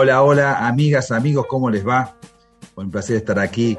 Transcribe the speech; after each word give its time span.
Hola, 0.00 0.22
hola, 0.22 0.68
amigas, 0.68 1.10
amigos, 1.10 1.46
¿cómo 1.48 1.70
les 1.70 1.84
va? 1.84 2.14
Un 2.76 2.88
placer 2.88 3.16
estar 3.16 3.40
aquí, 3.40 3.76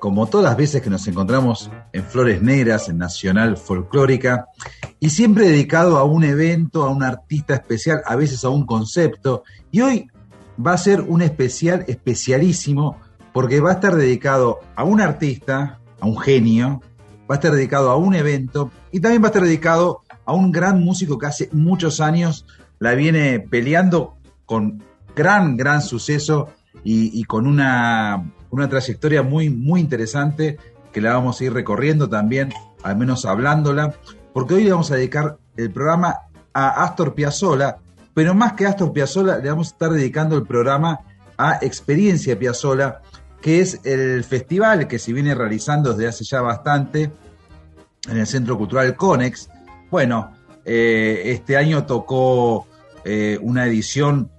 como 0.00 0.26
todas 0.26 0.42
las 0.42 0.56
veces 0.56 0.82
que 0.82 0.90
nos 0.90 1.06
encontramos 1.06 1.70
en 1.92 2.02
Flores 2.02 2.42
Negras, 2.42 2.88
en 2.88 2.98
Nacional 2.98 3.56
Folclórica, 3.56 4.46
y 4.98 5.10
siempre 5.10 5.46
dedicado 5.46 5.98
a 5.98 6.04
un 6.04 6.24
evento, 6.24 6.82
a 6.82 6.90
un 6.90 7.04
artista 7.04 7.54
especial, 7.54 8.02
a 8.06 8.16
veces 8.16 8.42
a 8.42 8.48
un 8.48 8.66
concepto. 8.66 9.44
Y 9.70 9.82
hoy 9.82 10.10
va 10.58 10.72
a 10.72 10.78
ser 10.78 11.00
un 11.02 11.22
especial 11.22 11.84
especialísimo, 11.86 12.98
porque 13.32 13.60
va 13.60 13.70
a 13.70 13.74
estar 13.74 13.94
dedicado 13.94 14.58
a 14.74 14.82
un 14.82 15.00
artista, 15.00 15.78
a 16.00 16.06
un 16.06 16.18
genio, 16.18 16.80
va 17.30 17.36
a 17.36 17.38
estar 17.38 17.52
dedicado 17.52 17.92
a 17.92 17.96
un 17.96 18.16
evento, 18.16 18.72
y 18.90 18.98
también 18.98 19.22
va 19.22 19.26
a 19.26 19.30
estar 19.30 19.44
dedicado 19.44 20.00
a 20.24 20.32
un 20.32 20.50
gran 20.50 20.82
músico 20.82 21.18
que 21.18 21.26
hace 21.26 21.48
muchos 21.52 22.00
años 22.00 22.46
la 22.80 22.94
viene 22.94 23.38
peleando 23.38 24.16
con 24.44 24.82
gran, 25.14 25.56
gran 25.56 25.82
suceso 25.82 26.48
y, 26.84 27.22
con 27.24 27.46
una, 27.46 28.32
una 28.50 28.68
trayectoria 28.68 29.22
muy, 29.22 29.50
muy 29.50 29.80
interesante 29.80 30.58
que 30.92 31.00
la 31.00 31.14
vamos 31.14 31.40
a 31.40 31.44
ir 31.44 31.52
recorriendo 31.52 32.08
también, 32.08 32.52
al 32.82 32.96
menos 32.96 33.24
hablándola, 33.24 33.94
porque 34.32 34.54
hoy 34.54 34.64
le 34.64 34.72
vamos 34.72 34.90
a 34.90 34.96
dedicar 34.96 35.38
el 35.56 35.70
programa 35.70 36.16
a 36.52 36.84
Astor 36.84 37.14
Piazzolla, 37.14 37.78
pero 38.14 38.34
más 38.34 38.54
que 38.54 38.66
Astor 38.66 38.92
Piazzolla, 38.92 39.38
le 39.38 39.48
vamos 39.48 39.68
a 39.68 39.72
estar 39.72 39.90
dedicando 39.90 40.36
el 40.36 40.46
programa 40.46 41.00
a 41.38 41.58
Experiencia 41.62 42.38
Piazzolla, 42.38 43.00
que 43.40 43.60
es 43.60 43.80
el 43.84 44.22
festival 44.24 44.86
que 44.86 44.98
se 44.98 45.12
viene 45.12 45.34
realizando 45.34 45.92
desde 45.92 46.08
hace 46.08 46.24
ya 46.24 46.40
bastante 46.40 47.10
en 48.08 48.18
el 48.18 48.26
Centro 48.26 48.58
Cultural 48.58 48.94
Conex. 48.96 49.48
Bueno, 49.90 50.32
eh, 50.64 51.22
este 51.26 51.56
año 51.56 51.84
tocó 51.84 52.66
eh, 53.04 53.38
una 53.42 53.66
edición 53.66 54.30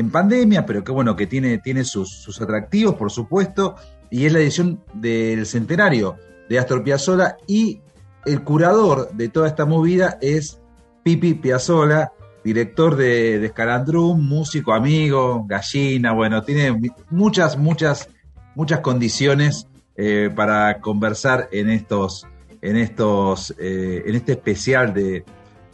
en 0.00 0.10
pandemia, 0.10 0.66
pero 0.66 0.82
que 0.82 0.92
bueno, 0.92 1.14
que 1.16 1.26
tiene, 1.26 1.58
tiene 1.58 1.84
sus, 1.84 2.10
sus 2.10 2.40
atractivos, 2.40 2.94
por 2.96 3.10
supuesto, 3.10 3.76
y 4.10 4.26
es 4.26 4.32
la 4.32 4.40
edición 4.40 4.82
del 4.92 5.46
centenario 5.46 6.16
de 6.48 6.58
Astor 6.58 6.82
Piazzolla 6.82 7.36
y 7.46 7.80
el 8.26 8.42
curador 8.42 9.10
de 9.12 9.28
toda 9.28 9.48
esta 9.48 9.64
movida 9.64 10.18
es 10.20 10.60
Pipi 11.02 11.34
Piazzolla, 11.34 12.12
director 12.44 12.96
de, 12.96 13.38
de 13.38 13.48
Scalandrum, 13.48 14.20
músico, 14.20 14.72
amigo, 14.72 15.44
gallina, 15.46 16.12
bueno, 16.12 16.42
tiene 16.42 16.92
muchas, 17.10 17.56
muchas, 17.56 18.08
muchas 18.54 18.80
condiciones 18.80 19.66
eh, 19.96 20.30
para 20.34 20.80
conversar 20.80 21.48
en 21.52 21.70
estos, 21.70 22.26
en 22.62 22.76
estos, 22.76 23.54
eh, 23.58 24.02
en 24.06 24.14
este 24.14 24.32
especial 24.32 24.94
de 24.94 25.24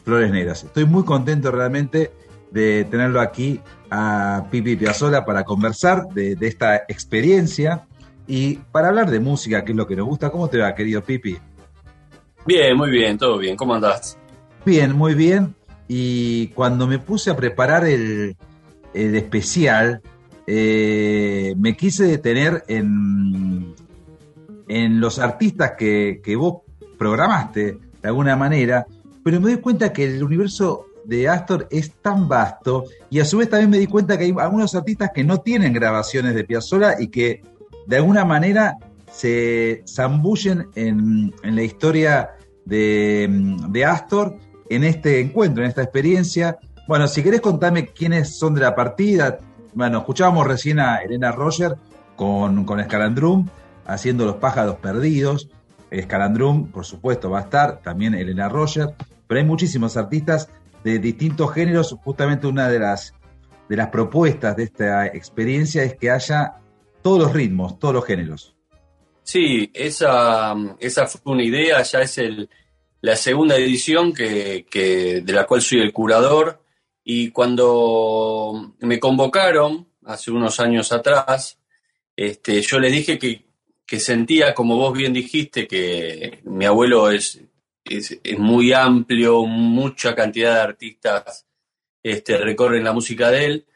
Flores 0.05 0.31
Negras. 0.31 0.65
Estoy 0.65 0.85
muy 0.85 1.05
contento 1.05 1.51
realmente 1.51 2.13
de 2.51 2.85
tenerlo 2.85 3.21
aquí 3.21 3.61
a 3.91 4.47
Pipi 4.51 4.77
Piazzola 4.77 5.25
para 5.25 5.45
conversar 5.45 6.09
de, 6.09 6.37
de, 6.37 6.47
esta 6.47 6.77
experiencia 6.89 7.87
y 8.27 8.57
para 8.57 8.89
hablar 8.89 9.11
de 9.11 9.21
música, 9.21 9.65
que 9.65 9.73
es 9.73 9.77
lo 9.77 9.87
que 9.87 9.97
nos 9.97 10.07
gusta. 10.07 10.31
¿Cómo 10.31 10.49
te 10.49 10.59
va, 10.59 10.75
querido 10.75 11.03
Pipi? 11.03 11.37
Bien, 12.47 12.77
muy 12.77 12.91
bien, 12.91 13.19
todo 13.19 13.39
bien. 13.39 13.57
¿Cómo 13.57 13.75
andás? 13.75 14.19
Bien, 14.65 14.93
muy 14.93 15.15
bien. 15.15 15.55
Y 15.89 16.49
cuando 16.49 16.87
me 16.87 16.99
puse 16.99 17.31
a 17.31 17.37
preparar 17.37 17.85
el, 17.85 18.37
el 18.95 19.15
especial, 19.17 20.01
eh, 20.47 21.55
me 21.59 21.77
quise 21.77 22.05
detener 22.05 22.65
en, 22.69 23.75
en 24.69 25.01
los 25.01 25.19
artistas 25.19 25.73
que, 25.77 26.21
que 26.23 26.37
vos 26.37 26.63
programaste 26.99 27.79
de 28.03 28.09
alguna 28.09 28.37
manera, 28.37 28.87
pero 29.25 29.41
me 29.41 29.51
doy 29.51 29.61
cuenta 29.61 29.93
que 29.93 30.05
el 30.05 30.23
universo 30.23 30.87
de 31.07 31.29
Astor 31.29 31.69
es 31.71 31.93
tan 32.03 32.29
vasto 32.29 32.85
y 33.11 33.21
a 33.21 33.25
su 33.25 33.39
vez 33.39 33.49
también 33.49 33.71
me 33.71 33.79
di 33.79 33.87
cuenta 33.87 34.19
que 34.19 34.25
hay 34.25 34.35
algunos 34.39 34.75
artistas 34.75 35.11
que 35.15 35.25
no 35.25 35.39
tienen 35.39 35.73
grabaciones 35.73 36.35
de 36.35 36.45
Piazzolla 36.45 37.01
y 37.01 37.09
que 37.09 37.43
de 37.87 37.97
alguna 37.97 38.25
manera 38.25 38.77
se 39.11 39.85
zambullen 39.87 40.69
en, 40.75 41.33
en 41.43 41.57
la 41.57 41.63
historia 41.63 42.31
de, 42.65 43.57
de, 43.69 43.85
Astor 43.85 44.37
en 44.69 44.85
este 44.85 45.21
encuentro, 45.21 45.63
en 45.63 45.69
esta 45.69 45.83
experiencia. 45.83 46.59
Bueno, 46.89 47.07
si 47.07 47.23
querés 47.23 47.41
contarme 47.41 47.87
quiénes 47.87 48.37
son 48.37 48.55
de 48.55 48.61
la 48.61 48.75
partida. 48.75 49.39
Bueno, 49.75 49.99
escuchábamos 49.99 50.47
recién 50.47 50.81
a 50.81 50.97
Elena 50.97 51.33
Roger 51.33 51.77
con, 52.17 52.65
con 52.65 52.85
haciendo 53.87 54.27
Los 54.27 54.37
pájaros 54.37 54.77
perdidos. 54.77 55.49
Escalandrum, 55.91 56.67
por 56.73 56.85
supuesto, 56.85 57.31
va 57.31 57.39
a 57.39 57.43
estar, 57.43 57.81
también 57.81 58.15
Elena 58.15 58.49
Roger, 58.49 58.95
pero 59.27 59.41
hay 59.41 59.47
muchísimos 59.47 59.97
artistas 59.97 60.49
de 60.87 61.01
distintos 61.01 61.53
géneros. 61.53 61.97
Justamente 62.05 62.47
una 62.47 62.69
de 62.69 62.79
las, 62.79 63.13
de 63.69 63.77
las 63.77 63.89
propuestas 63.89 64.57
de 64.57 64.63
esta 64.65 65.07
experiencia 65.07 65.83
es 65.83 65.97
que 65.97 66.11
haya 66.11 66.59
todos 67.03 67.19
los 67.19 67.33
ritmos, 67.33 67.79
todos 67.81 67.95
los 67.95 68.05
géneros. 68.05 68.55
Sí, 69.25 69.69
esa, 69.75 70.55
esa 70.79 71.07
fue 71.09 71.33
una 71.33 71.43
idea, 71.43 71.83
ya 71.83 72.03
es 72.03 72.19
el, 72.19 72.49
la 73.01 73.17
segunda 73.17 73.57
edición 73.57 74.13
que, 74.13 74.65
que, 74.71 75.23
de 75.23 75.33
la 75.33 75.45
cual 75.45 75.61
soy 75.61 75.81
el 75.81 75.93
curador. 75.93 76.63
Y 77.03 77.31
cuando 77.31 78.75
me 78.79 79.01
convocaron, 79.01 79.89
hace 80.05 80.31
unos 80.31 80.61
años 80.61 80.93
atrás, 80.93 81.59
este, 82.15 82.63
yo 82.63 82.79
les 82.79 82.93
dije 82.93 83.19
que, 83.19 83.45
que 83.85 83.99
sentía, 83.99 84.55
como 84.55 84.77
vos 84.77 84.97
bien 84.97 85.13
dijiste, 85.13 85.67
que 85.67 86.41
mi 86.45 86.65
abuelo 86.65 87.11
es, 87.11 87.41
es, 87.89 88.19
es 88.23 88.39
muy 88.39 88.73
amplio, 88.73 89.45
mucha 89.45 90.15
cantidad 90.15 90.55
de 90.55 90.61
artistas 90.61 91.47
este, 92.03 92.39
recorren 92.39 92.85
la 92.85 92.93
música 92.93 93.31
de 93.31 93.45
él. 93.45 93.67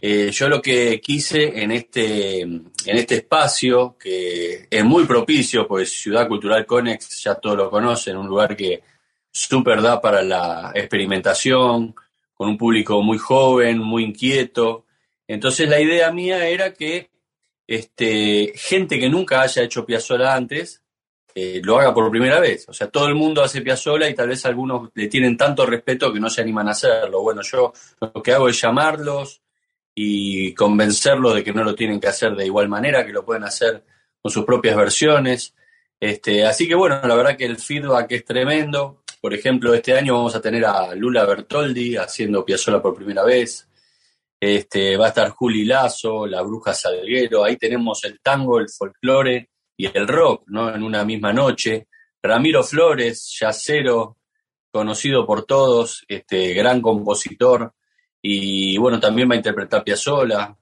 Eh, 0.00 0.30
yo 0.30 0.48
lo 0.48 0.62
que 0.62 1.00
quise 1.00 1.60
en 1.62 1.72
este, 1.72 2.42
en 2.42 2.72
este 2.84 3.16
espacio, 3.16 3.96
que 3.98 4.68
es 4.70 4.84
muy 4.84 5.04
propicio, 5.06 5.66
pues 5.66 5.90
Ciudad 5.90 6.28
Cultural 6.28 6.66
Conex, 6.66 7.22
ya 7.24 7.34
todos 7.34 7.56
lo 7.56 7.70
conocen, 7.70 8.16
un 8.16 8.28
lugar 8.28 8.56
que 8.56 8.82
súper 9.30 9.82
da 9.82 10.00
para 10.00 10.22
la 10.22 10.70
experimentación, 10.74 11.94
con 12.34 12.48
un 12.50 12.58
público 12.58 13.02
muy 13.02 13.18
joven, 13.18 13.78
muy 13.78 14.04
inquieto. 14.04 14.84
Entonces 15.26 15.68
la 15.68 15.80
idea 15.80 16.12
mía 16.12 16.46
era 16.46 16.72
que 16.74 17.10
este, 17.66 18.52
gente 18.54 19.00
que 19.00 19.08
nunca 19.08 19.42
haya 19.42 19.62
hecho 19.62 19.84
Piazzolla 19.84 20.34
antes, 20.34 20.82
eh, 21.34 21.60
lo 21.62 21.78
haga 21.78 21.94
por 21.94 22.10
primera 22.10 22.40
vez. 22.40 22.68
O 22.68 22.72
sea, 22.72 22.88
todo 22.88 23.06
el 23.06 23.14
mundo 23.14 23.42
hace 23.42 23.60
Piazzolla 23.60 24.08
y 24.08 24.14
tal 24.14 24.28
vez 24.28 24.44
algunos 24.46 24.90
le 24.94 25.08
tienen 25.08 25.36
tanto 25.36 25.66
respeto 25.66 26.12
que 26.12 26.20
no 26.20 26.30
se 26.30 26.40
animan 26.40 26.68
a 26.68 26.72
hacerlo. 26.72 27.22
Bueno, 27.22 27.42
yo 27.42 27.72
lo 28.00 28.22
que 28.22 28.32
hago 28.32 28.48
es 28.48 28.60
llamarlos 28.60 29.42
y 29.94 30.54
convencerlos 30.54 31.34
de 31.34 31.44
que 31.44 31.52
no 31.52 31.64
lo 31.64 31.74
tienen 31.74 32.00
que 32.00 32.08
hacer 32.08 32.34
de 32.34 32.46
igual 32.46 32.68
manera, 32.68 33.04
que 33.04 33.12
lo 33.12 33.24
pueden 33.24 33.44
hacer 33.44 33.84
con 34.20 34.32
sus 34.32 34.44
propias 34.44 34.76
versiones. 34.76 35.54
Este, 36.00 36.44
así 36.44 36.68
que 36.68 36.74
bueno, 36.74 37.00
la 37.02 37.14
verdad 37.14 37.36
que 37.36 37.44
el 37.44 37.58
feedback 37.58 38.12
es 38.12 38.24
tremendo. 38.24 39.02
Por 39.20 39.34
ejemplo, 39.34 39.74
este 39.74 39.96
año 39.96 40.14
vamos 40.14 40.34
a 40.36 40.40
tener 40.40 40.64
a 40.64 40.94
Lula 40.94 41.24
Bertoldi 41.24 41.96
haciendo 41.96 42.44
Piazzolla 42.44 42.80
por 42.80 42.94
primera 42.94 43.24
vez. 43.24 43.68
Este, 44.40 44.96
va 44.96 45.06
a 45.06 45.08
estar 45.08 45.30
Juli 45.30 45.64
Lazo, 45.64 46.26
La 46.26 46.42
Bruja 46.42 46.72
Salguero. 46.72 47.44
Ahí 47.44 47.56
tenemos 47.56 48.04
el 48.04 48.20
tango, 48.20 48.60
el 48.60 48.68
folclore 48.68 49.50
y 49.78 49.86
el 49.96 50.08
rock, 50.08 50.42
¿no? 50.48 50.74
En 50.74 50.82
una 50.82 51.04
misma 51.04 51.32
noche. 51.32 51.86
Ramiro 52.20 52.64
Flores, 52.64 53.34
yacero, 53.40 54.16
conocido 54.70 55.24
por 55.24 55.46
todos, 55.46 56.04
este, 56.08 56.52
gran 56.52 56.82
compositor. 56.82 57.72
Y 58.20 58.76
bueno, 58.76 58.98
también 58.98 59.30
va 59.30 59.34
a 59.34 59.36
interpretar 59.36 59.84
Piazzolla. 59.84 60.54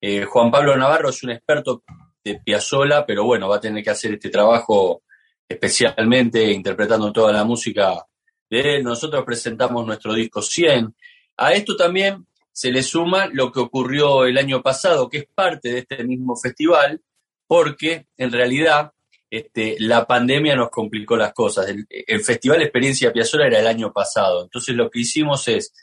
Eh, 0.00 0.24
Juan 0.24 0.50
Pablo 0.50 0.74
Navarro 0.74 1.10
es 1.10 1.22
un 1.22 1.30
experto 1.30 1.84
de 2.24 2.40
Piazzolla, 2.40 3.04
pero 3.04 3.24
bueno, 3.24 3.46
va 3.46 3.56
a 3.56 3.60
tener 3.60 3.84
que 3.84 3.90
hacer 3.90 4.14
este 4.14 4.30
trabajo 4.30 5.02
especialmente 5.46 6.50
interpretando 6.50 7.12
toda 7.12 7.30
la 7.30 7.44
música 7.44 8.06
de 8.48 8.76
él. 8.76 8.84
Nosotros 8.84 9.22
presentamos 9.22 9.84
nuestro 9.86 10.14
disco 10.14 10.40
100. 10.40 10.94
A 11.36 11.52
esto 11.52 11.76
también 11.76 12.26
se 12.50 12.70
le 12.70 12.82
suma 12.82 13.26
lo 13.26 13.52
que 13.52 13.60
ocurrió 13.60 14.24
el 14.24 14.38
año 14.38 14.62
pasado, 14.62 15.10
que 15.10 15.18
es 15.18 15.26
parte 15.34 15.72
de 15.72 15.78
este 15.80 16.04
mismo 16.04 16.36
festival, 16.36 17.02
porque 17.52 18.06
en 18.16 18.32
realidad 18.32 18.94
este, 19.28 19.76
la 19.80 20.06
pandemia 20.06 20.56
nos 20.56 20.70
complicó 20.70 21.18
las 21.18 21.34
cosas. 21.34 21.66
El, 21.68 22.24
Festival 22.24 22.62
Experiencia 22.62 23.12
Piazzolla 23.12 23.48
era 23.48 23.60
el 23.60 23.66
año 23.66 23.92
pasado, 23.92 24.44
entonces 24.44 24.74
lo 24.74 24.88
que 24.88 25.00
hicimos 25.00 25.46
es 25.48 25.74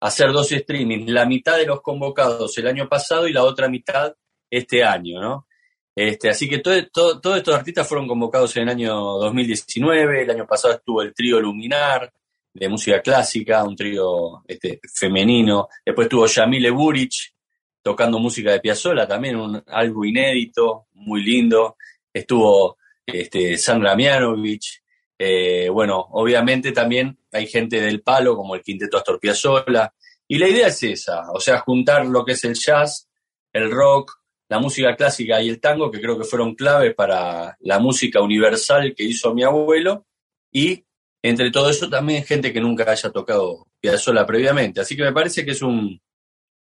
hacer 0.00 0.32
dos 0.32 0.48
streamings, 0.48 1.10
la 1.10 1.26
mitad 1.26 1.58
de 1.58 1.66
los 1.66 1.82
convocados 1.82 2.56
el 2.56 2.68
año 2.68 2.88
pasado 2.88 3.28
y 3.28 3.34
la 3.34 3.44
otra 3.44 3.68
mitad 3.68 4.14
este 4.48 4.82
año, 4.82 5.20
¿no? 5.20 5.46
Este, 5.94 6.30
así 6.30 6.48
que 6.48 6.60
todo, 6.60 6.74
todo, 6.90 7.20
todos 7.20 7.36
estos 7.36 7.54
artistas 7.54 7.86
fueron 7.86 8.08
convocados 8.08 8.56
en 8.56 8.62
el 8.62 8.68
año 8.70 8.94
2019, 8.94 10.22
el 10.22 10.30
año 10.30 10.46
pasado 10.46 10.72
estuvo 10.72 11.02
el 11.02 11.12
trío 11.12 11.38
Luminar 11.38 12.10
de 12.54 12.68
música 12.70 13.02
clásica, 13.02 13.62
un 13.62 13.76
trío 13.76 14.42
este, 14.48 14.80
femenino, 14.90 15.68
después 15.84 16.06
estuvo 16.06 16.24
Yamile 16.24 16.70
Burich 16.70 17.34
tocando 17.82 18.18
música 18.18 18.52
de 18.52 18.60
Piazzolla, 18.60 19.06
también 19.06 19.36
un, 19.36 19.62
algo 19.66 20.04
inédito, 20.04 20.86
muy 20.94 21.22
lindo, 21.22 21.76
estuvo 22.12 22.76
este, 23.06 23.56
Sandra 23.56 23.94
Mianovich, 23.96 24.82
eh, 25.18 25.68
bueno, 25.68 25.98
obviamente 26.12 26.72
también 26.72 27.18
hay 27.32 27.46
gente 27.46 27.80
del 27.80 28.02
palo, 28.02 28.36
como 28.36 28.54
el 28.54 28.62
Quinteto 28.62 28.96
Astor 28.96 29.20
Piazzolla, 29.20 29.92
y 30.26 30.38
la 30.38 30.48
idea 30.48 30.68
es 30.68 30.82
esa, 30.82 31.30
o 31.32 31.40
sea, 31.40 31.58
juntar 31.60 32.06
lo 32.06 32.24
que 32.24 32.32
es 32.32 32.44
el 32.44 32.54
jazz, 32.54 33.08
el 33.52 33.70
rock, 33.70 34.20
la 34.48 34.58
música 34.58 34.96
clásica 34.96 35.40
y 35.40 35.48
el 35.48 35.60
tango, 35.60 35.90
que 35.90 36.00
creo 36.00 36.18
que 36.18 36.24
fueron 36.24 36.54
clave 36.54 36.94
para 36.94 37.56
la 37.60 37.78
música 37.78 38.20
universal 38.20 38.94
que 38.96 39.04
hizo 39.04 39.34
mi 39.34 39.42
abuelo, 39.42 40.06
y 40.52 40.84
entre 41.22 41.50
todo 41.50 41.70
eso 41.70 41.88
también 41.88 42.24
gente 42.24 42.52
que 42.52 42.60
nunca 42.60 42.90
haya 42.90 43.10
tocado 43.10 43.66
Piazzolla 43.80 44.26
previamente. 44.26 44.80
Así 44.80 44.96
que 44.96 45.02
me 45.02 45.12
parece 45.12 45.44
que 45.44 45.52
es 45.52 45.62
un, 45.62 46.00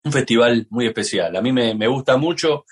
un 0.06 0.12
festival 0.12 0.68
muy 0.70 0.86
especial. 0.86 1.36
A 1.36 1.42
mí 1.42 1.52
me, 1.52 1.74
me, 1.74 1.88
gusta 1.88 2.16
mucho, 2.16 2.66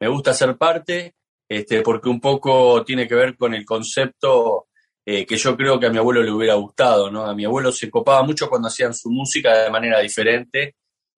me 0.00 0.08
gusta 0.08 0.32
ser 0.32 0.56
parte, 0.56 1.16
este, 1.48 1.82
porque 1.82 2.08
un 2.08 2.20
poco 2.20 2.84
tiene 2.84 3.08
que 3.08 3.16
ver 3.16 3.36
con 3.36 3.52
el 3.52 3.64
concepto 3.64 4.68
eh, 5.04 5.26
que 5.26 5.36
yo 5.36 5.56
creo 5.56 5.80
que 5.80 5.86
a 5.86 5.90
mi 5.90 5.98
abuelo 5.98 6.22
le 6.22 6.30
hubiera 6.30 6.54
gustado, 6.54 7.10
¿no? 7.10 7.24
A 7.24 7.34
mi 7.34 7.44
abuelo 7.44 7.72
se 7.72 7.90
copaba 7.90 8.22
mucho 8.22 8.48
cuando 8.48 8.68
hacían 8.68 8.94
su 8.94 9.10
música 9.10 9.64
de 9.64 9.70
manera 9.70 10.00
diferente 10.00 10.76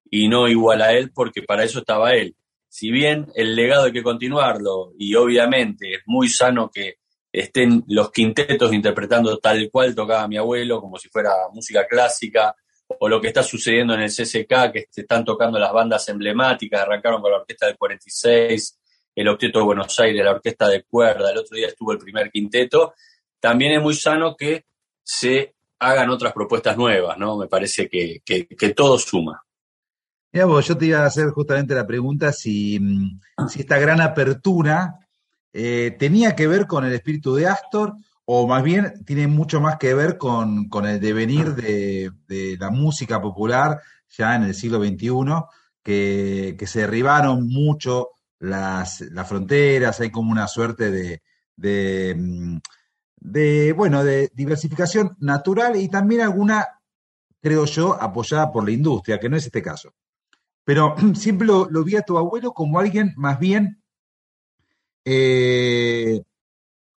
y 0.09 0.27
no 0.27 0.47
igual 0.47 0.81
a 0.81 0.93
él, 0.93 1.11
porque 1.13 1.43
para 1.43 1.63
eso 1.63 1.79
estaba 1.79 2.13
él. 2.13 2.35
Si 2.67 2.89
bien 2.89 3.27
el 3.35 3.55
legado 3.55 3.85
hay 3.85 3.91
que 3.91 4.01
continuarlo 4.01 4.93
y 4.97 5.13
obviamente 5.15 5.95
es 5.95 6.01
muy 6.05 6.29
sano 6.29 6.71
que 6.73 6.95
estén 7.31 7.83
los 7.87 8.11
quintetos 8.11 8.73
interpretando 8.73 9.37
tal 9.37 9.69
cual 9.69 9.93
tocaba 9.93 10.27
mi 10.27 10.37
abuelo, 10.37 10.81
como 10.81 10.97
si 10.97 11.09
fuera 11.09 11.31
música 11.53 11.85
clásica, 11.85 12.55
o 12.99 13.09
lo 13.09 13.21
que 13.21 13.27
está 13.27 13.43
sucediendo 13.43 13.93
en 13.93 14.01
el 14.01 14.09
CCK, 14.09 14.71
que 14.71 14.87
se 14.89 15.01
están 15.01 15.23
tocando 15.25 15.57
las 15.59 15.71
bandas 15.71 16.07
emblemáticas, 16.09 16.81
arrancaron 16.81 17.21
con 17.21 17.31
la 17.31 17.37
Orquesta 17.37 17.67
del 17.67 17.77
46, 17.77 18.79
el 19.15 19.27
Octeto 19.27 19.59
de 19.59 19.65
Buenos 19.65 19.99
Aires, 19.99 20.23
la 20.23 20.31
Orquesta 20.31 20.67
de 20.67 20.83
Cuerda, 20.83 21.31
el 21.31 21.37
otro 21.37 21.55
día 21.55 21.67
estuvo 21.67 21.91
el 21.91 21.97
primer 21.97 22.31
quinteto, 22.31 22.93
también 23.39 23.73
es 23.73 23.81
muy 23.81 23.93
sano 23.93 24.35
que 24.35 24.65
se 25.03 25.55
hagan 25.79 26.09
otras 26.09 26.33
propuestas 26.33 26.77
nuevas, 26.77 27.17
¿no? 27.17 27.37
Me 27.37 27.47
parece 27.47 27.89
que, 27.89 28.21
que, 28.23 28.69
todo 28.69 28.99
suma. 28.99 29.43
Mira, 30.31 30.45
vos, 30.45 30.67
yo 30.67 30.77
te 30.77 30.85
iba 30.85 30.99
a 30.99 31.07
hacer 31.07 31.29
justamente 31.29 31.73
la 31.73 31.87
pregunta 31.87 32.31
si, 32.31 32.79
si 33.49 33.61
esta 33.61 33.79
gran 33.79 33.99
apertura 33.99 34.99
eh, 35.53 35.95
¿tenía 35.99 36.35
que 36.35 36.47
ver 36.47 36.65
con 36.65 36.85
el 36.85 36.93
espíritu 36.93 37.35
de 37.35 37.47
Astor 37.47 37.93
o 38.25 38.47
más 38.47 38.63
bien 38.63 39.03
tiene 39.05 39.27
mucho 39.27 39.59
más 39.59 39.77
que 39.77 39.93
ver 39.93 40.17
con, 40.17 40.69
el 40.85 40.99
devenir 40.99 41.55
de, 41.55 42.11
la 42.59 42.69
música 42.69 43.21
popular 43.21 43.81
ya 44.09 44.35
en 44.35 44.43
el 44.43 44.53
siglo 44.53 44.83
XXI, 44.83 45.09
que, 45.83 46.65
se 46.67 46.81
derribaron 46.81 47.47
mucho 47.47 48.09
las, 48.39 49.03
fronteras, 49.25 49.99
hay 49.99 50.11
como 50.11 50.31
una 50.31 50.47
suerte 50.47 50.91
de, 50.91 51.21
de, 51.55 52.15
mm, 52.17 52.57
de, 53.21 53.73
bueno, 53.73 54.03
de 54.03 54.31
diversificación 54.33 55.15
natural 55.19 55.75
y 55.75 55.87
también 55.87 56.21
alguna, 56.21 56.65
creo 57.41 57.65
yo, 57.65 58.01
apoyada 58.01 58.51
por 58.51 58.65
la 58.65 58.71
industria, 58.71 59.19
que 59.19 59.29
no 59.29 59.37
es 59.37 59.45
este 59.45 59.61
caso. 59.61 59.93
Pero 60.63 60.95
siempre 61.15 61.47
lo, 61.47 61.67
vi 61.83 61.95
a 61.95 62.01
tu 62.01 62.17
abuelo 62.17 62.53
como 62.53 62.79
alguien 62.79 63.13
más 63.15 63.39
bien, 63.39 63.81
eh, 65.05 66.21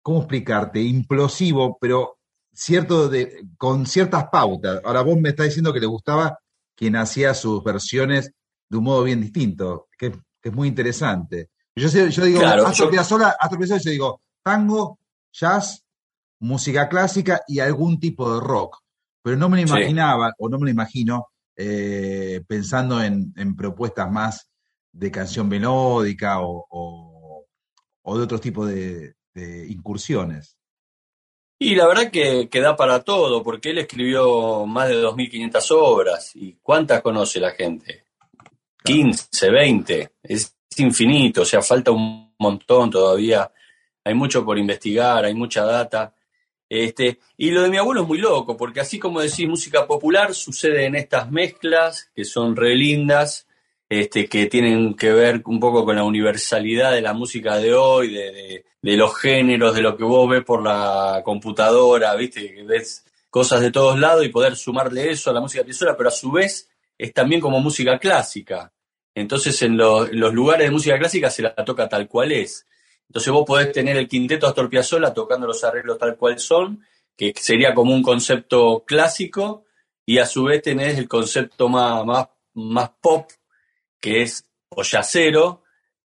¿cómo 0.03 0.19
explicarte? 0.19 0.81
Implosivo, 0.81 1.79
pero 1.81 2.19
cierto 2.53 3.09
de, 3.09 3.47
con 3.57 3.87
ciertas 3.87 4.27
pautas. 4.31 4.81
Ahora 4.85 5.03
vos 5.03 5.17
me 5.17 5.31
estás 5.31 5.47
diciendo 5.47 5.73
que 5.73 5.81
le 5.81 5.87
gustaba 5.87 6.39
quien 6.75 6.97
hacía 6.97 7.35
sus 7.35 7.63
versiones 7.63 8.33
de 8.69 8.79
un 8.79 8.85
modo 8.85 9.05
bien 9.05 9.21
distinto, 9.21 9.89
que, 9.97 10.13
es 10.43 10.53
muy 10.53 10.67
interesante. 10.67 11.51
Yo, 11.77 11.89
yo 11.89 12.25
digo, 12.25 12.41
claro, 12.41 12.65
Piazzolla, 12.91 13.37
yo 13.39 13.91
digo, 13.91 14.21
tango, 14.43 14.99
jazz, 15.33 15.85
música 16.41 16.89
clásica 16.89 17.43
y 17.47 17.61
algún 17.61 18.01
tipo 18.01 18.35
de 18.35 18.41
rock. 18.41 18.79
Pero 19.23 19.37
no 19.37 19.49
me 19.49 19.59
lo 19.59 19.69
imaginaba, 19.69 20.33
o 20.39 20.49
no 20.49 20.59
me 20.59 20.65
lo 20.65 20.71
imagino, 20.71 21.29
eh, 21.55 22.43
pensando 22.49 23.01
en, 23.03 23.33
propuestas 23.55 24.11
más 24.11 24.49
de 24.91 25.11
canción 25.13 25.49
melódica 25.49 26.39
o, 26.41 27.47
de 28.05 28.21
otro 28.21 28.41
tipo 28.41 28.67
de, 28.67 29.15
incursiones. 29.35 30.57
Y 31.59 31.77
la 31.77 31.87
verdad 31.87 32.11
que, 32.11 32.49
que, 32.49 32.61
da 32.61 32.75
para 32.75 33.05
todo, 33.05 33.43
porque 33.43 33.71
él 33.71 33.79
escribió 33.79 34.67
más 34.67 34.89
de 34.89 34.97
2.500 34.97 35.67
obras. 35.71 36.33
¿Y 36.35 36.55
cuántas 36.61 37.03
conoce 37.03 37.39
la 37.39 37.53
gente? 37.53 38.05
15, 38.83 39.51
20. 39.51 40.11
Es 40.25 40.57
infinito, 40.77 41.43
o 41.43 41.45
sea, 41.45 41.63
falta 41.63 41.93
un 41.93 42.35
montón 42.39 42.91
todavía. 42.91 43.51
Hay 44.05 44.15
mucho 44.15 44.45
por 44.45 44.59
investigar, 44.59 45.25
hay 45.25 45.35
mucha 45.35 45.65
data. 45.65 46.15
Este, 46.69 47.19
y 47.37 47.51
lo 47.51 47.63
de 47.63 47.69
mi 47.71 47.77
abuelo 47.77 48.03
es 48.03 48.09
muy 48.09 48.19
loco, 48.19 48.57
porque 48.57 48.81
así 48.81 48.99
como 48.99 49.21
decís 49.21 49.47
música 49.47 49.87
popular, 49.87 50.35
sucede 50.35 50.87
en 50.87 50.97
estas 50.97 51.31
mezclas 51.31 52.11
que 52.15 52.25
son 52.25 52.57
re 52.57 52.75
lindas, 52.75 53.47
este, 54.01 54.27
que 54.27 54.47
tienen 54.47 54.95
que 54.95 55.13
ver 55.13 55.43
un 55.45 55.61
poco 55.61 55.85
con 55.85 55.97
la 55.97 56.03
universalidad 56.03 56.93
de 56.93 57.03
la 57.03 57.13
música 57.13 57.59
de 57.59 57.75
hoy, 57.75 58.15
de, 58.15 58.65
los 58.81 59.15
géneros, 59.19 59.75
de 59.75 59.83
lo 59.83 59.99
que 59.99 60.05
vos 60.05 60.31
ves 60.31 60.43
por 60.43 60.63
la 60.63 61.21
computadora, 61.23 62.15
viste, 62.15 62.55
que 62.55 62.63
ves 62.63 63.05
cosas 63.29 63.61
de 63.61 63.71
todos 63.71 64.01
lados 64.01 64.25
y 64.25 64.31
poder 64.31 64.57
sumarle 64.57 65.11
eso 65.11 65.29
a 65.29 65.35
la 65.35 65.43
música 65.43 65.63
pisola, 65.63 65.95
pero 65.95 66.09
a 66.09 66.13
su 66.13 66.33
vez 66.33 66.71
es 66.97 67.13
también 67.13 67.39
como 67.39 67.61
música 67.61 67.99
clásica. 67.99 68.73
Entonces 69.15 69.61
en, 69.61 69.73
en 69.73 69.77
los 70.21 70.33
lugares 70.33 70.69
de 70.69 70.73
música 70.73 70.99
clásica 70.99 71.29
se 71.29 71.43
la 71.43 71.55
toca 71.55 71.87
tal 71.87 72.09
cual 72.09 72.33
es. 72.33 72.67
Entonces 73.11 73.31
vos 73.31 73.45
podés 73.47 73.73
tener 73.73 73.99
el 73.99 74.09
quinteto 74.09 74.47
Astor 74.47 74.71
Piazzolla 74.71 75.13
tocando 75.13 75.47
los 75.47 75.63
arreglos 75.65 75.99
tal 75.99 76.17
cual 76.17 76.39
son, 76.39 76.83
que 77.15 77.35
sería 77.37 77.75
como 77.75 77.93
un 77.93 78.03
concepto 78.03 78.85
clásico, 78.87 79.67
y 80.07 80.17
a 80.17 80.25
su 80.25 80.45
vez 80.45 80.63
tenés 80.63 80.97
el 80.97 81.09
concepto 81.09 81.69
más, 81.69 82.07
más, 82.07 82.29
más 82.55 82.91
pop, 82.99 83.31
que 84.03 84.23
es 84.23 84.45
o 84.69 84.83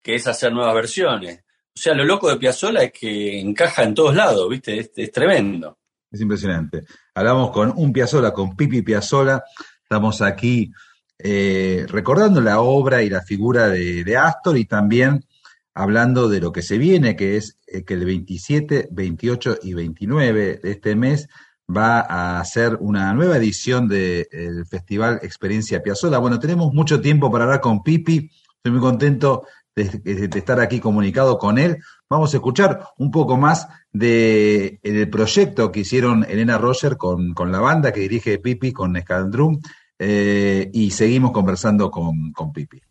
que 0.02 0.16
es 0.16 0.28
hacer 0.28 0.54
nuevas 0.54 0.76
versiones. 0.76 1.44
O 1.76 1.80
sea, 1.80 1.94
lo 1.94 2.06
loco 2.06 2.30
de 2.30 2.38
Piazzolla 2.38 2.84
es 2.84 2.92
que 2.94 3.40
encaja 3.40 3.84
en 3.84 3.94
todos 3.94 4.16
lados, 4.16 4.48
¿viste? 4.50 4.80
Es, 4.80 5.12
tremendo. 5.12 5.80
Es 6.10 6.22
impresionante. 6.22 6.84
Hablamos 7.14 7.52
con 7.52 7.74
un 7.76 7.92
Piazzolla, 7.92 8.32
con 8.32 8.56
Pipi 8.56 8.84
Piazzolla. 8.84 9.44
Estamos 9.82 10.22
aquí 10.22 10.72
eh, 11.18 11.86
recordando 11.90 12.40
la 12.40 12.62
obra 12.62 13.02
y 13.02 13.10
la 13.10 13.22
figura 13.22 13.68
de, 13.68 14.04
de 14.04 14.18
Astor 14.18 14.58
y 14.58 14.66
también 14.66 15.26
hablando 15.74 16.30
de 16.30 16.40
lo 16.40 16.52
que 16.52 16.62
se 16.62 16.78
viene, 16.78 17.16
que 17.16 17.38
es 17.38 17.60
eh, 17.68 17.84
que 17.84 17.96
el 17.96 18.06
27, 18.06 18.90
28 18.92 19.60
y 19.64 19.74
29 19.74 20.60
de 20.64 20.72
este 20.72 20.96
mes 20.96 21.28
va 21.70 22.40
a 22.40 22.46
ser 22.46 22.78
una 22.80 23.14
nueva 23.14 23.38
edición 23.38 23.88
del 23.88 24.66
Festival 24.70 25.20
Experiencia 25.22 25.84
Piazzola. 25.84 26.18
Bueno, 26.18 26.40
tenemos 26.40 26.74
mucho 26.74 27.02
tiempo 27.02 27.32
para 27.32 27.44
hablar 27.44 27.62
con 27.62 27.84
Pipi. 27.84 28.30
Estoy 28.58 28.72
muy 28.72 28.82
contento 28.82 29.44
de, 29.76 30.30
estar 30.34 30.60
aquí 30.60 30.80
comunicado 30.80 31.38
con 31.38 31.58
él. 31.58 31.78
Vamos 32.10 32.34
a 32.34 32.38
escuchar 32.38 32.88
un 32.98 33.12
poco 33.12 33.38
más 33.38 33.68
del 33.92 35.10
proyecto 35.12 35.72
que 35.72 35.82
hicieron 35.82 36.26
Elena 36.28 36.58
Roger 36.58 36.96
con, 36.98 37.34
la 37.36 37.60
banda 37.60 37.92
que 37.92 38.02
dirige 38.02 38.40
Pipi, 38.40 38.72
con 38.72 39.00
Scandrum, 39.00 39.60
eh, 40.00 40.70
y 40.74 40.92
seguimos 40.92 41.32
conversando 41.32 41.92
con, 41.92 42.32
con 42.32 42.54
Pipi. 42.54 42.82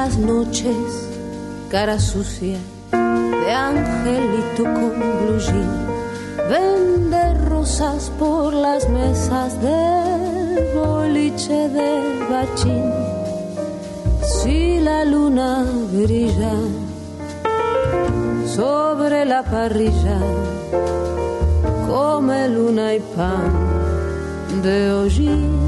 Las 0.00 0.16
noches, 0.16 1.08
cara 1.72 1.98
sucia 1.98 2.58
de 2.92 3.50
angelito 3.50 4.62
con 4.62 4.92
blue 5.20 5.40
vende 6.48 7.22
rosas 7.48 8.08
por 8.16 8.54
las 8.54 8.88
mesas 8.88 9.60
del 9.60 10.56
boliche 10.76 11.68
de 11.78 11.90
bachín. 12.30 12.84
Si 14.22 14.78
la 14.78 15.04
luna 15.04 15.64
brilla 15.92 16.56
sobre 18.56 19.24
la 19.24 19.42
parrilla, 19.42 20.20
come 21.88 22.48
luna 22.48 22.94
y 22.94 23.00
pan 23.16 23.50
de 24.62 24.92
hollín 24.92 25.67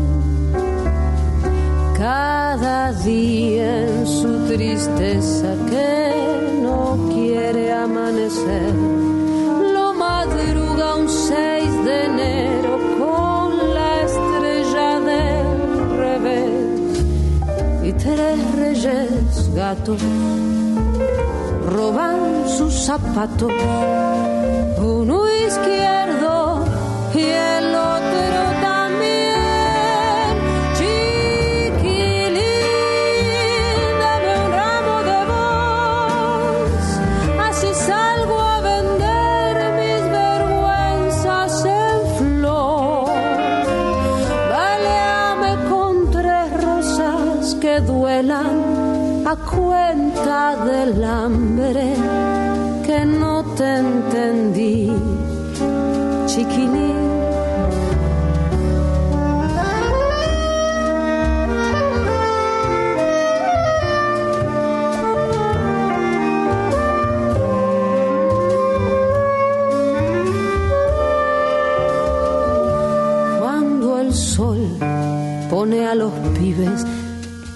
cada 2.01 2.93
día 2.93 3.83
en 3.83 4.07
su 4.07 4.47
tristeza 4.47 5.55
que 5.69 6.59
no 6.63 6.97
quiere 7.13 7.71
amanecer. 7.75 8.73
Lo 9.75 9.93
madruga 9.93 10.97
un 10.97 11.11
6 11.11 11.85
de 11.85 12.05
enero 12.07 12.79
con 12.99 13.75
la 13.75 14.01
estrella 14.01 15.01
del 15.11 15.99
revés 15.99 17.05
y 17.85 17.93
tres 17.93 18.55
reyes 18.57 19.55
gatos 19.55 20.01
roban 21.69 22.49
sus 22.49 22.73
zapatos, 22.73 23.53
uno 24.79 25.19
izquierdo 25.47 26.65
y 27.15 27.25
el 27.25 27.50
del 50.57 51.05
hambre 51.05 51.95
que 52.85 53.05
no 53.05 53.45
te 53.55 53.77
entendí, 53.77 54.93
chiquilín. 56.27 57.00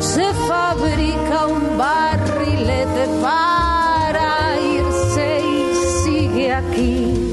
se 0.00 0.34
fabrica 0.46 1.46
un 1.46 1.78
barrilete 1.78 3.08
para 3.22 4.60
irse 4.60 5.40
y 5.40 5.74
sigue 6.04 6.52
aquí. 6.52 7.32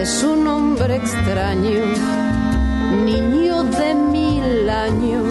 Es 0.00 0.22
un 0.22 0.46
hombre 0.48 0.96
extraño, 0.96 1.84
niño 3.04 3.64
de 3.64 3.94
mil 3.94 4.70
años, 4.70 5.24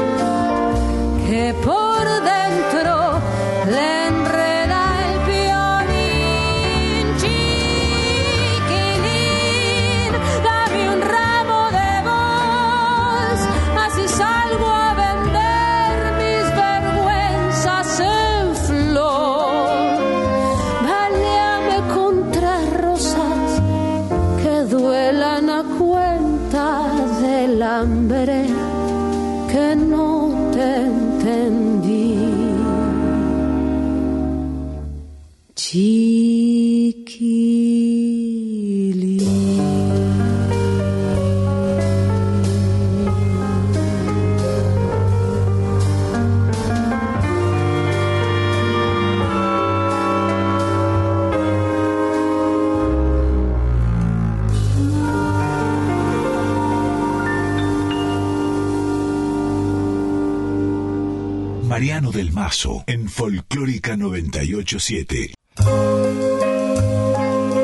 en 62.95 63.09
Folclórica 63.09 63.97
987. 63.97 65.33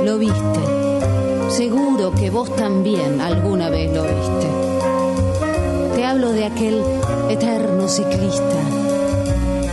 Lo 0.03 0.17
viste. 0.19 0.59
Seguro 1.51 2.13
que 2.13 2.29
vos 2.29 2.53
también 2.57 3.21
alguna 3.21 3.69
vez 3.69 3.93
lo 3.93 4.03
viste. 4.03 4.47
Te 5.95 6.03
hablo 6.03 6.33
de 6.33 6.43
aquel 6.43 6.83
eterno 7.29 7.87
ciclista. 7.87 8.57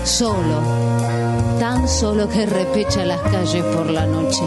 Solo. 0.04 0.62
Tan 1.58 1.88
solo 1.88 2.28
que 2.28 2.46
repecha 2.46 3.04
las 3.04 3.20
calles 3.22 3.64
por 3.64 3.90
la 3.90 4.06
noche. 4.06 4.44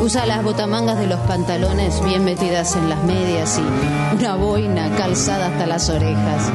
Usa 0.00 0.26
las 0.26 0.42
botamangas 0.42 0.98
de 0.98 1.06
los 1.06 1.20
pantalones 1.20 2.04
bien 2.04 2.24
metidas 2.24 2.74
en 2.74 2.88
las 2.88 3.04
medias 3.04 3.60
y 3.60 4.16
una 4.16 4.34
boina 4.34 4.90
calzada 4.96 5.46
hasta 5.46 5.66
las 5.68 5.88
orejas. 5.88 6.50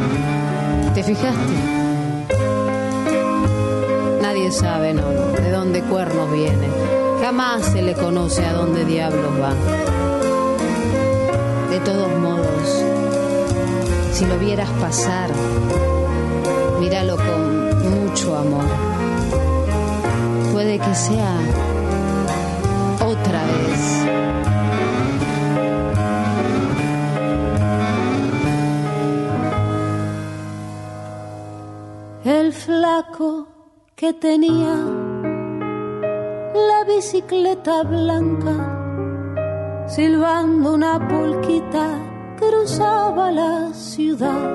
¿Te 0.94 1.04
fijaste? 1.04 1.77
Nadie 4.48 4.60
sabe, 4.62 4.94
no, 4.94 5.10
de 5.12 5.52
dónde 5.52 5.82
cuernos 5.82 6.32
viene. 6.32 6.70
Jamás 7.22 7.66
se 7.66 7.82
le 7.82 7.94
conoce 7.96 8.46
a 8.46 8.54
dónde 8.54 8.86
diablos 8.86 9.34
va. 9.42 9.54
De 11.70 11.82
todos 11.82 12.10
modos, 12.18 12.86
si 14.14 14.26
lo 14.26 14.40
vieras 14.40 14.70
pasar, 14.80 15.30
míralo 16.80 17.18
con 17.18 17.90
mucho 17.90 18.38
amor. 18.38 18.64
Puede 20.54 20.80
que 20.80 20.96
sea 20.96 21.36
otra 23.02 23.44
vez. 23.48 23.98
El 32.24 32.54
flaco 32.54 33.07
que 34.08 34.14
tenía 34.14 34.74
la 36.54 36.84
bicicleta 36.88 37.84
blanca, 37.84 38.56
silbando 39.86 40.76
una 40.76 41.06
pulquita, 41.10 41.90
cruzaba 42.40 43.32
la 43.32 43.74
ciudad. 43.74 44.50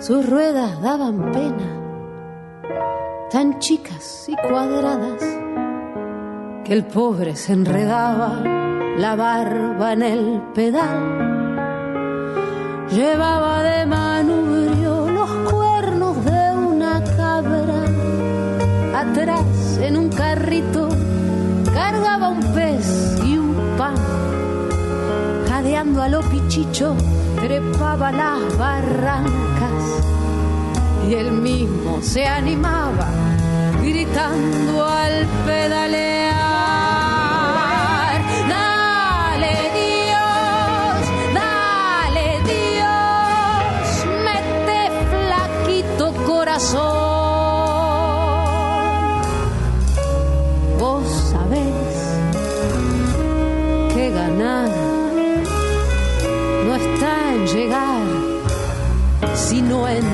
Sus 0.00 0.28
ruedas 0.28 0.82
daban 0.82 1.32
pena, 1.32 1.68
tan 3.30 3.58
chicas 3.58 4.28
y 4.28 4.36
cuadradas, 4.36 5.22
que 6.62 6.74
el 6.74 6.84
pobre 6.84 7.36
se 7.36 7.54
enredaba 7.54 8.42
la 8.98 9.16
barba 9.16 9.94
en 9.94 10.02
el 10.02 10.42
pedal. 10.54 10.98
Llevaba 12.90 13.62
de 13.62 13.86
en 19.86 19.96
un 19.96 20.08
carrito 20.08 20.88
cargaba 21.72 22.28
un 22.28 22.40
pez 22.54 23.16
y 23.24 23.38
un 23.38 23.54
pan. 23.78 23.94
Jadeando 25.48 26.02
a 26.02 26.08
lo 26.08 26.22
pichicho 26.22 26.96
trepaba 27.40 28.10
las 28.10 28.58
barrancas. 28.58 29.84
Y 31.08 31.14
él 31.14 31.30
mismo 31.30 32.02
se 32.02 32.26
animaba 32.26 33.08
gritando 33.80 34.84
al 34.84 35.26
pedalear. 35.46 36.15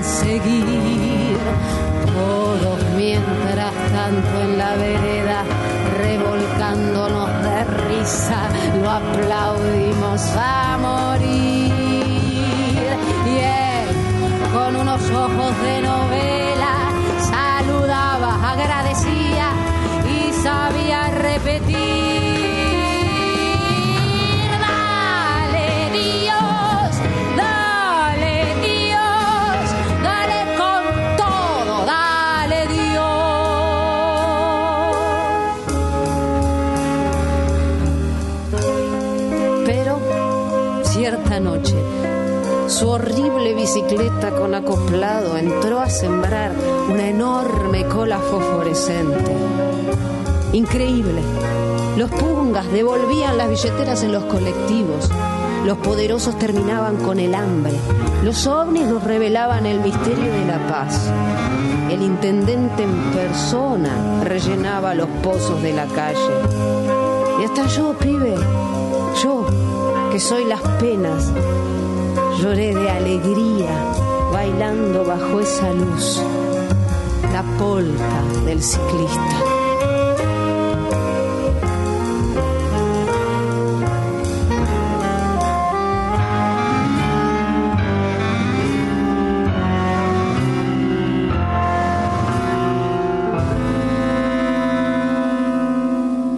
Seguir. 0.03 1.39
Todos 2.15 2.81
mientras 2.97 3.73
tanto 3.93 4.41
en 4.43 4.59
la 4.59 4.75
vereda, 4.77 5.45
revolcándonos 5.99 7.29
de 7.43 7.65
risa, 7.89 8.49
lo 8.81 8.91
aplaudimos 8.91 10.23
a 10.37 10.79
morir. 10.79 11.73
Y 13.27 13.39
él, 13.39 13.89
con 14.53 14.77
unos 14.77 15.03
ojos 15.11 15.63
de 15.63 15.83
novela, 15.83 16.75
saludaba, 17.31 18.53
agradecía 18.53 19.51
y 20.09 20.33
sabía 20.33 21.09
repetir. 21.09 22.02
Bicicleta 43.63 44.33
con 44.33 44.57
acoplado 44.57 45.37
entró 45.37 45.79
a 45.79 45.89
sembrar 45.89 46.51
una 46.91 47.07
enorme 47.07 47.85
cola 47.85 48.19
fosforescente. 48.19 49.37
Increíble. 50.53 51.23
Los 51.97 52.11
pungas 52.11 52.67
devolvían 52.73 53.39
las 53.39 53.49
billeteras 53.49 54.03
en 54.03 54.11
los 54.11 54.25
colectivos. 54.25 55.09
Los 55.65 55.79
poderosos 55.79 56.37
terminaban 56.41 56.97
con 56.97 57.21
el 57.21 57.37
hambre. 57.37 57.75
Los 58.25 58.49
ovnis 58.49 58.89
nos 58.89 59.05
revelaban 59.05 59.65
el 59.65 59.79
misterio 59.79 60.33
de 60.33 60.45
la 60.45 60.67
paz. 60.67 61.09
El 61.89 62.03
intendente 62.03 62.83
en 62.83 63.13
persona 63.13 64.25
rellenaba 64.25 64.93
los 64.93 65.09
pozos 65.23 65.63
de 65.63 65.73
la 65.73 65.87
calle. 65.87 66.35
Y 67.41 67.45
hasta 67.45 67.69
yo, 67.69 67.95
pibe, 67.95 68.35
yo, 69.23 69.47
que 70.11 70.19
soy 70.19 70.47
las 70.47 70.63
penas, 70.81 71.31
lloré 72.41 72.75
de 72.75 72.91
alegría 72.91 73.71
bailando 74.33 75.05
bajo 75.05 75.41
esa 75.41 75.73
luz. 75.73 76.21
la 77.33 77.43
polca 77.59 78.23
del 78.45 78.63
ciclista. 78.63 79.37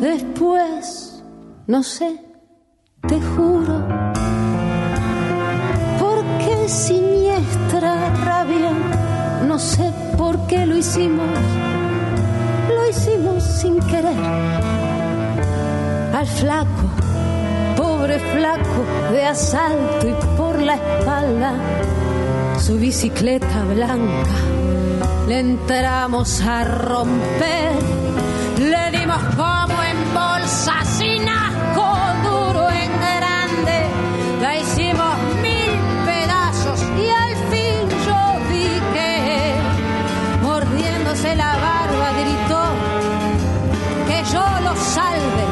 Después, 0.01 1.25
no 1.67 1.83
sé, 1.83 2.34
bicicleta 23.05 23.65
blanca, 23.65 24.37
le 25.29 25.41
entramos 25.41 26.41
a 26.41 26.65
romper, 26.65 27.73
le 28.59 28.99
dimos 28.99 29.23
como 29.37 29.83
en 29.83 30.15
bolsa 30.15 30.73
sin 30.87 31.29
asco, 31.29 31.87
duro 32.23 32.71
en 32.71 32.91
grande, 32.99 33.79
la 34.41 34.57
hicimos 34.57 35.15
mil 35.43 35.73
pedazos 36.07 36.81
y 36.97 37.09
al 37.25 37.35
fin 37.51 37.79
yo 38.07 38.21
vi 38.49 38.69
que 38.95 39.55
mordiéndose 40.41 41.37
la 41.37 41.57
barba, 41.57 42.09
gritó 42.23 42.63
que 44.09 44.25
yo 44.33 44.45
lo 44.65 44.75
salve. 44.77 45.45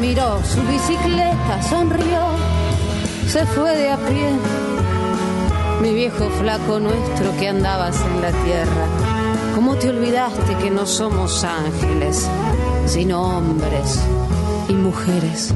Miró 0.00 0.40
su 0.42 0.62
bicicleta, 0.62 1.62
sonrió, 1.68 2.22
se 3.28 3.44
fue 3.44 3.76
de 3.76 3.90
a 3.90 3.96
pie. 3.98 4.63
Mi 5.84 5.92
viejo 5.92 6.30
flaco 6.30 6.80
nuestro 6.80 7.36
que 7.38 7.46
andabas 7.46 8.00
en 8.00 8.22
la 8.22 8.32
tierra, 8.42 8.86
¿cómo 9.54 9.76
te 9.76 9.90
olvidaste 9.90 10.56
que 10.56 10.70
no 10.70 10.86
somos 10.86 11.44
ángeles, 11.44 12.26
sino 12.86 13.20
hombres 13.20 14.00
y 14.70 14.72
mujeres? 14.72 15.52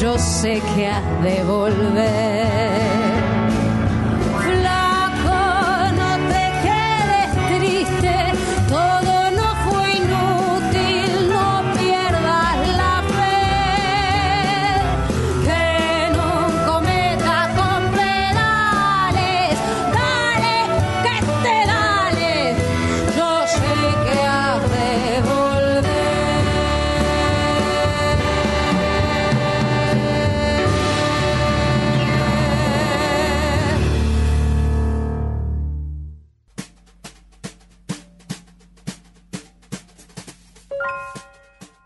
Yo 0.00 0.16
sé 0.16 0.62
que 0.74 0.86
has 0.86 1.22
de 1.24 1.42
volver. 1.42 2.67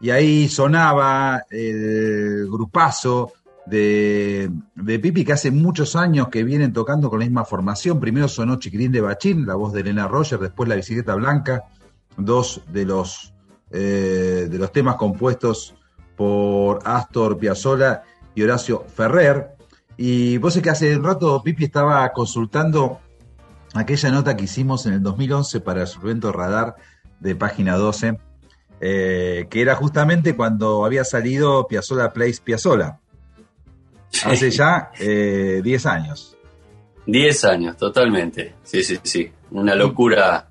Y 0.03 0.11
ahí 0.11 0.49
sonaba 0.49 1.45
el 1.49 2.49
grupazo 2.51 3.33
de, 3.67 4.51
de 4.75 4.99
Pipi 4.99 5.25
que 5.25 5.33
hace 5.33 5.53
muchos 5.53 5.95
años 5.95 6.27
que 6.29 6.43
vienen 6.43 6.73
tocando 6.73 7.09
con 7.09 7.21
la 7.21 7.25
misma 7.25 7.45
formación. 7.45 8.01
Primero 8.01 8.27
sonó 8.27 8.57
Chiquirín 8.57 8.91
de 8.91 9.01
Bachín, 9.01 9.47
la 9.47 9.55
voz 9.55 9.73
de 9.73 9.83
Elena 9.83 10.09
Roger, 10.09 10.41
después 10.41 10.69
La 10.69 10.75
Bicicleta 10.75 11.15
Blanca, 11.15 11.67
dos 12.17 12.63
de 12.73 12.85
los, 12.85 13.33
eh, 13.71 14.49
de 14.51 14.59
los 14.59 14.73
temas 14.73 14.97
compuestos 14.97 15.77
por 16.17 16.81
Astor 16.85 17.39
Piazzolla 17.39 18.03
y 18.35 18.43
Horacio 18.43 18.85
Ferrer. 18.93 19.57
Y 19.97 20.37
vos 20.39 20.55
sé 20.55 20.63
que 20.63 20.71
hace 20.71 20.97
un 20.97 21.05
rato 21.05 21.41
Pipi 21.45 21.67
estaba 21.67 22.13
consultando 22.13 22.99
aquella 23.73 24.11
nota 24.11 24.37
que 24.37 24.45
hicimos 24.45 24.85
en 24.87 24.95
el 24.95 25.03
2011 25.05 25.61
para 25.61 25.83
el 25.83 25.87
suplemento 25.87 26.33
Radar 26.33 26.75
de 27.21 27.37
página 27.37 27.77
12, 27.77 28.19
eh, 28.85 29.47
que 29.49 29.63
era 29.63 29.77
justamente 29.77 30.35
cuando 30.35 30.85
había 30.85 31.05
salido 31.05 31.69
Piazzolla 31.69 32.13
Plays 32.13 32.41
Piazzolla, 32.41 32.99
hace 34.25 34.51
ya 34.51 34.91
eh, 34.99 35.61
10 35.63 35.87
años. 35.87 36.37
10 37.07 37.45
años, 37.45 37.77
totalmente. 37.77 38.57
Sí, 38.65 38.83
sí, 38.83 38.99
sí. 39.05 39.31
Una 39.53 39.77
locura 39.77 40.49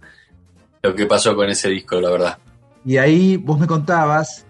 lo 0.82 0.96
que 0.96 1.08
pasó 1.08 1.36
con 1.36 1.50
ese 1.50 1.68
disco, 1.68 2.00
la 2.00 2.10
verdad. 2.10 2.38
Y 2.86 2.96
ahí 2.96 3.36
vos 3.36 3.60
me 3.60 3.68
contabas 3.68 4.46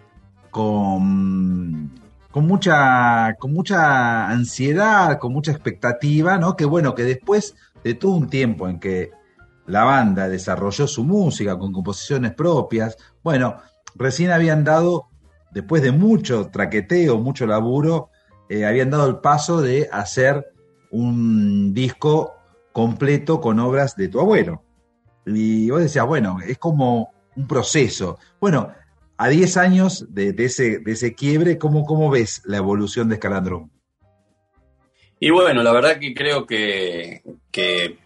con, 0.52 1.92
con, 2.30 2.46
mucha, 2.46 3.36
con 3.40 3.52
mucha 3.52 4.30
ansiedad, 4.30 5.18
con 5.18 5.34
mucha 5.34 5.52
expectativa, 5.52 6.38
¿no? 6.38 6.56
Que 6.56 6.66
bueno, 6.66 6.94
que 6.94 7.04
después 7.04 7.56
de 7.84 7.96
todo 7.96 8.12
un 8.12 8.30
tiempo 8.30 8.70
en 8.70 8.80
que 8.80 9.10
la 9.66 9.84
banda 9.86 10.30
desarrolló 10.30 10.86
su 10.86 11.04
música 11.04 11.58
con 11.58 11.74
composiciones 11.74 12.34
propias, 12.34 12.96
bueno, 13.24 13.58
recién 13.96 14.32
habían 14.32 14.64
dado, 14.64 15.08
después 15.52 15.82
de 15.82 15.92
mucho 15.92 16.50
traqueteo, 16.52 17.18
mucho 17.18 17.46
laburo, 17.46 18.10
eh, 18.50 18.66
habían 18.66 18.90
dado 18.90 19.08
el 19.08 19.18
paso 19.18 19.62
de 19.62 19.88
hacer 19.92 20.46
un 20.92 21.74
disco 21.74 22.34
completo 22.72 23.40
con 23.40 23.60
obras 23.60 23.96
de 23.96 24.08
tu 24.08 24.20
abuelo. 24.20 24.64
Y 25.26 25.70
vos 25.70 25.82
decías, 25.82 26.06
bueno, 26.06 26.40
es 26.46 26.58
como 26.58 27.14
un 27.36 27.48
proceso. 27.48 28.18
Bueno, 28.40 28.74
a 29.18 29.30
10 29.30 29.58
años 29.58 30.06
de, 30.10 30.34
ese, 30.38 30.80
de 30.80 30.92
ese 30.92 31.14
quiebre, 31.14 31.58
¿cómo, 31.58 31.86
¿cómo 31.86 32.10
ves 32.10 32.42
la 32.46 32.58
evolución 32.58 33.08
de 33.08 33.16
Escalandrum? 33.16 33.70
Y 35.20 35.30
bueno, 35.30 35.62
la 35.62 35.72
verdad 35.72 36.00
que 36.00 36.14
creo 36.16 36.48
que, 36.48 37.22
que 37.52 38.00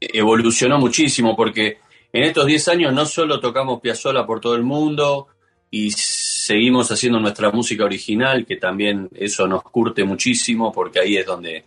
evolucionó 0.00 0.78
muchísimo 0.78 1.36
porque 1.36 1.78
en 2.14 2.22
estos 2.22 2.46
10 2.46 2.68
años 2.68 2.94
no 2.94 3.06
solo 3.06 3.40
tocamos 3.40 3.80
Piazzolla 3.80 4.24
por 4.24 4.40
todo 4.40 4.54
el 4.54 4.62
mundo 4.62 5.26
y 5.68 5.90
seguimos 5.90 6.88
haciendo 6.92 7.18
nuestra 7.18 7.50
música 7.50 7.84
original, 7.84 8.46
que 8.46 8.56
también 8.56 9.10
eso 9.16 9.48
nos 9.48 9.64
curte 9.64 10.04
muchísimo 10.04 10.70
porque 10.72 11.00
ahí 11.00 11.16
es 11.16 11.26
donde 11.26 11.64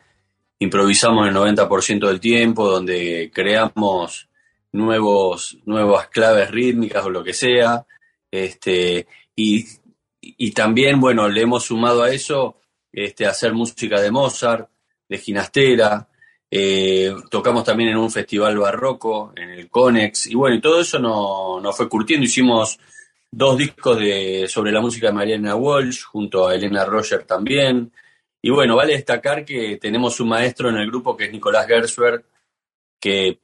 improvisamos 0.60 1.28
el 1.28 1.36
90% 1.36 2.08
del 2.08 2.22
tiempo, 2.22 2.66
donde 2.66 3.30
creamos 3.34 4.30
nuevos, 4.72 5.58
nuevas 5.66 6.08
claves 6.08 6.50
rítmicas 6.50 7.04
o 7.04 7.10
lo 7.10 7.26
que 7.26 7.34
sea. 7.34 7.86
Este, 8.32 9.06
y, 9.36 9.66
y 10.22 10.52
también, 10.52 11.02
bueno, 11.02 11.28
le 11.28 11.42
hemos 11.42 11.66
sumado 11.66 12.04
a 12.04 12.10
eso 12.10 12.62
este, 12.94 13.26
hacer 13.26 13.54
música 13.54 14.00
de 14.00 14.12
Mozart, 14.12 14.70
de 15.10 15.18
Ginastera, 15.18 16.08
eh, 16.50 17.14
tocamos 17.30 17.64
también 17.64 17.90
en 17.90 17.98
un 17.98 18.10
festival 18.10 18.58
barroco, 18.58 19.34
en 19.36 19.50
el 19.50 19.70
Conex, 19.70 20.28
y 20.28 20.36
bueno, 20.36 20.56
y 20.56 20.62
todo 20.62 20.80
eso 20.80 21.00
nos 21.00 21.62
no 21.62 21.74
fue 21.74 21.90
curtiendo. 21.90 22.26
Hicimos 22.26 22.80
dos 23.30 23.58
discos 23.58 24.00
de, 24.00 24.48
sobre 24.48 24.72
la 24.72 24.82
música 24.82 25.08
de 25.08 25.14
Mariana 25.14 25.56
Walsh, 25.56 26.04
junto 26.04 26.48
a 26.48 26.56
Elena 26.56 26.86
Roger 26.86 27.24
también. 27.24 27.92
Y 28.42 28.50
bueno, 28.50 28.76
vale 28.76 28.94
destacar 28.94 29.44
que 29.44 29.78
tenemos 29.78 30.20
un 30.20 30.30
maestro 30.30 30.70
en 30.70 30.78
el 30.78 30.88
grupo 30.88 31.18
que 31.18 31.26
es 31.26 31.32
Nicolás 31.32 31.68
Gersberg, 31.68 32.24
que 33.00 33.40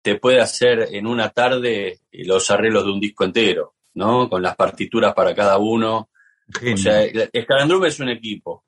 te 0.00 0.14
puede 0.16 0.40
hacer 0.40 0.88
en 0.92 1.06
una 1.06 1.30
tarde 1.30 2.00
los 2.12 2.50
arreglos 2.50 2.84
de 2.84 2.92
un 2.92 3.00
disco 3.00 3.24
entero, 3.24 3.74
¿no? 3.94 4.28
Con 4.28 4.42
las 4.42 4.54
partituras 4.54 5.12
para 5.12 5.34
cada 5.34 5.58
uno. 5.58 6.10
Genio. 6.50 6.74
O 6.74 6.78
sea, 6.78 7.02
Escalandrum 7.02 7.84
es 7.84 7.98
un 8.00 8.10
equipo. 8.10 8.64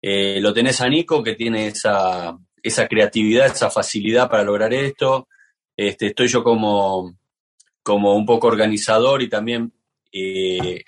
Eh, 0.00 0.40
lo 0.40 0.52
tenés 0.52 0.80
a 0.80 0.88
Nico, 0.88 1.22
que 1.22 1.34
tiene 1.34 1.68
esa, 1.68 2.36
esa 2.64 2.88
creatividad, 2.88 3.46
esa 3.46 3.70
facilidad 3.70 4.28
para 4.28 4.42
lograr 4.42 4.74
esto. 4.74 5.28
Este, 5.76 6.08
estoy 6.08 6.26
yo 6.26 6.42
como, 6.42 7.16
como 7.82 8.14
un 8.14 8.26
poco 8.26 8.48
organizador 8.48 9.22
y 9.22 9.28
también 9.28 9.72
eh, 10.10 10.82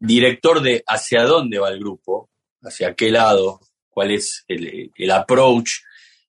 director 0.00 0.60
de 0.60 0.82
hacia 0.86 1.22
dónde 1.24 1.58
va 1.58 1.68
el 1.68 1.78
grupo, 1.78 2.30
hacia 2.62 2.94
qué 2.94 3.10
lado, 3.10 3.60
cuál 3.90 4.10
es 4.10 4.44
el, 4.48 4.90
el 4.96 5.10
approach. 5.10 5.82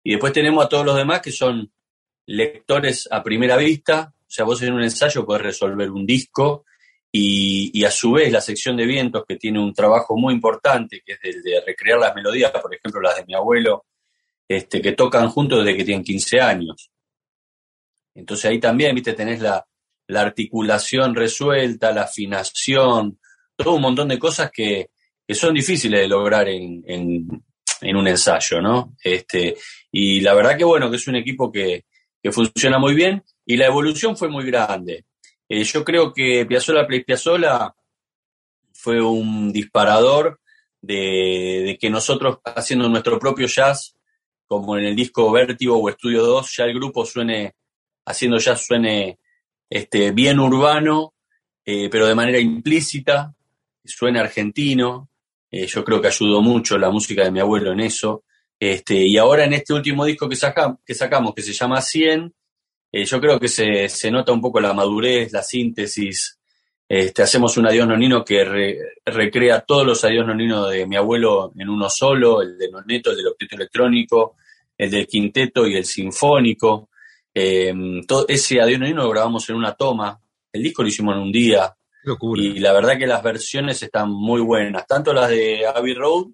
Y 0.04 0.12
después 0.12 0.34
tenemos 0.34 0.66
a 0.66 0.70
todos 0.70 0.86
los 0.86 0.98
demás 0.98 1.22
que 1.22 1.32
son 1.32 1.72
lectores 2.26 3.08
a 3.10 3.24
primera 3.24 3.58
vista, 3.58 4.14
o 4.20 4.32
sea, 4.36 4.46
vos 4.46 4.62
en 4.62 4.74
un 4.74 4.84
ensayo 4.84 5.26
podés 5.26 5.44
resolver 5.44 5.90
un 5.90 6.06
disco 6.06 6.66
y, 7.16 7.86
a 7.86 7.92
su 7.92 8.14
vez 8.14 8.32
la 8.32 8.42
sección 8.42 8.76
de 8.76 8.88
vientos, 8.88 9.24
que 9.28 9.36
tiene 9.36 9.60
un 9.60 9.72
trabajo 9.72 10.18
muy 10.18 10.34
importante, 10.34 11.04
que 11.06 11.14
es 11.14 11.20
el 11.22 11.44
de 11.44 11.62
recrear 11.64 12.00
las 12.00 12.16
melodías, 12.16 12.52
por 12.52 12.74
ejemplo, 12.74 13.00
las 13.00 13.18
de 13.18 13.26
mi 13.26 13.36
abuelo, 13.36 13.86
este, 14.58 14.82
que 14.82 14.94
tocan 14.94 15.30
juntos 15.30 15.64
desde 15.64 15.78
que 15.78 15.86
tienen 15.86 16.04
15 16.04 16.42
años. 16.42 16.90
Entonces 18.16 18.46
ahí 18.46 18.60
también, 18.60 18.94
viste, 18.96 19.14
tenés 19.14 19.42
la, 19.42 19.66
la 20.08 20.22
articulación 20.22 21.16
resuelta, 21.16 21.92
la 21.92 22.04
afinación, 22.04 23.20
todo 23.56 23.76
un 23.76 23.82
montón 23.82 24.08
de 24.08 24.20
cosas 24.20 24.52
que, 24.52 24.90
que 25.28 25.36
son 25.36 25.54
difíciles 25.54 26.02
de 26.02 26.08
lograr 26.08 26.48
en, 26.50 26.84
en, 26.86 27.96
un 27.96 28.08
ensayo, 28.08 28.62
¿no? 28.62 28.96
Este, 29.04 29.56
y 29.92 30.22
la 30.22 30.34
verdad 30.34 30.58
que 30.58 30.64
bueno, 30.64 30.90
que 30.90 30.96
es 30.96 31.08
un 31.08 31.16
equipo 31.16 31.52
que, 31.52 31.86
que 32.22 32.32
funciona 32.32 32.80
muy 32.80 32.96
bien 32.96 33.24
y 33.46 33.58
la 33.58 33.66
evolución 33.66 34.16
fue 34.16 34.30
muy 34.30 34.46
grande. 34.46 35.06
Eh, 35.50 35.64
yo 35.64 35.84
creo 35.84 36.14
que 36.14 36.46
Piazzolla 36.46 36.88
Play 36.88 37.04
Piazzolla 37.04 37.76
fue 38.74 39.02
un 39.02 39.52
disparador 39.52 40.40
de, 40.82 41.78
que 41.80 41.90
nosotros 41.90 42.40
haciendo 42.44 42.90
nuestro 42.90 43.20
propio 43.20 43.48
jazz, 43.48 43.96
como 44.48 44.78
en 44.78 44.86
el 44.86 44.96
disco 44.96 45.32
Vértigo 45.32 45.78
o 45.78 45.90
Estudio 45.90 46.24
2, 46.24 46.56
ya 46.58 46.66
el 46.66 46.74
grupo 46.74 47.06
suene, 47.06 47.56
haciendo 48.06 48.38
jazz 48.38 48.66
suene 48.66 49.20
este, 49.70 50.12
bien 50.12 50.40
urbano, 50.40 51.14
eh, 51.66 51.90
pero 51.90 52.08
de 52.08 52.16
manera 52.16 52.40
implícita, 52.40 53.34
suena 53.84 54.22
argentino. 54.22 55.10
Eh, 55.50 55.68
yo 55.68 55.84
creo 55.84 56.02
que 56.02 56.08
ayudó 56.08 56.42
mucho 56.42 56.78
la 56.78 56.90
música 56.90 57.24
de 57.24 57.32
mi 57.32 57.40
abuelo 57.40 57.72
en 57.72 57.82
eso. 57.82 58.24
Este, 58.60 59.06
y 59.06 59.18
ahora 59.18 59.46
en 59.46 59.54
este 59.54 59.74
último 59.74 60.06
disco 60.06 60.30
que, 60.30 60.38
que 60.86 60.96
sacamos, 60.96 61.34
que 61.34 61.42
se 61.42 61.54
llama 61.54 61.82
100, 61.82 62.34
eh, 62.92 63.06
yo 63.06 63.20
creo 63.20 63.40
que 63.40 63.48
se, 63.48 63.90
se, 63.90 64.12
nota 64.12 64.32
un 64.32 64.42
poco 64.42 64.60
la 64.60 64.74
madurez, 64.74 65.32
la 65.34 65.42
síntesis. 65.44 66.40
Este, 66.96 67.24
hacemos 67.24 67.58
un 67.58 67.66
adiós 67.66 67.88
nonino 67.88 68.24
que 68.24 68.78
recrea 69.04 69.62
todos 69.62 69.84
los 69.84 70.04
adiós 70.04 70.28
noninos 70.28 70.70
de 70.70 70.86
mi 70.86 70.96
abuelo 70.96 71.52
en 71.58 71.68
uno 71.68 71.90
solo, 71.90 72.44
el 72.44 72.56
de 72.56 72.70
Noneto, 72.70 73.10
el 73.10 73.18
del 73.18 73.30
octeto 73.30 73.56
electrónico, 73.56 74.36
el 74.78 74.92
del 74.92 75.08
quinteto 75.08 75.66
y 75.66 75.76
el 75.76 75.86
sinfónico. 75.86 76.90
Em, 77.34 78.04
todo 78.06 78.28
ese 78.28 78.62
adiós 78.62 78.80
nonino 78.80 79.02
lo 79.02 79.10
grabamos 79.10 79.50
en 79.50 79.56
una 79.56 79.74
toma. 79.74 80.22
El 80.52 80.62
disco 80.62 80.84
lo 80.84 80.90
hicimos 80.90 81.16
en 81.16 81.22
un 81.24 81.32
día. 81.32 81.76
Y 82.36 82.60
la 82.60 82.74
verdad 82.74 83.00
que 83.00 83.08
las 83.08 83.24
versiones 83.24 83.82
están 83.82 84.12
muy 84.12 84.42
buenas, 84.42 84.86
tanto 84.86 85.14
las 85.14 85.30
de 85.30 85.66
Abbey 85.66 85.96
Road 85.96 86.28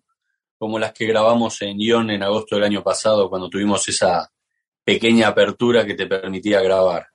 como 0.57 0.77
las 0.77 0.91
que 0.91 1.05
grabamos 1.05 1.61
en 1.61 1.79
Ion 1.79 2.11
en 2.11 2.21
agosto 2.21 2.55
del 2.57 2.65
año 2.65 2.83
pasado, 2.83 3.29
cuando 3.29 3.49
tuvimos 3.49 3.87
esa 3.87 4.29
pequeña 4.83 5.29
apertura 5.29 5.85
que 5.85 5.93
te 5.93 6.05
permitía 6.05 6.59
grabar. 6.61 7.07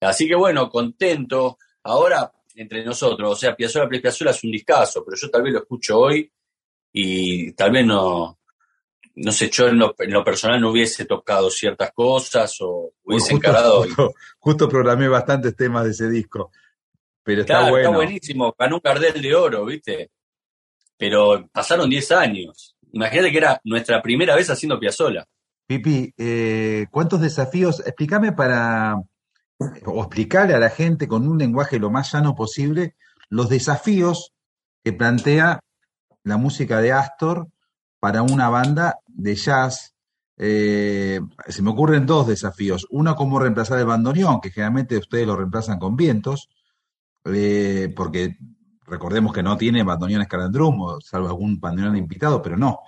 Así 0.00 0.26
que 0.26 0.34
bueno, 0.34 0.70
contento. 0.70 1.58
Ahora, 1.82 2.32
entre 2.56 2.84
nosotros, 2.84 3.32
o 3.32 3.36
sea, 3.36 3.54
Piazzolla 3.54 3.88
Pre 3.88 4.00
Piazzolla 4.00 4.30
es 4.30 4.42
un 4.42 4.50
discazo, 4.50 5.04
pero 5.04 5.16
yo 5.16 5.30
tal 5.30 5.42
vez 5.42 5.52
lo 5.52 5.58
escucho 5.60 5.98
hoy 5.98 6.30
y 6.92 7.52
tal 7.52 7.70
vez 7.70 7.86
no, 7.86 8.38
no 9.16 9.32
sé, 9.32 9.50
yo 9.50 9.68
en 9.68 9.78
lo, 9.78 9.94
personal 10.24 10.60
no 10.60 10.70
hubiese 10.70 11.04
tocado 11.04 11.50
ciertas 11.50 11.92
cosas 11.92 12.54
o 12.60 12.92
hubiese 13.04 13.34
encarado. 13.34 13.84
Justo, 14.38 14.68
programé 14.68 15.08
bastantes 15.08 15.56
temas 15.56 15.84
de 15.84 15.90
ese 15.90 16.08
disco, 16.08 16.50
pero 17.22 17.42
está 17.42 17.70
bueno. 17.70 17.78
Está 17.78 17.96
buenísimo, 17.96 18.54
ganó 18.58 18.76
un 18.76 18.80
cardel 18.80 19.20
de 19.20 19.34
oro, 19.34 19.64
¿viste? 19.64 20.10
Pero 20.96 21.48
pasaron 21.52 21.88
10 21.88 22.12
años. 22.12 22.76
Imagínate 22.92 23.30
que 23.30 23.38
era 23.38 23.60
nuestra 23.64 24.00
primera 24.00 24.34
vez 24.34 24.48
haciendo 24.48 24.78
Piazzola. 24.78 25.26
Pipi, 25.66 26.14
eh, 26.16 26.86
¿cuántos 26.90 27.20
desafíos? 27.20 27.80
Explícame 27.80 28.32
para, 28.32 28.96
o 29.58 30.02
explicarle 30.02 30.54
a 30.54 30.58
la 30.58 30.70
gente 30.70 31.08
con 31.08 31.26
un 31.26 31.38
lenguaje 31.38 31.78
lo 31.78 31.90
más 31.90 32.12
llano 32.12 32.34
posible, 32.34 32.96
los 33.28 33.48
desafíos 33.48 34.32
que 34.84 34.92
plantea 34.92 35.60
la 36.24 36.36
música 36.36 36.80
de 36.80 36.92
Astor 36.92 37.48
para 37.98 38.22
una 38.22 38.48
banda 38.48 38.98
de 39.06 39.34
jazz. 39.34 39.94
Eh, 40.38 41.20
se 41.48 41.62
me 41.62 41.70
ocurren 41.70 42.06
dos 42.06 42.26
desafíos. 42.26 42.86
Uno, 42.90 43.16
cómo 43.16 43.38
reemplazar 43.38 43.78
el 43.78 43.86
bandoneón, 43.86 44.40
que 44.40 44.50
generalmente 44.50 44.98
ustedes 44.98 45.26
lo 45.26 45.36
reemplazan 45.36 45.78
con 45.78 45.96
vientos, 45.96 46.50
eh, 47.24 47.92
porque 47.96 48.36
Recordemos 48.86 49.32
que 49.32 49.42
no 49.42 49.56
tiene 49.56 49.82
bandoneón 49.82 50.22
escalandrum, 50.22 51.00
salvo 51.00 51.26
algún 51.28 51.58
bandoneón 51.58 51.96
invitado, 51.96 52.40
pero 52.40 52.56
no. 52.56 52.80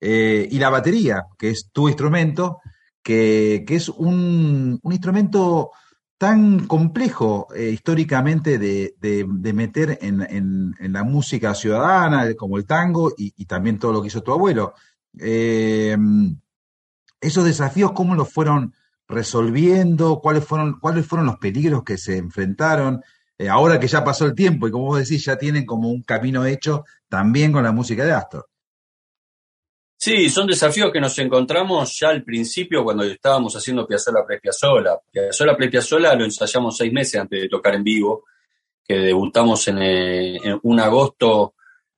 Eh, 0.00 0.48
y 0.50 0.58
la 0.58 0.70
batería, 0.70 1.26
que 1.36 1.50
es 1.50 1.70
tu 1.72 1.88
instrumento, 1.88 2.60
que, 3.02 3.64
es 3.68 3.88
un, 3.88 4.80
instrumento 4.84 5.72
tan 6.20 6.66
complejo 6.66 7.48
eh, 7.56 7.70
históricamente 7.70 8.58
de, 8.58 9.24
meter 9.54 9.98
en, 10.02 10.76
la 10.78 11.02
música 11.02 11.54
ciudadana, 11.54 12.34
como 12.34 12.58
el 12.58 12.66
tango, 12.66 13.14
y, 13.16 13.46
también 13.46 13.78
todo 13.78 13.94
lo 13.94 14.02
que 14.02 14.08
hizo 14.08 14.22
tu 14.22 14.30
abuelo. 14.30 14.74
Eh, 15.18 15.96
esos 17.22 17.42
desafíos, 17.42 17.92
¿cómo 17.92 18.14
los 18.14 18.30
fueron 18.30 18.74
resolviendo? 19.08 20.20
¿Cuáles 20.20 20.44
fueron, 20.44 20.78
¿Cuáles 20.78 21.06
fueron 21.06 21.24
los 21.24 21.38
peligros 21.38 21.84
que 21.84 21.96
se 21.96 22.18
enfrentaron? 22.18 23.00
Eh, 23.38 23.48
ahora 23.48 23.80
que 23.80 23.88
ya 23.88 24.04
pasó 24.04 24.26
el 24.26 24.34
tiempo 24.34 24.68
y 24.68 24.70
como 24.70 24.88
vos 24.88 24.98
decís, 24.98 25.24
ya 25.24 25.38
tienen 25.38 25.64
como 25.64 25.88
un 25.88 26.02
camino 26.02 26.44
hecho 26.44 26.84
también 27.08 27.50
con 27.50 27.62
la 27.62 27.72
música 27.72 28.04
de 28.04 28.12
Astor. 28.12 28.49
Sí, 30.02 30.30
son 30.30 30.46
desafíos 30.46 30.90
que 30.90 30.98
nos 30.98 31.18
encontramos 31.18 31.94
ya 32.00 32.08
al 32.08 32.24
principio 32.24 32.82
cuando 32.82 33.04
estábamos 33.04 33.54
haciendo 33.54 33.86
Piazzola 33.86 34.24
Pre 34.26 34.40
Piazzola. 34.40 34.98
Piazzola 35.12 35.54
Pre 35.54 35.68
Piazzola 35.68 36.14
lo 36.14 36.24
ensayamos 36.24 36.74
seis 36.74 36.90
meses 36.90 37.20
antes 37.20 37.42
de 37.42 37.48
tocar 37.50 37.74
en 37.74 37.84
vivo, 37.84 38.24
que 38.82 38.94
debutamos 38.94 39.68
en, 39.68 39.78
eh, 39.82 40.58
un 40.62 40.80
agosto 40.80 41.52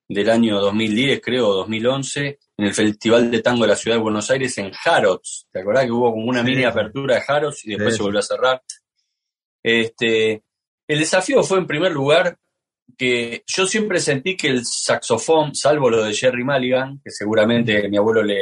del 0.09 0.29
año 0.31 0.59
2010, 0.59 1.21
creo, 1.21 1.53
2011, 1.53 2.41
en 2.57 2.65
el 2.67 2.75
Festival 2.75 3.31
de 3.31 3.41
Tango 3.41 3.63
de 3.63 3.69
la 3.69 3.77
Ciudad 3.77 3.99
de 3.99 4.03
Buenos 4.03 4.29
Aires 4.33 4.59
en 4.59 4.73
Harrods. 4.85 5.47
¿Te 5.53 5.61
acordás 5.61 5.85
que 5.85 5.93
hubo 5.93 6.11
como 6.11 6.27
una 6.27 6.43
mini 6.43 6.65
apertura 6.65 7.15
de 7.15 7.23
Harrods 7.25 7.65
y 7.67 7.71
después 7.71 7.97
se 7.97 8.03
volvió 8.03 8.19
a 8.19 8.23
cerrar? 8.23 8.63
Este, 9.63 10.43
el 10.89 10.99
desafío 10.99 11.45
fue 11.45 11.59
en 11.59 11.69
primer 11.69 11.93
lugar 11.93 12.37
que 13.03 13.43
yo 13.49 13.67
siempre 13.67 13.99
sentí 13.99 14.37
que 14.37 14.47
el 14.47 14.65
saxofón, 14.65 15.57
salvo 15.57 15.91
lo 15.91 16.05
de 16.05 16.15
Jerry 16.15 16.45
Mulligan, 16.45 17.01
que 17.03 17.11
seguramente 17.11 17.89
mi 17.89 17.97
abuelo 17.97 18.23
le, 18.23 18.39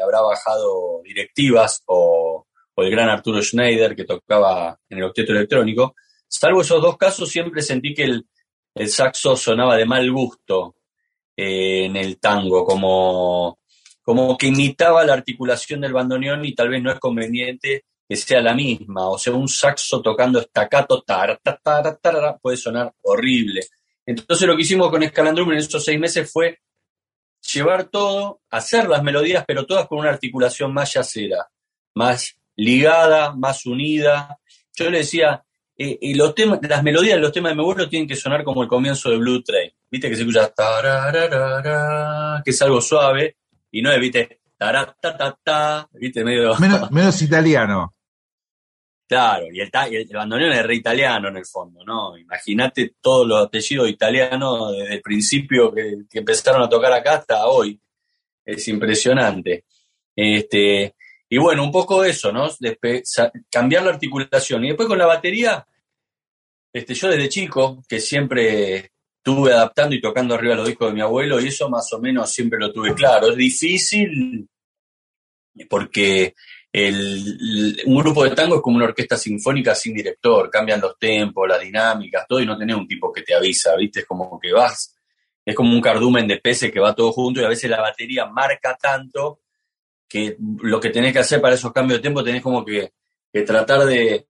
habrá 0.00 0.20
bajado 0.20 1.02
directivas, 1.02 1.82
o, 1.86 2.46
el 2.76 2.92
gran 2.92 3.08
Arturo 3.08 3.42
Schneider, 3.42 3.96
que 3.96 4.04
tocaba 4.04 4.78
en 4.88 4.98
el 4.98 5.04
octeto 5.04 5.32
electrónico, 5.32 5.96
salvo 6.28 6.60
esos 6.60 6.80
dos 6.80 6.96
casos, 6.96 7.28
siempre 7.28 7.60
sentí 7.60 7.92
que 7.92 8.04
el, 8.04 8.24
saxo 8.88 9.34
sonaba 9.34 9.76
de 9.76 9.84
mal 9.84 10.08
gusto 10.12 10.76
eh, 11.36 11.86
en 11.86 11.96
el 11.96 12.20
tango, 12.20 12.64
como, 12.64 13.58
como 14.00 14.38
que 14.38 14.46
imitaba 14.46 15.04
la 15.04 15.14
articulación 15.14 15.80
del 15.80 15.92
bandoneón 15.92 16.44
y 16.44 16.54
tal 16.54 16.68
vez 16.68 16.80
no 16.80 16.92
es 16.92 17.00
conveniente 17.00 17.86
que 18.08 18.14
sea 18.14 18.40
la 18.40 18.54
misma, 18.54 19.08
o 19.08 19.18
sea, 19.18 19.32
un 19.32 19.48
saxo 19.48 20.00
tocando 20.00 20.38
estacato, 20.38 21.02
tar, 21.02 21.40
puede 22.40 22.56
sonar 22.56 22.94
horrible. 23.02 23.62
Entonces 24.08 24.48
lo 24.48 24.56
que 24.56 24.62
hicimos 24.62 24.90
con 24.90 25.02
Escalandrum 25.02 25.52
en 25.52 25.58
estos 25.58 25.84
seis 25.84 26.00
meses 26.00 26.32
fue 26.32 26.60
llevar 27.52 27.84
todo, 27.84 28.40
hacer 28.48 28.88
las 28.88 29.02
melodías, 29.02 29.44
pero 29.46 29.66
todas 29.66 29.86
con 29.86 29.98
una 29.98 30.08
articulación 30.08 30.72
más 30.72 30.94
yacera, 30.94 31.46
más 31.94 32.34
ligada, 32.56 33.34
más 33.34 33.66
unida. 33.66 34.38
Yo 34.74 34.88
le 34.88 34.98
decía, 34.98 35.44
eh, 35.76 35.98
y 36.00 36.14
los 36.14 36.34
temas, 36.34 36.58
las 36.62 36.82
melodías 36.82 37.16
de 37.16 37.20
los 37.20 37.32
temas 37.32 37.52
de 37.52 37.56
mi 37.56 37.60
abuelo 37.60 37.86
tienen 37.86 38.08
que 38.08 38.16
sonar 38.16 38.44
como 38.44 38.62
el 38.62 38.68
comienzo 38.68 39.10
de 39.10 39.18
Blue 39.18 39.42
Train. 39.42 39.70
Viste 39.90 40.08
que 40.08 40.16
se 40.16 40.22
escucha 40.22 40.54
que 42.42 42.50
es 42.50 42.62
algo 42.62 42.80
suave, 42.80 43.36
y 43.70 43.82
no 43.82 43.92
es, 43.92 44.00
viste, 44.00 44.40
viste, 45.92 46.24
medio. 46.24 46.54
menos 46.90 47.20
italiano. 47.20 47.94
Claro, 49.08 49.46
y 49.50 49.60
el, 49.60 49.70
bandoneón 50.12 50.52
es 50.52 50.66
re 50.66 50.74
italiano 50.74 51.28
en 51.28 51.38
el 51.38 51.46
fondo, 51.46 51.82
¿no? 51.82 52.18
Imagínate 52.18 52.96
todos 53.00 53.26
los 53.26 53.46
apellidos 53.46 53.88
italianos 53.88 54.76
desde 54.76 54.96
el 54.96 55.00
principio 55.00 55.72
que, 55.72 56.04
empezaron 56.12 56.62
a 56.62 56.68
tocar 56.68 56.92
acá 56.92 57.14
hasta 57.14 57.46
hoy. 57.46 57.80
Es 58.44 58.68
impresionante. 58.68 59.64
Este, 60.14 60.94
y 61.26 61.38
bueno, 61.38 61.64
un 61.64 61.72
poco 61.72 62.04
eso, 62.04 62.30
¿no? 62.30 62.50
cambiar 63.50 63.84
la 63.84 63.90
articulación. 63.90 64.64
Y 64.64 64.68
después 64.68 64.88
con 64.88 64.98
la 64.98 65.06
batería, 65.06 65.66
este, 66.70 66.92
yo 66.92 67.08
desde 67.08 67.30
chico, 67.30 67.82
que 67.88 68.00
siempre 68.00 68.92
estuve 69.16 69.54
adaptando 69.54 69.94
y 69.94 70.02
tocando 70.02 70.34
arriba 70.34 70.54
los 70.54 70.68
discos 70.68 70.88
de 70.88 70.94
mi 70.94 71.00
abuelo, 71.00 71.40
y 71.40 71.48
eso 71.48 71.70
más 71.70 71.90
o 71.94 71.98
menos 71.98 72.30
siempre 72.30 72.58
lo 72.58 72.70
tuve 72.72 72.94
claro. 72.94 73.30
Es 73.30 73.36
difícil 73.36 74.46
porque 75.70 76.34
un 76.72 77.96
grupo 77.96 78.24
de 78.24 78.30
tango 78.30 78.56
es 78.56 78.62
como 78.62 78.76
una 78.76 78.86
orquesta 78.86 79.16
sinfónica 79.16 79.74
sin 79.74 79.94
director, 79.94 80.50
cambian 80.50 80.80
los 80.80 80.98
tempos, 80.98 81.48
las 81.48 81.60
dinámicas, 81.60 82.26
todo, 82.28 82.40
y 82.40 82.46
no 82.46 82.58
tenés 82.58 82.76
un 82.76 82.86
tipo 82.86 83.12
que 83.12 83.22
te 83.22 83.34
avisa, 83.34 83.74
¿viste? 83.76 84.00
Es 84.00 84.06
como 84.06 84.38
que 84.38 84.52
vas, 84.52 84.94
es 85.44 85.54
como 85.54 85.72
un 85.72 85.80
cardumen 85.80 86.28
de 86.28 86.38
peces 86.38 86.70
que 86.70 86.80
va 86.80 86.94
todo 86.94 87.10
junto 87.12 87.40
y 87.40 87.44
a 87.44 87.48
veces 87.48 87.70
la 87.70 87.80
batería 87.80 88.26
marca 88.26 88.76
tanto 88.80 89.40
que 90.06 90.36
lo 90.38 90.80
que 90.80 90.90
tenés 90.90 91.12
que 91.12 91.20
hacer 91.20 91.40
para 91.40 91.54
esos 91.54 91.72
cambios 91.72 91.98
de 91.98 92.02
tiempo 92.02 92.24
tenés 92.24 92.42
como 92.42 92.64
que, 92.64 92.92
tratar 93.46 93.84
de, 93.84 94.26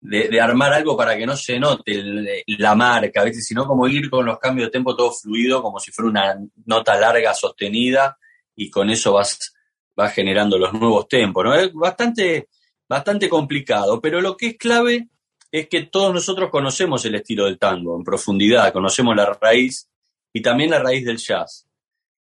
de, 0.00 0.40
armar 0.40 0.72
algo 0.72 0.96
para 0.96 1.16
que 1.16 1.26
no 1.26 1.36
se 1.36 1.58
note 1.58 2.44
la 2.58 2.74
marca, 2.74 3.24
¿viste? 3.24 3.40
sino 3.40 3.66
como 3.66 3.88
ir 3.88 4.08
con 4.08 4.24
los 4.24 4.38
cambios 4.38 4.68
de 4.68 4.72
tiempo 4.72 4.94
todo 4.94 5.12
fluido, 5.12 5.62
como 5.62 5.80
si 5.80 5.90
fuera 5.90 6.10
una 6.10 6.38
nota 6.66 6.96
larga 6.96 7.34
sostenida 7.34 8.16
y 8.54 8.70
con 8.70 8.88
eso 8.88 9.14
vas, 9.14 9.55
vas 9.96 10.12
generando 10.12 10.58
los 10.58 10.72
nuevos 10.74 11.08
tempos. 11.08 11.44
¿no? 11.44 11.54
Es 11.54 11.72
bastante, 11.72 12.48
bastante 12.88 13.28
complicado, 13.28 14.00
pero 14.00 14.20
lo 14.20 14.36
que 14.36 14.48
es 14.48 14.56
clave 14.58 15.08
es 15.50 15.68
que 15.68 15.84
todos 15.86 16.12
nosotros 16.12 16.50
conocemos 16.50 17.04
el 17.06 17.14
estilo 17.14 17.46
del 17.46 17.58
tango 17.58 17.96
en 17.96 18.04
profundidad, 18.04 18.72
conocemos 18.72 19.16
la 19.16 19.32
raíz 19.40 19.88
y 20.32 20.42
también 20.42 20.70
la 20.70 20.80
raíz 20.80 21.04
del 21.04 21.16
jazz. 21.16 21.66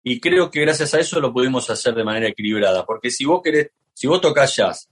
Y 0.04 0.20
creo 0.20 0.50
que 0.50 0.60
gracias 0.60 0.92
a 0.94 1.00
eso 1.00 1.20
lo 1.20 1.32
pudimos 1.32 1.70
hacer 1.70 1.94
de 1.94 2.04
manera 2.04 2.28
equilibrada, 2.28 2.84
porque 2.84 3.10
si 3.10 3.24
vos 3.24 3.40
querés, 3.42 3.70
si 3.94 4.06
vos 4.06 4.20
tocas 4.20 4.54
jazz 4.54 4.88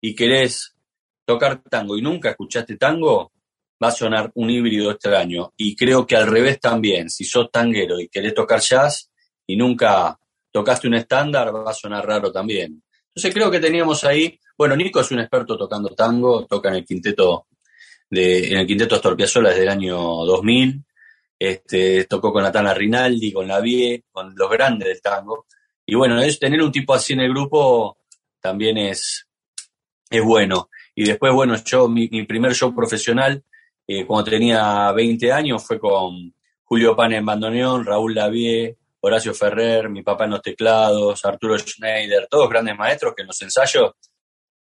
y 0.00 0.14
querés 0.14 0.74
tocar 1.24 1.62
tango 1.62 1.96
y 1.96 2.02
nunca 2.02 2.30
escuchaste 2.30 2.76
tango, 2.76 3.32
va 3.82 3.88
a 3.88 3.92
sonar 3.92 4.30
un 4.34 4.50
híbrido 4.50 4.90
extraño. 4.90 5.54
Y 5.56 5.74
creo 5.76 6.06
que 6.06 6.16
al 6.16 6.26
revés 6.26 6.60
también, 6.60 7.08
si 7.08 7.24
sos 7.24 7.50
tanguero 7.50 7.98
y 7.98 8.08
querés 8.08 8.34
tocar 8.34 8.60
jazz 8.60 9.10
y 9.46 9.56
nunca 9.56 10.19
tocaste 10.50 10.88
un 10.88 10.94
estándar, 10.94 11.54
va 11.54 11.70
a 11.70 11.74
sonar 11.74 12.06
raro 12.06 12.32
también. 12.32 12.82
Entonces 13.08 13.34
creo 13.34 13.50
que 13.50 13.60
teníamos 13.60 14.04
ahí, 14.04 14.38
bueno, 14.56 14.76
Nico 14.76 15.00
es 15.00 15.10
un 15.10 15.20
experto 15.20 15.56
tocando 15.56 15.90
tango, 15.90 16.46
toca 16.46 16.68
en 16.68 16.76
el 16.76 16.84
quinteto 16.84 17.46
de, 18.08 18.52
en 18.52 18.58
el 18.58 18.66
quinteto 18.66 18.96
Estorpiazola 18.96 19.50
desde 19.50 19.62
el 19.62 19.68
año 19.68 19.96
2000, 19.98 20.84
este, 21.38 22.04
tocó 22.04 22.32
con 22.32 22.42
Natana 22.42 22.74
Rinaldi, 22.74 23.32
con 23.32 23.48
la 23.48 23.60
Vie, 23.60 24.04
con 24.10 24.34
los 24.36 24.50
grandes 24.50 24.88
del 24.88 25.00
tango. 25.00 25.46
Y 25.86 25.94
bueno, 25.94 26.20
es, 26.20 26.38
tener 26.38 26.62
un 26.62 26.70
tipo 26.70 26.94
así 26.94 27.14
en 27.14 27.20
el 27.20 27.30
grupo 27.30 27.98
también 28.40 28.78
es, 28.78 29.26
es 30.10 30.22
bueno. 30.22 30.68
Y 30.94 31.04
después, 31.04 31.32
bueno, 31.32 31.56
yo, 31.64 31.88
mi, 31.88 32.08
primer 32.24 32.54
show 32.54 32.74
profesional, 32.74 33.42
eh, 33.86 34.04
cuando 34.06 34.30
tenía 34.30 34.92
20 34.92 35.32
años, 35.32 35.64
fue 35.64 35.78
con 35.78 36.34
Julio 36.64 36.94
Pan 36.94 37.12
en 37.12 37.24
bandoneón, 37.24 37.84
Raúl 37.84 38.14
Lavie, 38.14 38.76
Horacio 39.00 39.34
Ferrer, 39.34 39.88
mi 39.88 40.02
papá 40.02 40.24
en 40.24 40.30
los 40.32 40.42
teclados, 40.42 41.24
Arturo 41.24 41.58
Schneider, 41.58 42.26
todos 42.28 42.48
grandes 42.48 42.76
maestros 42.76 43.14
que 43.16 43.22
en 43.22 43.28
los 43.28 43.42
ensayos 43.42 43.92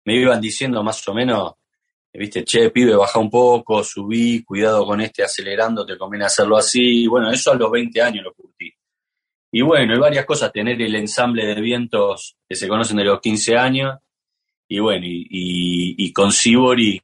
me 0.06 0.16
iban 0.16 0.40
diciendo 0.40 0.84
más 0.84 1.06
o 1.08 1.14
menos, 1.14 1.54
viste, 2.14 2.44
che, 2.44 2.72
pibe, 2.72 2.96
baja 2.96 3.20
un 3.20 3.30
poco, 3.30 3.84
subí, 3.84 4.44
cuidado 4.44 4.86
con 4.86 5.02
este 5.02 5.24
acelerando, 5.24 5.86
te 5.86 5.98
conviene 5.98 6.26
hacerlo 6.26 6.58
así. 6.58 7.04
Y 7.04 7.08
bueno, 7.08 7.30
eso 7.32 7.52
a 7.52 7.56
los 7.56 7.70
20 7.70 8.02
años 8.02 8.24
lo 8.24 8.34
curtí. 8.34 8.72
Y 9.52 9.62
bueno, 9.62 9.94
hay 9.94 10.00
varias 10.00 10.26
cosas, 10.26 10.52
tener 10.52 10.82
el 10.82 10.96
ensamble 10.96 11.46
de 11.46 11.62
vientos 11.62 12.38
que 12.48 12.56
se 12.56 12.68
conocen 12.68 12.98
de 12.98 13.06
los 13.06 13.20
15 13.20 13.56
años, 13.56 13.98
y 14.68 14.80
bueno, 14.80 15.06
y, 15.08 16.12
con 16.12 16.32
Sibori 16.32 17.02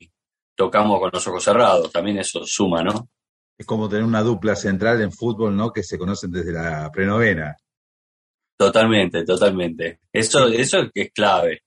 tocamos 0.56 1.00
con 1.00 1.10
los 1.14 1.28
ojos 1.28 1.44
cerrados, 1.44 1.92
también 1.92 2.20
eso 2.20 2.46
suma, 2.46 2.84
¿no? 2.84 3.10
Es 3.58 3.66
como 3.66 3.88
tener 3.88 4.04
una 4.04 4.22
dupla 4.22 4.56
central 4.56 5.02
en 5.02 5.12
fútbol, 5.12 5.56
¿no? 5.56 5.72
Que 5.72 5.84
se 5.84 5.98
conocen 5.98 6.32
desde 6.32 6.52
la 6.52 6.90
prenovena. 6.92 7.56
Totalmente, 8.58 9.24
totalmente. 9.24 10.00
Eso, 10.12 10.48
eso 10.48 10.90
es 10.94 11.12
clave. 11.12 11.64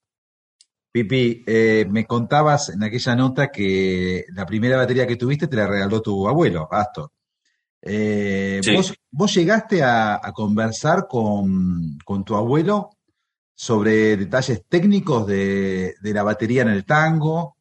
Pipi, 0.96 1.44
eh, 1.46 1.86
me 1.90 2.06
contabas 2.06 2.70
en 2.70 2.82
aquella 2.82 3.14
nota 3.14 3.48
que 3.48 4.24
la 4.32 4.46
primera 4.46 4.78
batería 4.78 5.06
que 5.06 5.16
tuviste 5.16 5.46
te 5.46 5.56
la 5.56 5.66
regaló 5.66 6.00
tu 6.00 6.26
abuelo, 6.26 6.68
Astor. 6.70 7.10
Eh, 7.82 8.60
vos, 9.12 9.34
llegaste 9.34 9.82
a, 9.82 10.20
conversar 10.34 11.06
con, 11.06 11.98
tu 12.24 12.34
abuelo 12.34 12.90
sobre 13.54 14.16
detalles 14.16 14.64
técnicos 14.68 15.26
de, 15.26 15.94
la 16.02 16.22
batería 16.22 16.62
en 16.62 16.68
el 16.68 16.84
tango 16.84 17.58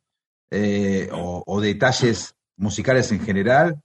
eh, 0.50 1.10
o, 1.12 1.60
detalles 1.62 2.36
musicales 2.56 3.12
en 3.12 3.20
general? 3.20 3.82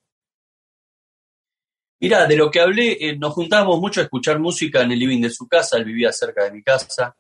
Mira, 2.00 2.26
de 2.26 2.36
lo 2.36 2.50
que 2.50 2.60
hablé, 2.60 2.96
eh, 2.98 3.16
nos 3.16 3.34
juntábamos 3.34 3.78
mucho 3.78 4.00
a 4.00 4.04
escuchar 4.04 4.38
música 4.38 4.80
en 4.82 4.92
el 4.92 4.98
living 4.98 5.20
de 5.20 5.30
su 5.30 5.46
casa, 5.46 5.76
él 5.76 5.84
vivía 5.84 6.10
cerca 6.12 6.44
de 6.44 6.52
mi 6.52 6.62
casa, 6.62 7.14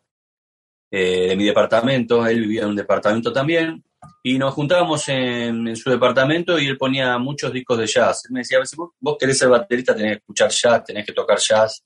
eh, 0.90 1.28
de 1.28 1.36
mi 1.36 1.44
departamento, 1.44 2.26
él 2.26 2.40
vivía 2.40 2.62
en 2.62 2.68
un 2.68 2.76
departamento 2.76 3.30
también, 3.30 3.84
y 4.22 4.38
nos 4.38 4.54
juntábamos 4.54 5.06
en, 5.08 5.76
su 5.76 5.90
departamento 5.90 6.58
y 6.58 6.66
él 6.66 6.78
ponía 6.78 7.18
muchos 7.18 7.52
discos 7.52 7.78
de 7.78 7.86
jazz. 7.86 8.24
Él 8.24 8.32
me 8.32 8.40
decía, 8.40 8.58
vos, 8.58 8.90
vos 8.98 9.16
querés 9.18 9.38
ser 9.38 9.48
baterista, 9.48 9.94
tenés 9.94 10.12
que 10.12 10.18
escuchar 10.18 10.50
jazz, 10.50 10.84
tenés 10.84 11.06
que 11.06 11.12
tocar 11.12 11.38
jazz, 11.38 11.84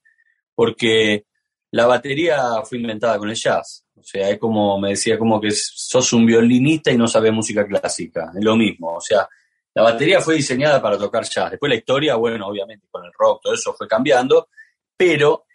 porque 0.55 1.25
la 1.73 1.87
batería 1.87 2.63
fue 2.65 2.79
inventada 2.79 3.19
con 3.19 3.29
el 3.29 3.37
jazz. 3.37 3.85
O 3.97 4.03
sea, 4.03 4.31
es 4.31 4.39
como, 4.39 4.79
me 4.79 4.91
decía, 4.91 5.19
como 5.19 5.41
que 5.41 5.51
sos 5.51 6.13
un 6.13 6.27
violinista 6.27 6.93
y 6.93 6.97
no 6.97 7.09
sabes 7.09 7.33
música 7.33 7.67
clásica. 7.67 8.31
Es 8.37 8.45
lo 8.45 8.55
mismo. 8.57 8.95
O 8.95 9.01
sea, 9.01 9.29
la 9.75 9.83
batería 9.83 10.21
fue 10.21 10.37
diseñada 10.37 10.81
para 10.81 10.97
tocar 10.97 11.25
jazz. 11.25 11.51
Después 11.51 11.69
la 11.69 11.77
historia, 11.77 12.15
bueno, 12.15 12.47
obviamente 12.47 12.87
con 12.91 13.05
el 13.05 13.11
rock, 13.13 13.43
todo 13.43 13.55
eso 13.55 13.75
fue 13.75 13.89
cambiando, 13.89 14.49
pero 14.97 15.47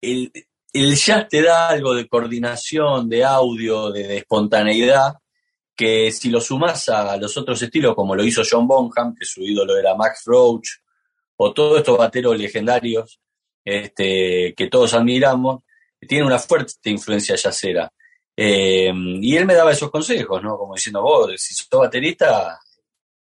el, 0.00 0.30
jazz 0.72 1.28
te 1.28 1.42
da 1.42 1.68
algo 1.68 1.92
de 1.94 2.06
coordinación, 2.06 3.08
de 3.08 3.24
audio, 3.24 3.90
de, 3.90 4.18
espontaneidad, 4.18 5.14
que 5.74 6.12
si 6.12 6.30
lo 6.30 6.40
sumas 6.40 6.88
a 6.88 7.16
los 7.16 7.36
otros 7.36 7.60
estilos, 7.60 7.96
como 7.96 8.14
lo 8.14 8.24
hizo 8.24 8.42
John 8.48 8.66
Bonham, 8.66 9.14
que 9.14 9.24
su 9.24 9.42
ídolo 9.42 9.76
era 9.76 9.96
Max 9.96 10.22
Roach, 10.26 10.68
o 11.36 11.52
todos 11.52 11.78
estos 11.78 11.98
bateros 11.98 12.38
legendarios 12.38 13.20
este, 13.64 14.54
que 14.56 14.68
todos 14.68 14.94
admiramos, 14.94 15.62
tiene 16.06 16.24
una 16.24 16.38
fuerte 16.38 16.90
influencia 16.90 17.36
jazzera. 17.36 17.92
Eh, 18.36 18.92
y 18.94 19.36
él 19.36 19.46
me 19.46 19.54
daba 19.54 19.72
esos 19.72 19.90
consejos, 19.90 20.40
¿no? 20.42 20.56
Como 20.56 20.74
diciendo, 20.74 21.02
vos, 21.02 21.32
si 21.36 21.54
sos 21.54 21.68
baterista, 21.70 22.58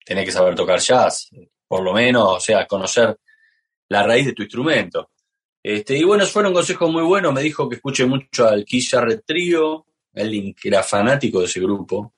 tenés 0.10 0.26
que 0.26 0.32
saber 0.32 0.56
tocar 0.56 0.80
jazz, 0.80 1.30
por 1.68 1.84
lo 1.84 1.94
menos, 1.94 2.38
o 2.38 2.40
sea, 2.40 2.66
conocer 2.66 3.16
la 3.90 4.02
raíz 4.02 4.26
de 4.26 4.34
tu 4.34 4.42
instrumento. 4.42 5.12
Este, 5.62 6.00
y 6.00 6.04
bueno, 6.04 6.26
fueron 6.26 6.52
consejos 6.52 6.92
muy 6.92 7.04
buenos, 7.04 7.32
me 7.32 7.44
dijo 7.44 7.70
que 7.70 7.76
escuche 7.76 8.08
mucho 8.08 8.48
al 8.48 8.66
Keith 8.66 8.90
Jarrett 8.90 9.24
Trio, 9.24 9.86
él 10.14 10.56
era 10.64 10.82
fanático 10.82 11.42
de 11.42 11.46
ese 11.46 11.60
grupo, 11.60 12.16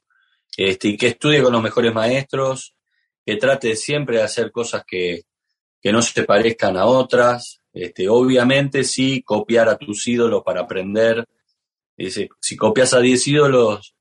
este, 0.56 0.88
y 0.88 0.96
que 0.96 1.08
estudie 1.08 1.44
con 1.44 1.52
los 1.52 1.62
mejores 1.62 1.94
maestros, 1.94 2.74
que 3.26 3.36
trate 3.36 3.76
siempre 3.76 4.20
de 4.20 4.24
hacer 4.24 4.52
cosas 4.54 4.86
que, 4.88 5.24
que 5.82 5.92
no 5.92 6.02
se 6.02 6.24
parezcan 6.24 6.78
a 6.78 6.86
otras, 6.86 7.60
este, 7.74 8.08
obviamente 8.08 8.86
sí, 8.86 9.22
copiar 9.22 9.68
a 9.68 9.78
tus 9.78 10.08
ídolos 10.08 10.44
para 10.46 10.62
aprender. 10.62 11.28
Dice, 11.98 12.30
si 12.40 12.56
copias 12.56 12.94
a 12.94 13.02
10 13.02 13.28
ídolos, 13.28 13.96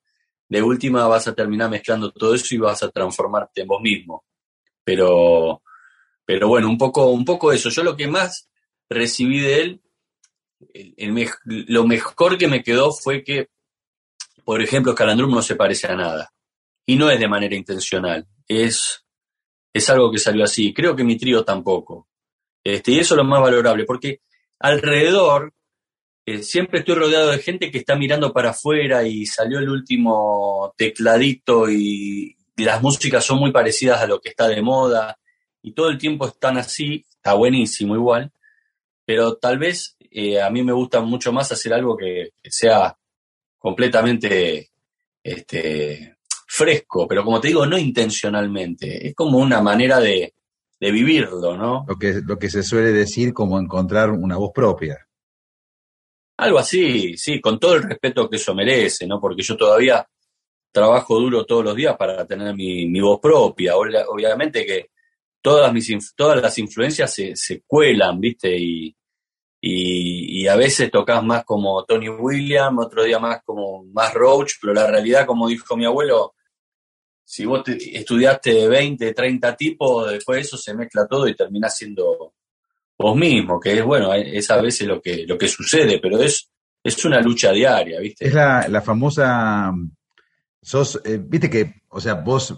de 0.51 0.63
última 0.63 1.07
vas 1.07 1.29
a 1.29 1.35
terminar 1.35 1.71
mezclando 1.71 2.11
todo 2.11 2.35
eso 2.35 2.55
y 2.55 2.59
vas 2.59 2.83
a 2.83 2.91
transformarte 2.91 3.63
en 3.63 3.69
vos 3.69 3.81
mismo. 3.81 4.25
Pero, 4.83 5.63
pero 6.25 6.49
bueno, 6.49 6.69
un 6.69 6.77
poco, 6.77 7.07
un 7.11 7.25
poco 7.25 7.53
eso. 7.53 7.71
Yo 7.71 7.85
lo 7.85 7.97
que 7.97 8.09
más 8.09 8.51
recibí 8.89 9.39
de 9.39 9.61
él, 9.61 9.81
lo 11.45 11.87
mejor 11.87 12.37
que 12.37 12.49
me 12.49 12.65
quedó 12.65 12.91
fue 12.93 13.23
que, 13.23 13.49
por 14.45 14.61
ejemplo, 14.61 14.93
Calandrum 14.93 15.31
no 15.31 15.41
se 15.41 15.55
parece 15.55 15.87
a 15.87 15.95
nada. 15.95 16.33
Y 16.85 16.97
no 16.97 17.09
es 17.09 17.21
de 17.21 17.29
manera 17.29 17.55
intencional. 17.55 18.27
Es, 18.49 19.07
es 19.73 19.89
algo 19.89 20.11
que 20.11 20.19
salió 20.19 20.43
así. 20.43 20.75
Creo 20.75 20.97
que 20.97 21.05
mi 21.05 21.17
trío 21.17 21.45
tampoco. 21.45 22.09
Este, 22.65 22.91
y 22.91 22.99
eso 22.99 23.15
es 23.15 23.19
lo 23.19 23.25
más 23.25 23.41
valorable, 23.41 23.85
porque 23.85 24.23
alrededor 24.59 25.55
eh, 26.31 26.45
siempre 26.45 26.79
estoy 26.79 26.95
rodeado 26.95 27.31
de 27.31 27.39
gente 27.39 27.73
que 27.73 27.79
está 27.79 27.97
mirando 27.97 28.33
para 28.33 28.51
afuera 28.51 29.03
y 29.03 29.27
salió 29.27 29.59
el 29.59 29.69
último 29.69 30.73
tecladito 30.77 31.69
y, 31.69 32.37
las 32.57 32.83
músicas 32.83 33.25
son 33.25 33.39
muy 33.39 33.53
parecidas 33.53 34.03
a 34.03 34.07
lo 34.07 34.21
que 34.21 34.29
está 34.29 34.47
de 34.47 34.61
moda 34.61 35.19
y 35.63 35.73
todo 35.73 35.89
el 35.89 35.97
tiempo 35.97 36.27
están 36.27 36.59
así, 36.59 37.07
está 37.09 37.33
buenísimo 37.33 37.95
igual, 37.95 38.31
pero 39.07 39.37
tal 39.37 39.59
vez 39.59 39.97
eh, 40.11 40.43
a 40.43 40.51
mí 40.51 40.63
me 40.63 40.75
gusta 40.75 41.01
mucho 41.01 41.33
más 41.33 41.51
hacer 41.51 41.73
algo 41.73 41.97
que, 41.97 42.33
sea 42.45 42.95
completamente 43.57 44.73
este, 45.23 46.19
fresco, 46.47 47.09
pero 47.09 47.25
como 47.25 47.41
te 47.41 47.49
digo, 47.49 47.65
no 47.65 47.79
intencionalmente, 47.79 49.09
es 49.09 49.15
como 49.15 49.39
una 49.39 49.63
manera 49.63 49.99
de, 49.99 50.35
vivirlo, 50.79 51.57
¿no? 51.57 51.87
Lo 51.89 51.97
que, 51.97 52.21
lo 52.23 52.39
que 52.39 52.51
se 52.51 52.63
suele 52.63 52.93
decir 52.93 53.33
como 53.33 53.59
encontrar 53.59 54.11
una 54.11 54.37
voz 54.37 54.51
propia. 54.55 54.99
Algo 56.41 56.59
así, 56.59 57.19
sí, 57.19 57.39
con 57.39 57.59
todo 57.59 57.75
el 57.75 57.83
respeto 57.83 58.29
que 58.29 58.37
eso 58.37 58.55
merece, 58.55 59.07
¿no? 59.07 59.21
Porque 59.21 59.43
yo 59.43 59.59
todavía 59.59 60.07
trabajo 60.73 61.21
duro 61.21 61.45
todos 61.45 61.65
los 61.65 61.77
días 61.77 61.97
para 61.99 62.27
tener 62.27 62.55
mi, 62.55 62.99
voz 62.99 63.21
propia. 63.21 63.77
Obviamente 63.77 64.65
que 64.65 64.91
todas, 65.43 65.71
mis, 65.71 66.15
todas 66.17 66.41
las 66.41 66.57
influencias 66.59 67.13
se, 67.13 67.37
se 67.37 67.63
cuelan, 67.67 68.19
¿viste? 68.21 68.57
Y, 68.57 68.97
y, 69.61 70.47
a 70.49 70.57
veces 70.57 70.91
tocas 70.91 71.23
más 71.23 71.45
como 71.45 71.85
Tony 71.85 72.09
Williams, 72.09 72.87
otro 72.87 73.05
día 73.05 73.19
más 73.19 73.43
como 73.45 73.85
más 73.93 74.15
Roach, 74.15 74.55
pero 74.63 74.73
la 74.73 74.87
realidad, 74.87 75.27
como 75.27 75.47
dijo 75.47 75.77
mi 75.77 75.85
abuelo, 75.85 76.35
si 77.23 77.45
vos 77.45 77.63
estudiaste 77.67 78.67
20, 78.67 79.13
30 79.13 79.57
tipos, 79.57 80.11
después 80.11 80.37
de 80.37 80.43
eso 80.43 80.57
se 80.57 80.73
mezcla 80.73 81.07
todo 81.07 81.29
y 81.29 81.37
terminás 81.37 81.77
siendo 81.77 82.33
vos 83.01 83.17
mismo, 83.17 83.59
que 83.59 83.79
es 83.79 83.85
bueno, 83.85 84.13
es 84.13 84.51
a 84.51 84.61
veces 84.61 84.87
lo 84.87 85.01
que, 85.01 85.25
lo 85.27 85.39
que 85.39 85.49
sucede, 85.49 85.99
pero 86.01 86.19
es, 86.19 86.51
es 86.85 87.05
una 87.05 87.21
lucha 87.21 87.51
diaria, 87.51 87.99
¿viste? 87.99 88.27
Es 88.27 88.35
la, 88.35 88.69
la 88.69 88.83
famosa, 88.83 89.73
sos, 90.61 91.01
eh, 91.05 91.19
viste 91.23 91.49
que, 91.49 91.83
o 91.89 92.01
sea, 92.01 92.15
vos 92.15 92.55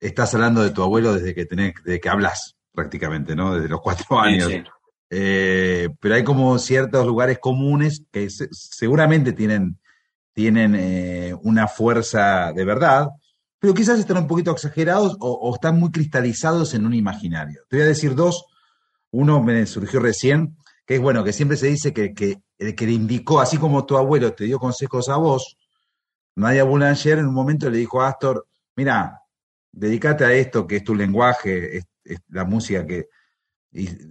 estás 0.00 0.34
hablando 0.34 0.62
de 0.62 0.70
tu 0.70 0.82
abuelo 0.82 1.14
desde 1.14 1.34
que 1.34 1.46
tenés, 1.46 1.74
desde 1.84 2.00
que 2.00 2.08
hablas 2.08 2.56
prácticamente, 2.72 3.36
¿no? 3.36 3.54
Desde 3.54 3.68
los 3.68 3.80
cuatro 3.80 4.18
años. 4.18 4.50
Eh, 5.08 5.88
pero 6.00 6.16
hay 6.16 6.24
como 6.24 6.58
ciertos 6.58 7.06
lugares 7.06 7.38
comunes 7.38 8.02
que 8.10 8.28
seguramente 8.30 9.32
tienen, 9.32 9.78
tienen 10.32 10.74
eh, 10.74 11.32
una 11.42 11.68
fuerza 11.68 12.52
de 12.52 12.64
verdad, 12.64 13.08
pero 13.60 13.72
quizás 13.72 14.00
están 14.00 14.16
un 14.16 14.26
poquito 14.26 14.50
exagerados 14.50 15.16
o, 15.20 15.54
están 15.54 15.78
muy 15.78 15.92
cristalizados 15.92 16.74
en 16.74 16.86
un 16.86 16.94
imaginario. 16.94 17.62
Te 17.68 17.76
voy 17.76 17.84
a 17.84 17.88
decir 17.88 18.16
dos. 18.16 18.46
Uno 19.14 19.40
me 19.40 19.64
surgió 19.66 20.00
recién, 20.00 20.56
que 20.84 20.96
es 20.96 21.00
bueno, 21.00 21.22
que 21.22 21.32
siempre 21.32 21.56
se 21.56 21.68
dice 21.68 21.92
que, 21.92 22.12
que 22.14 22.42
el 22.58 22.74
que 22.74 22.84
le 22.84 22.92
indicó, 22.92 23.40
así 23.40 23.58
como 23.58 23.86
tu 23.86 23.96
abuelo 23.96 24.32
te 24.32 24.44
dio 24.44 24.58
consejos 24.58 25.08
a 25.08 25.16
vos, 25.16 25.56
Nadia 26.34 26.64
Boulanger 26.64 27.18
en 27.18 27.26
un 27.26 27.34
momento 27.34 27.70
le 27.70 27.78
dijo 27.78 28.02
a 28.02 28.08
Astor, 28.08 28.48
mira, 28.74 29.20
dedícate 29.70 30.24
a 30.24 30.32
esto, 30.32 30.66
que 30.66 30.76
es 30.76 30.84
tu 30.84 30.96
lenguaje, 30.96 31.78
es 31.78 31.84
la 32.28 32.44
música 32.44 32.84
que, 32.84 33.06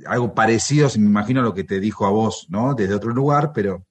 algo 0.06 0.34
parecido, 0.34 0.88
si 0.88 1.00
me 1.00 1.08
imagino 1.08 1.42
lo 1.42 1.54
que 1.54 1.66
te 1.66 1.82
dijo 1.82 2.06
a 2.06 2.10
vos, 2.10 2.46
¿no? 2.48 2.74
Desde 2.74 2.94
otro 2.94 3.12
lugar, 3.12 3.52
pero 3.54 3.86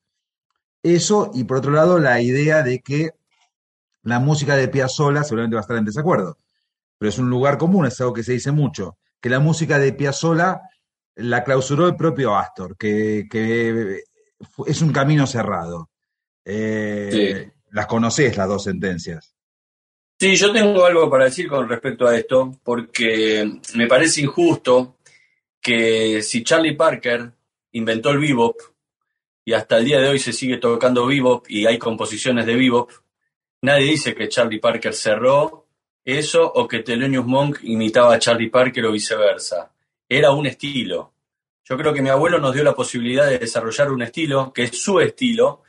eso, 0.82 1.30
y 1.34 1.44
por 1.44 1.58
otro 1.58 1.72
lado, 1.72 1.98
la 1.98 2.22
idea 2.22 2.62
de 2.62 2.80
que 2.80 3.10
la 4.02 4.18
música 4.18 4.56
de 4.56 4.68
Piazzolla 4.68 5.24
seguramente 5.24 5.56
va 5.56 5.60
a 5.60 5.62
estar 5.62 5.76
en 5.76 5.84
desacuerdo, 5.84 6.38
pero 6.96 7.10
es 7.10 7.18
un 7.18 7.28
lugar 7.28 7.58
común, 7.58 7.84
es 7.84 8.00
algo 8.00 8.14
que 8.14 8.24
se 8.24 8.32
dice 8.32 8.50
mucho, 8.50 8.96
que 9.20 9.28
la 9.28 9.40
música 9.40 9.78
de 9.78 9.92
Piazzolla 9.92 10.62
la 11.16 11.44
clausuró 11.44 11.86
el 11.86 11.96
propio 11.96 12.36
Astor, 12.36 12.76
que, 12.76 13.26
es 14.66 14.82
un 14.82 14.92
camino 14.92 15.26
cerrado. 15.26 15.90
Eh, 16.44 17.50
las 17.70 17.86
conocés 17.86 18.36
las 18.36 18.48
dos 18.48 18.64
sentencias. 18.64 19.34
Sí, 20.18 20.36
yo 20.36 20.52
tengo 20.52 20.84
algo 20.84 21.10
para 21.10 21.24
decir 21.24 21.48
con 21.48 21.68
respecto 21.68 22.06
a 22.06 22.16
esto, 22.16 22.60
porque 22.62 23.58
me 23.74 23.88
parece 23.88 24.20
injusto 24.20 24.98
que 25.60 26.22
si 26.22 26.44
Charlie 26.44 26.76
Parker 26.76 27.32
inventó 27.72 28.10
el 28.10 28.18
bebop 28.18 28.56
y 29.44 29.52
hasta 29.52 29.78
el 29.78 29.84
día 29.84 30.00
de 30.00 30.08
hoy 30.08 30.18
se 30.20 30.32
sigue 30.32 30.58
tocando 30.58 31.06
bebop 31.06 31.46
y 31.48 31.66
hay 31.66 31.78
composiciones 31.78 32.46
de 32.46 32.54
bebop, 32.54 32.90
nadie 33.62 33.86
dice 33.86 34.14
que 34.14 34.28
Charlie 34.28 34.60
Parker 34.60 34.94
cerró 34.94 35.66
eso 36.04 36.44
o 36.54 36.68
que 36.68 36.80
Thelonious 36.80 37.26
Monk 37.26 37.58
imitaba 37.62 38.14
a 38.14 38.18
Charlie 38.18 38.50
Parker 38.50 38.86
o 38.86 38.92
viceversa. 38.92 39.71
Era 40.14 40.32
un 40.32 40.44
estilo. 40.44 41.14
Yo 41.64 41.78
creo 41.78 41.94
que 41.94 42.02
mi 42.02 42.10
abuelo 42.10 42.38
nos 42.38 42.52
dio 42.52 42.62
la 42.62 42.74
posibilidad 42.74 43.26
de 43.26 43.38
desarrollar 43.38 43.90
un 43.90 44.02
estilo, 44.02 44.52
que 44.52 44.64
es 44.64 44.78
su 44.78 45.00
estilo, 45.00 45.62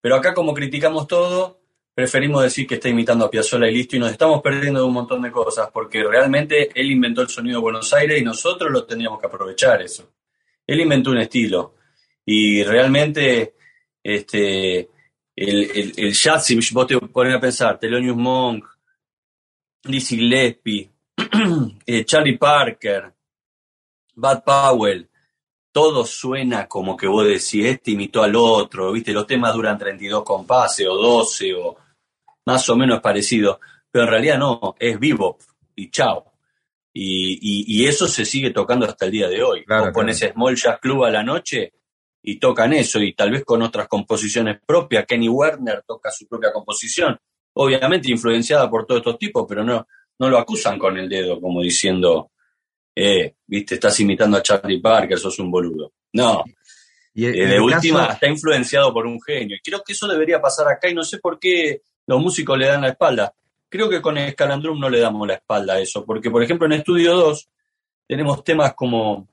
pero 0.00 0.14
acá 0.14 0.32
como 0.34 0.54
criticamos 0.54 1.08
todo, 1.08 1.62
preferimos 1.94 2.44
decir 2.44 2.64
que 2.64 2.76
está 2.76 2.88
imitando 2.88 3.24
a 3.24 3.30
Piazzolla 3.30 3.66
y 3.66 3.74
listo, 3.74 3.96
y 3.96 3.98
nos 3.98 4.12
estamos 4.12 4.40
perdiendo 4.40 4.78
de 4.78 4.86
un 4.86 4.92
montón 4.92 5.20
de 5.22 5.32
cosas, 5.32 5.70
porque 5.72 6.04
realmente 6.04 6.70
él 6.80 6.92
inventó 6.92 7.22
el 7.22 7.28
sonido 7.28 7.56
de 7.56 7.62
Buenos 7.62 7.92
Aires 7.92 8.20
y 8.20 8.24
nosotros 8.24 8.70
lo 8.70 8.84
tendríamos 8.84 9.18
que 9.18 9.26
aprovechar 9.26 9.82
eso. 9.82 10.12
Él 10.64 10.80
inventó 10.80 11.10
un 11.10 11.18
estilo, 11.18 11.74
y 12.24 12.62
realmente 12.62 13.56
este, 14.00 14.90
el, 15.34 15.92
el, 15.96 16.14
si 16.14 16.72
vos 16.72 16.86
te 16.86 17.00
pones 17.00 17.34
a 17.34 17.40
pensar, 17.40 17.80
Thelonious 17.80 18.16
Monk, 18.16 18.64
Lizzie 19.86 20.18
Gillespie, 20.18 20.88
eh, 21.84 22.04
Charlie 22.04 22.38
Parker, 22.38 23.17
Bud 24.18 24.42
Powell, 24.44 25.08
todo 25.72 26.04
suena 26.04 26.66
como 26.66 26.96
que 26.96 27.06
vos 27.06 27.24
decís, 27.24 27.66
este 27.66 27.92
imitó 27.92 28.24
al 28.24 28.34
otro, 28.34 28.90
¿viste? 28.90 29.12
Los 29.12 29.28
temas 29.28 29.54
duran 29.54 29.78
32 29.78 30.24
compases 30.24 30.88
o 30.88 30.96
12 30.96 31.54
o 31.54 31.76
más 32.46 32.68
o 32.68 32.74
menos 32.74 33.00
parecido, 33.00 33.60
pero 33.88 34.06
en 34.06 34.10
realidad 34.10 34.38
no, 34.38 34.74
es 34.76 34.98
vivo 34.98 35.38
y 35.76 35.88
chao. 35.90 36.24
Y, 36.92 37.86
eso 37.86 38.08
se 38.08 38.24
sigue 38.24 38.50
tocando 38.50 38.86
hasta 38.86 39.04
el 39.04 39.12
día 39.12 39.28
de 39.28 39.40
hoy. 39.40 39.64
Claro, 39.64 39.92
pones 39.92 40.18
Small 40.18 40.56
Jazz 40.56 40.80
Club 40.80 41.04
a 41.04 41.10
la 41.10 41.22
noche 41.22 41.74
y 42.20 42.40
tocan 42.40 42.72
eso, 42.72 43.00
y 43.00 43.14
tal 43.14 43.30
vez 43.30 43.44
con 43.44 43.62
otras 43.62 43.86
composiciones 43.86 44.58
propias. 44.66 45.06
Kenny 45.06 45.28
Werner 45.28 45.84
toca 45.86 46.10
su 46.10 46.26
propia 46.26 46.52
composición, 46.52 47.16
obviamente 47.54 48.10
influenciada 48.10 48.68
por 48.68 48.84
todos 48.84 48.98
estos 48.98 49.16
tipos, 49.16 49.46
pero 49.48 49.62
no, 49.62 49.86
no 50.18 50.28
lo 50.28 50.38
acusan 50.38 50.76
con 50.76 50.98
el 50.98 51.08
dedo, 51.08 51.40
como 51.40 51.62
diciendo, 51.62 52.32
eh, 53.00 53.36
viste, 53.46 53.74
estás 53.74 54.00
imitando 54.00 54.36
a 54.36 54.42
Charlie 54.42 54.80
Parker, 54.80 55.18
sos 55.18 55.38
un 55.38 55.50
boludo. 55.50 55.92
No. 56.14 56.42
Y 57.14 57.26
eh, 57.26 57.46
de 57.46 57.60
última, 57.60 58.06
está 58.06 58.26
influenciado 58.26 58.92
por 58.92 59.06
un 59.06 59.20
genio. 59.22 59.56
Y 59.56 59.60
creo 59.60 59.82
que 59.84 59.92
eso 59.92 60.08
debería 60.08 60.40
pasar 60.40 60.66
acá 60.68 60.88
y 60.88 60.94
no 60.94 61.04
sé 61.04 61.18
por 61.18 61.38
qué 61.38 61.82
los 62.06 62.20
músicos 62.20 62.58
le 62.58 62.66
dan 62.66 62.82
la 62.82 62.88
espalda. 62.88 63.32
Creo 63.68 63.88
que 63.88 64.00
con 64.02 64.18
Escalandrum 64.18 64.80
no 64.80 64.90
le 64.90 64.98
damos 64.98 65.28
la 65.28 65.34
espalda 65.34 65.74
a 65.74 65.80
eso, 65.80 66.04
porque 66.04 66.30
por 66.30 66.42
ejemplo 66.42 66.66
en 66.66 66.72
Estudio 66.72 67.14
2 67.14 67.48
tenemos 68.08 68.42
temas 68.42 68.74
como 68.74 69.28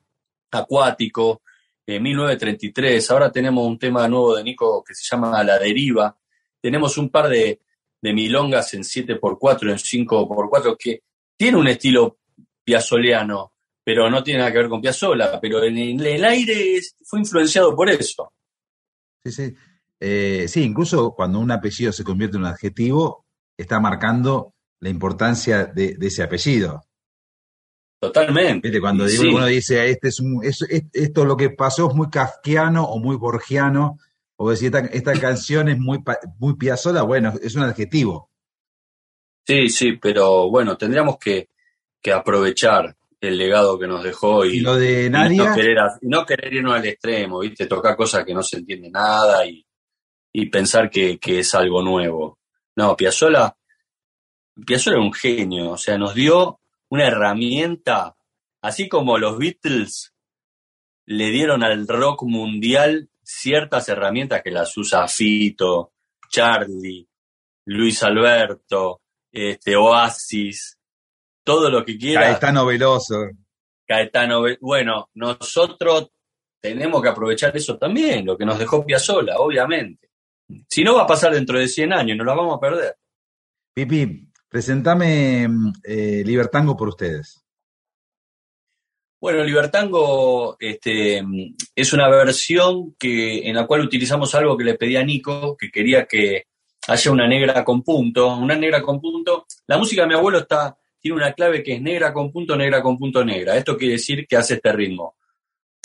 Acuático, 0.51 1.41
1933, 1.87 3.11
ahora 3.11 3.31
tenemos 3.31 3.65
un 3.65 3.79
tema 3.79 4.07
nuevo 4.07 4.35
de 4.35 4.43
Nico 4.43 4.83
que 4.83 4.93
se 4.93 5.07
llama 5.09 5.43
La 5.43 5.57
Deriva, 5.57 6.15
tenemos 6.59 6.97
un 6.97 7.09
par 7.09 7.29
de, 7.29 7.59
milongas 8.01 8.73
en 8.75 8.81
7x4, 8.81 9.71
en 9.71 9.77
5x4, 9.77 10.75
que 10.77 11.01
tiene 11.35 11.57
un 11.57 11.67
estilo 11.67 12.17
piazzoleano, 12.63 13.54
pero 13.85 14.09
no 14.09 14.23
tiene 14.23 14.39
nada 14.39 14.51
que 14.51 14.57
ver 14.57 14.69
con 14.69 14.81
Piazzola, 14.81 15.39
pero 15.39 15.63
en 15.63 15.77
el 15.77 16.25
aire 16.25 16.81
fue 17.05 17.19
influenciado 17.19 17.75
por 17.75 17.89
eso. 17.89 18.33
Sí, 19.23 19.31
sí. 19.31 19.55
Eh, 19.99 20.47
sí, 20.47 20.63
incluso 20.63 21.13
cuando 21.13 21.39
un 21.39 21.51
apellido 21.51 21.91
se 21.91 22.03
convierte 22.03 22.35
en 22.35 22.43
un 22.43 22.49
adjetivo, 22.49 23.25
está 23.55 23.79
marcando 23.79 24.55
la 24.79 24.89
importancia 24.89 25.65
de, 25.65 25.95
ese 26.01 26.23
apellido. 26.23 26.81
Totalmente. 27.99 28.79
Cuando 28.81 29.05
uno 29.05 29.45
dice, 29.45 29.89
este 29.89 30.09
es, 30.09 30.19
un, 30.19 30.41
esto 30.43 31.25
lo 31.25 31.37
que 31.37 31.51
pasó 31.51 31.89
es 31.89 31.95
muy 31.95 32.09
kafkiano 32.09 32.83
o 32.83 32.99
muy 32.99 33.15
borgiano, 33.15 33.97
o 34.35 34.49
decir, 34.49 34.71
esta, 34.91 35.13
canción 35.19 35.69
es 35.69 35.77
muy, 35.77 36.03
muy 36.39 36.55
piazola, 36.55 37.03
bueno, 37.03 37.33
es 37.41 37.55
un 37.55 37.63
adjetivo. 37.63 38.31
Sí, 39.47 39.69
sí, 39.69 39.93
pero 39.93 40.49
bueno, 40.49 40.75
tendríamos 40.75 41.17
que, 41.19 41.49
aprovechar 42.13 42.95
el 43.25 43.37
legado 43.37 43.77
que 43.77 43.87
nos 43.87 44.03
dejó 44.03 44.45
y, 44.45 44.59
lo 44.59 44.75
de 44.75 45.09
Nadia? 45.09 45.49
no, 45.49 45.55
querer, 45.55 45.77
no 46.01 46.25
querer 46.25 46.53
irnos 46.53 46.75
al 46.75 46.85
extremo, 46.85 47.39
¿viste? 47.39 47.65
Tocar 47.65 47.95
cosas 47.95 48.25
que 48.25 48.33
no 48.33 48.43
se 48.43 48.57
entiende 48.57 48.89
nada 48.89 49.45
y, 49.45 49.65
y 50.37 50.47
pensar 50.47 50.89
que, 50.89 51.17
es 51.23 51.55
algo 51.55 51.81
nuevo. 51.81 52.39
No, 52.75 52.97
Piazzolla, 52.97 53.55
Piazzolla 54.65 54.97
era 54.97 55.05
un 55.05 55.13
genio, 55.13 55.71
o 55.71 55.77
sea, 55.77 55.97
nos 55.97 56.13
dio 56.13 56.59
una 56.89 57.07
herramienta, 57.07 58.17
así 58.61 58.89
como 58.89 59.17
los 59.17 59.37
Beatles 59.37 60.13
le 61.05 61.29
dieron 61.29 61.63
al 61.63 61.87
rock 61.87 62.23
mundial 62.23 63.09
ciertas 63.23 63.87
herramientas 63.87 64.41
que 64.43 64.51
las 64.51 64.75
usa 64.75 65.07
Fito, 65.07 65.93
Charlie, 66.29 67.07
Luis 67.65 68.03
Alberto, 68.03 69.01
este, 69.31 69.77
Oasis, 69.77 70.74
todo 71.45 71.69
lo 71.69 71.85
que 71.85 71.97
quiera. 71.97 72.23
Caetano 72.23 72.65
Veloso. 72.65 73.29
Caetano, 73.87 74.43
bueno, 74.59 75.09
nosotros 75.13 76.09
tenemos 76.59 77.01
que 77.01 77.09
aprovechar 77.09 77.55
eso 77.55 77.77
también, 77.77 78.25
lo 78.25 78.37
que 78.37 78.45
nos 78.45 78.57
dejó 78.57 78.85
Piazzolla, 78.85 79.37
obviamente. 79.37 80.09
Si 80.67 80.83
no, 80.83 80.95
va 80.95 81.03
a 81.03 81.07
pasar 81.07 81.33
dentro 81.33 81.59
de 81.59 81.67
100 81.67 81.93
años, 81.93 82.17
nos 82.17 82.25
la 82.25 82.33
vamos 82.33 82.57
a 82.57 82.59
perder. 82.59 82.95
Pipi, 83.73 84.27
presentame 84.49 85.47
eh, 85.83 86.23
Libertango 86.25 86.75
por 86.75 86.89
ustedes. 86.89 87.45
Bueno, 89.21 89.43
Libertango 89.43 90.55
este, 90.59 91.23
es 91.75 91.93
una 91.93 92.09
versión 92.09 92.95
que, 92.97 93.47
en 93.47 93.55
la 93.55 93.65
cual 93.65 93.81
utilizamos 93.81 94.33
algo 94.35 94.57
que 94.57 94.63
le 94.63 94.75
pedí 94.75 94.97
a 94.97 95.03
Nico, 95.03 95.55
que 95.57 95.71
quería 95.71 96.05
que 96.05 96.45
haya 96.87 97.11
una 97.11 97.27
negra 97.27 97.63
con 97.63 97.81
punto, 97.83 98.35
una 98.35 98.55
negra 98.55 98.81
con 98.81 99.01
punto. 99.01 99.45
La 99.67 99.77
música 99.77 100.03
de 100.03 100.07
mi 100.09 100.13
abuelo 100.13 100.39
está, 100.39 100.77
tiene 101.05 101.17
una 101.17 101.33
clave 101.33 101.61
que 101.61 101.75
es 101.75 101.81
negra 101.83 102.11
con 102.11 102.31
punto, 102.31 102.55
negra 102.55 102.81
con 102.81 102.97
punto, 102.97 103.23
negra. 103.23 103.55
Esto 103.55 103.77
quiere 103.77 103.93
decir 103.93 104.25
que 104.27 104.37
hace 104.37 104.55
este 104.55 104.73
ritmo. 104.73 105.17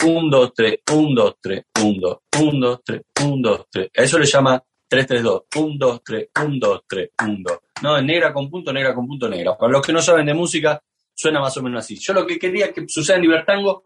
1, 0.03 0.29
2, 0.31 0.53
3, 0.55 0.79
1, 0.91 1.13
2, 1.13 1.35
3, 1.39 1.63
1, 1.79 1.99
2, 2.01 2.17
1, 2.41 2.67
2, 2.67 2.79
3, 2.83 3.01
1, 3.23 3.49
2, 3.49 3.65
3. 3.69 3.89
A 3.97 4.01
eso 4.01 4.17
le 4.17 4.25
llama 4.25 4.63
3, 4.87 5.05
3, 5.05 5.21
2. 5.21 5.41
1, 5.57 5.75
2, 5.77 6.01
3, 6.03 6.29
1, 6.43 6.57
2, 6.59 6.81
3, 6.87 7.09
1, 7.23 7.37
2. 7.43 7.57
No, 7.83 8.01
negra 8.01 8.33
con 8.33 8.49
punto, 8.49 8.73
negra 8.73 8.95
con 8.95 9.05
punto, 9.05 9.29
negra. 9.29 9.55
Para 9.55 9.71
los 9.71 9.85
que 9.85 9.93
no 9.93 10.01
saben 10.01 10.25
de 10.25 10.33
música, 10.33 10.81
suena 11.13 11.39
más 11.39 11.55
o 11.55 11.61
menos 11.61 11.85
así. 11.85 11.99
Yo 11.99 12.13
lo 12.13 12.25
que 12.25 12.39
quería 12.39 12.73
que 12.73 12.85
suceda 12.87 13.17
en 13.17 13.21
Libertango 13.21 13.83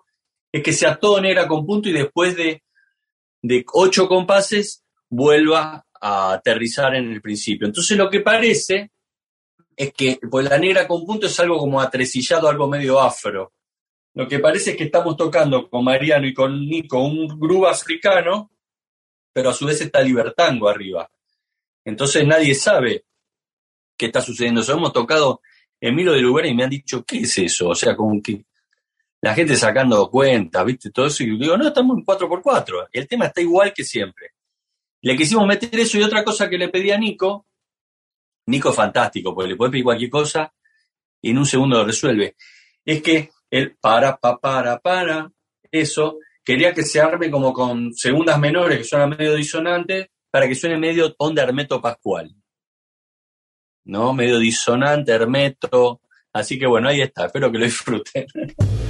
es 0.50 0.64
que 0.64 0.72
sea 0.72 0.96
todo 0.96 1.20
negra 1.20 1.50
con 1.50 1.66
punto 1.66 1.90
y 1.90 1.92
después 1.92 2.38
de 2.38 2.64
de 3.42 3.66
ocho 3.74 4.08
compases 4.08 4.86
vuelva 5.10 5.86
a 6.00 6.32
aterrizar 6.32 6.96
en 6.96 7.12
el 7.12 7.22
principio. 7.22 7.68
Entonces 7.68 7.98
lo 7.98 8.10
que 8.10 8.22
parece 8.22 8.92
es 9.76 9.94
que 9.94 10.20
pues 10.30 10.50
la 10.50 10.58
negra 10.58 10.88
con 10.88 11.06
punto 11.06 11.28
es 11.28 11.40
algo 11.40 11.58
como 11.58 11.82
atresillado, 11.82 12.48
algo 12.48 12.68
medio 12.68 13.00
afro. 13.00 13.54
Lo 14.14 14.28
que 14.28 14.40
parece 14.40 14.72
es 14.72 14.78
que 14.78 14.86
estamos 14.86 15.18
tocando 15.18 15.70
con 15.70 15.84
Mariano 15.84 16.26
y 16.26 16.34
con 16.34 16.66
Nico 16.68 17.00
un 17.00 17.28
groove 17.40 17.70
africano, 17.70 18.52
pero 19.34 19.50
a 19.50 19.54
su 19.54 19.66
vez 19.66 19.82
está 19.82 20.02
libertango 20.02 20.70
arriba. 20.70 21.10
Entonces 21.84 22.26
nadie 22.26 22.56
sabe 22.56 23.06
qué 23.98 24.08
está 24.08 24.22
sucediendo. 24.22 24.62
Eso 24.62 24.74
hemos 24.74 24.94
tocado 24.94 25.42
en 25.82 25.96
Milo 25.96 26.14
de 26.14 26.22
lugar 26.22 26.46
y 26.46 26.54
me 26.54 26.64
han 26.64 26.70
dicho, 26.70 27.04
¿qué 27.04 27.20
es 27.20 27.38
eso? 27.38 27.70
O 27.70 27.76
sea, 27.76 27.96
como 27.96 28.22
que 28.22 28.46
la 29.22 29.34
gente 29.34 29.56
sacando 29.56 30.10
cuentas, 30.10 30.64
¿viste? 30.66 30.92
Todo 30.92 31.08
eso. 31.08 31.24
Y 31.24 31.38
digo, 31.38 31.58
no, 31.58 31.68
estamos 31.68 31.98
en 31.98 32.06
4x4. 32.06 32.90
El 32.92 33.08
tema 33.08 33.26
está 33.26 33.42
igual 33.42 33.74
que 33.74 33.84
siempre. 33.84 34.32
Le 35.02 35.18
quisimos 35.18 35.46
meter 35.46 35.80
eso 35.80 35.98
y 35.98 36.04
otra 36.04 36.24
cosa 36.24 36.50
que 36.50 36.58
le 36.58 36.70
pedí 36.70 36.92
a 36.92 36.98
Nico. 36.98 37.46
Nico 38.48 38.70
es 38.70 38.76
fantástico, 38.76 39.34
porque 39.34 39.50
le 39.50 39.56
puede 39.56 39.72
pedir 39.72 39.84
cualquier 39.84 40.10
cosa 40.10 40.54
y 41.22 41.32
en 41.32 41.38
un 41.38 41.46
segundo 41.46 41.78
lo 41.78 41.86
resuelve. 41.86 42.36
Es 42.84 43.02
que 43.02 43.30
el 43.50 43.76
para, 43.78 44.18
pa, 44.18 44.38
para, 44.38 44.80
para, 44.80 45.32
eso, 45.72 46.20
quería 46.44 46.74
que 46.74 46.84
se 46.84 47.02
arme 47.02 47.32
como 47.32 47.52
con 47.52 47.94
segundas 47.94 48.40
menores 48.40 48.78
que 48.80 48.84
suenan 48.84 49.10
medio 49.10 49.34
disonantes 49.34 50.08
para 50.30 50.48
que 50.48 50.56
suene 50.56 50.78
medio 50.78 51.16
onda 51.18 51.44
Hermeto 51.44 51.82
Pascual. 51.82 52.36
¿No? 53.86 54.14
Medio 54.14 54.40
disonante, 54.40 55.12
Hermeto. 55.12 56.02
Así 56.34 56.60
que 56.60 56.68
bueno, 56.68 56.90
ahí 56.90 57.02
está. 57.02 57.28
Espero 57.28 57.52
que 57.52 57.60
lo 57.60 57.66
disfruten. 57.66 58.26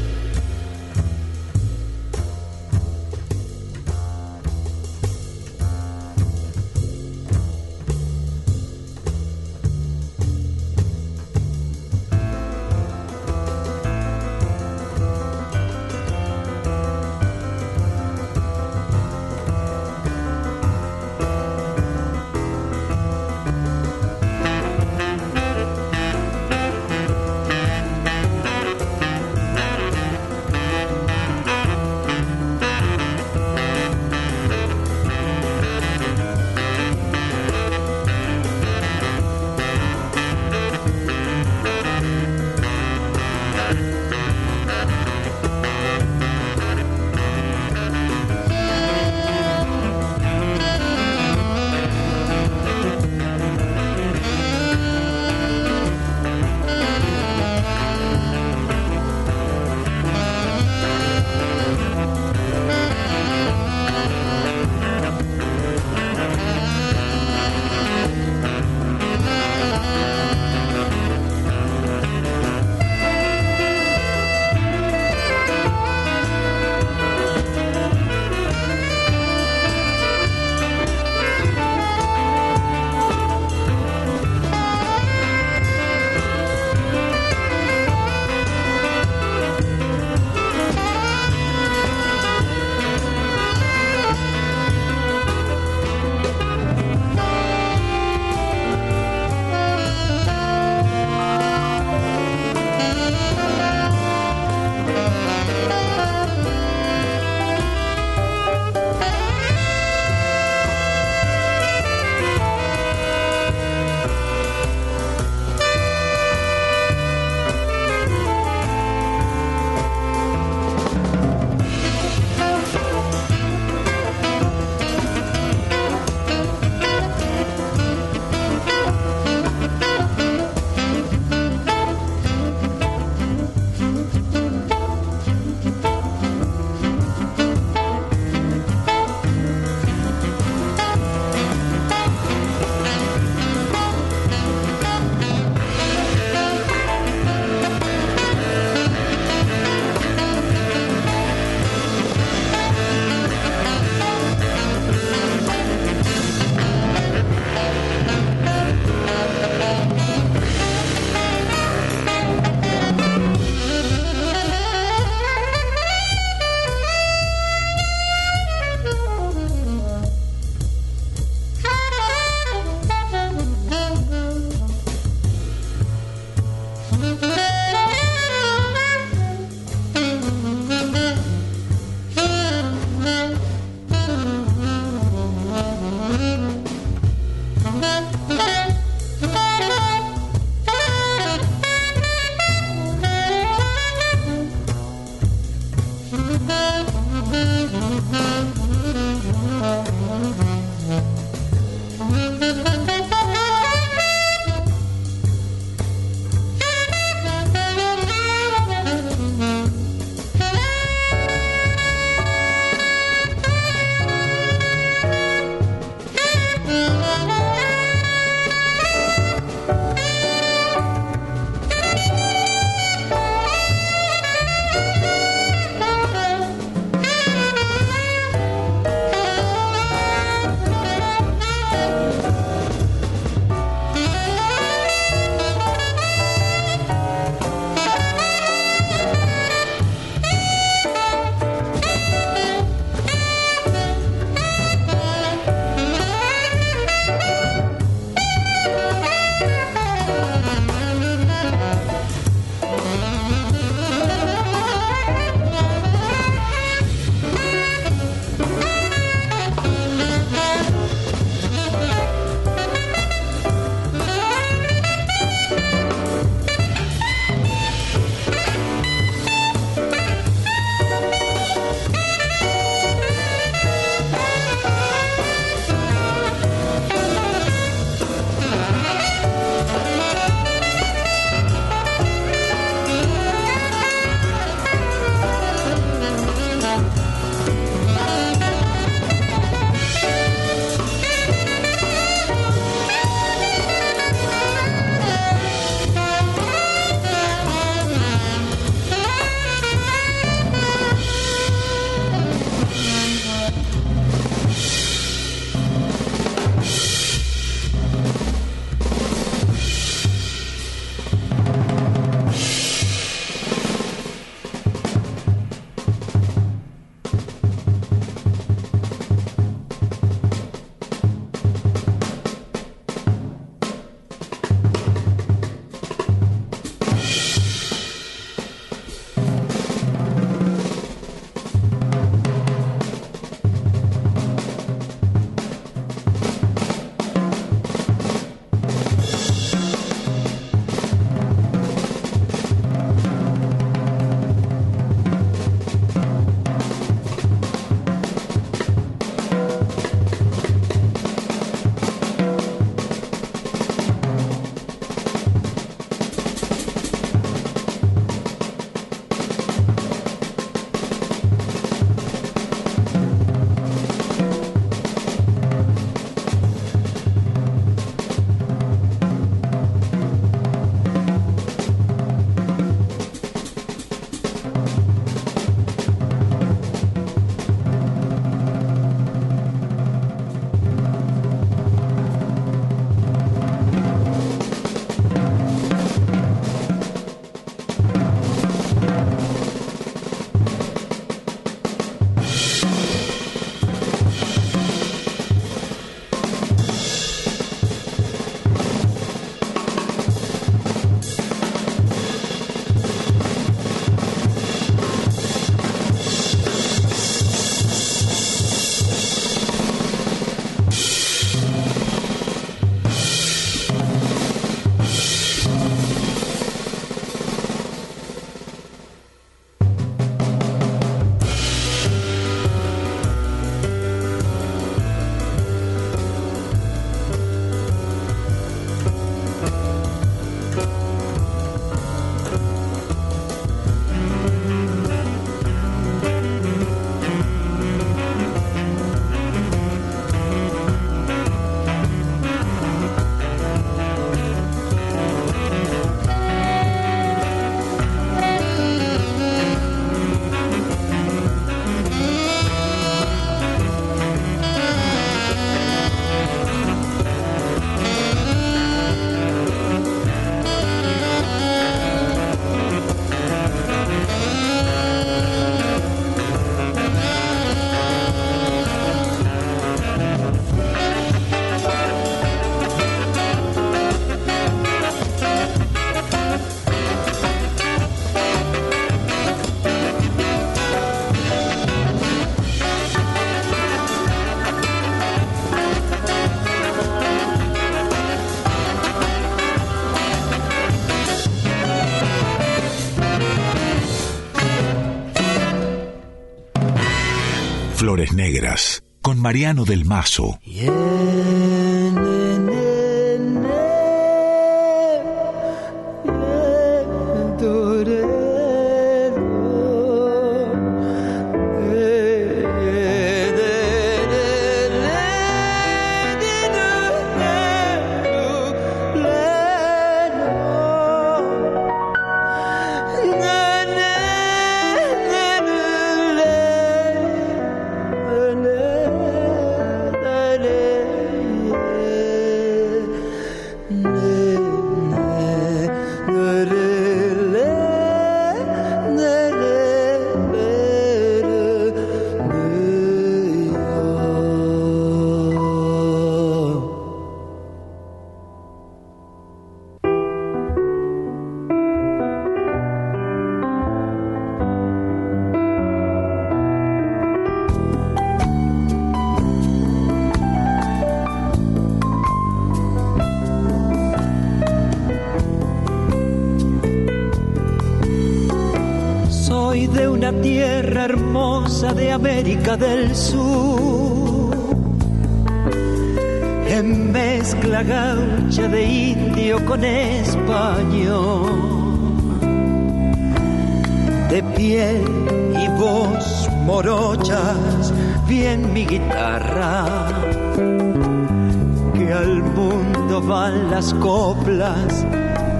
Con 499.01 499.19
Mariano 499.19 499.63
del 499.63 499.85
Mazo. 499.85 500.39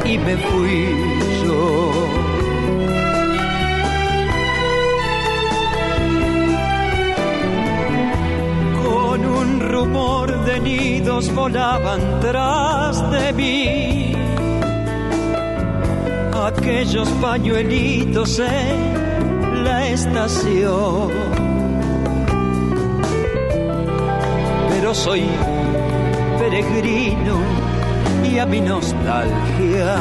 Y 0.05 0.17
me 0.17 0.37
fui 0.37 0.85
yo 1.43 2.25
rumor 9.75 10.45
de 10.45 10.59
nidos 10.59 11.33
volaban 11.33 12.19
tras 12.21 13.11
de 13.11 13.33
mí. 13.33 14.13
Aquellos 16.33 17.09
pañuelitos 17.21 18.39
en 18.39 19.63
la 19.65 19.87
estación. 19.87 21.11
Pero 24.69 24.93
soy 24.93 25.23
peregrino 26.39 27.35
mi 28.43 28.59
nostalgia 28.59 29.95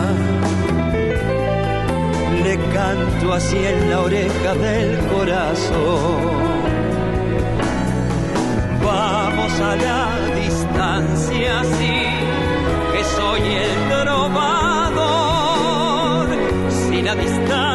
le 2.42 2.56
canto 2.74 3.32
así 3.32 3.58
en 3.58 3.90
la 3.90 4.00
oreja 4.00 4.54
del 4.54 4.98
corazón 5.06 6.44
vamos 8.84 9.60
a 9.60 9.76
la 9.76 10.18
distancia, 10.34 11.62
sí, 11.78 11.96
que 12.92 13.04
soy 13.16 13.42
el 13.66 13.72
trovador. 14.02 15.06
Si 16.68 17.02
la 17.02 17.14
distancia 17.14 17.73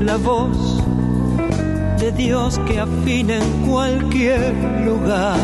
la 0.00 0.16
voz 0.16 0.82
de 2.00 2.10
Dios 2.10 2.58
que 2.66 2.80
afina 2.80 3.36
en 3.36 3.66
cualquier 3.66 4.52
lugar. 4.84 5.38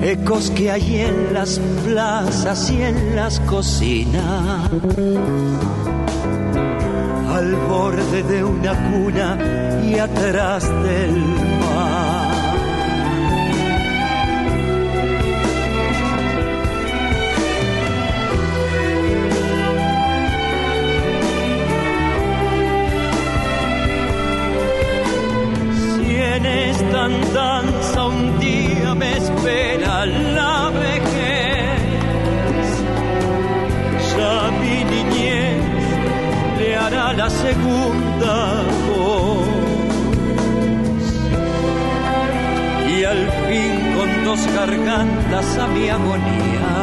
Ecos 0.00 0.50
que 0.50 0.70
hay 0.70 1.00
en 1.00 1.34
las 1.34 1.58
plazas 1.84 2.70
y 2.70 2.82
en 2.82 3.16
las 3.16 3.40
cocinas. 3.40 4.70
Al 7.28 7.56
borde 7.68 8.22
de 8.22 8.44
una 8.44 8.72
cuna 8.90 9.36
y 9.84 9.98
atrás 9.98 10.62
del 10.84 11.57
danza 27.32 28.06
un 28.06 28.38
día 28.38 28.94
me 28.94 29.16
espera 29.16 30.06
la 30.06 30.70
vejez. 30.70 31.80
Ya 34.16 34.50
mi 34.60 34.76
niñez 34.94 35.62
le 36.58 36.76
hará 36.76 37.12
la 37.12 37.30
segunda 37.30 38.34
voz. 38.88 39.48
Y 42.94 43.04
al 43.04 43.22
fin 43.46 43.74
con 43.96 44.24
dos 44.24 44.40
gargantas 44.56 45.58
a 45.58 45.66
mi 45.68 45.88
agonía 45.88 46.74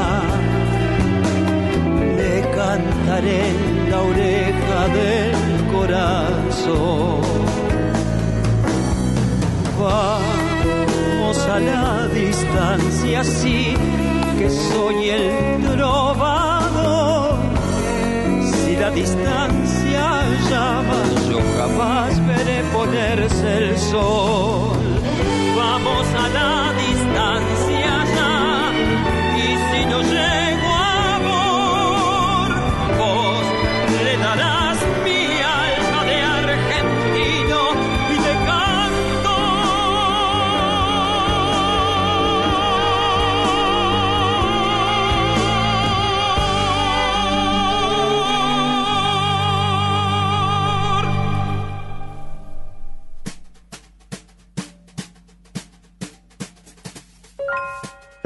le 2.18 2.42
cantaré 2.58 3.42
en 3.50 3.92
la 3.92 4.00
oreja 4.12 4.80
del 4.98 5.34
corazón 5.74 7.45
vamos 9.86 11.38
a 11.56 11.60
la 11.60 12.08
distancia, 12.08 13.24
sí 13.24 13.76
que 14.38 14.50
soy 14.50 15.10
el 15.10 15.64
trovador. 15.64 17.38
Si 18.52 18.76
la 18.76 18.90
distancia 18.92 20.06
llama, 20.50 21.02
yo 21.30 21.40
jamás 21.58 22.12
veré 22.28 22.60
ponerse 22.74 23.58
el 23.58 23.78
sol. 23.78 24.78
Vamos 25.56 26.06
a 26.24 26.28
la 26.38 26.74
distancia 26.86 27.55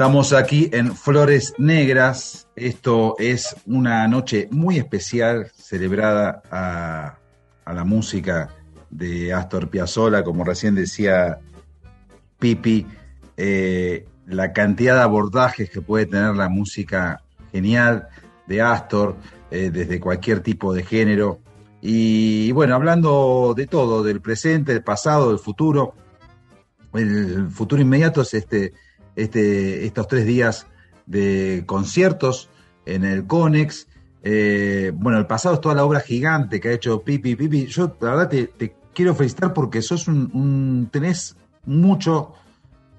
Estamos 0.00 0.32
aquí 0.32 0.70
en 0.72 0.96
Flores 0.96 1.52
Negras. 1.58 2.48
Esto 2.56 3.16
es 3.18 3.54
una 3.66 4.08
noche 4.08 4.48
muy 4.50 4.78
especial 4.78 5.52
celebrada 5.54 6.40
a, 6.50 7.18
la 7.70 7.84
música 7.84 8.48
de 8.88 9.34
Astor 9.34 9.68
Piazzolla, 9.68 10.24
como 10.24 10.42
recién 10.42 10.74
decía 10.74 11.40
Pipi, 12.38 12.86
eh, 13.36 14.06
la 14.24 14.54
cantidad 14.54 14.94
de 14.94 15.02
abordajes 15.02 15.68
que 15.68 15.82
puede 15.82 16.06
tener 16.06 16.34
la 16.34 16.48
música 16.48 17.22
genial 17.52 18.08
de 18.46 18.62
Astor, 18.62 19.16
eh, 19.50 19.68
desde 19.70 20.00
cualquier 20.00 20.40
tipo 20.40 20.72
de 20.72 20.82
género. 20.82 21.40
Y 21.82 22.52
bueno, 22.52 22.74
hablando 22.74 23.52
de 23.54 23.66
todo, 23.66 24.02
del 24.02 24.22
presente, 24.22 24.72
del 24.72 24.82
pasado, 24.82 25.28
del 25.28 25.38
futuro, 25.38 25.92
el 26.94 27.50
futuro 27.50 27.82
inmediato 27.82 28.22
es 28.22 28.32
este 28.32 28.72
este, 29.22 29.84
estos 29.86 30.08
tres 30.08 30.26
días 30.26 30.66
de 31.06 31.64
conciertos 31.66 32.48
en 32.86 33.04
el 33.04 33.26
Conex. 33.26 33.86
Eh, 34.22 34.92
bueno, 34.94 35.18
el 35.18 35.26
pasado 35.26 35.56
es 35.56 35.60
toda 35.60 35.74
la 35.74 35.84
obra 35.84 36.00
gigante 36.00 36.60
que 36.60 36.68
ha 36.68 36.72
hecho 36.72 37.02
Pipi 37.02 37.36
Pipi. 37.36 37.66
Yo, 37.66 37.96
la 38.00 38.14
verdad, 38.14 38.28
te, 38.28 38.74
quiero 38.94 39.14
felicitar 39.14 39.52
porque 39.52 39.82
sos 39.82 40.08
un, 40.08 40.88
tenés 40.90 41.36
mucho 41.64 42.34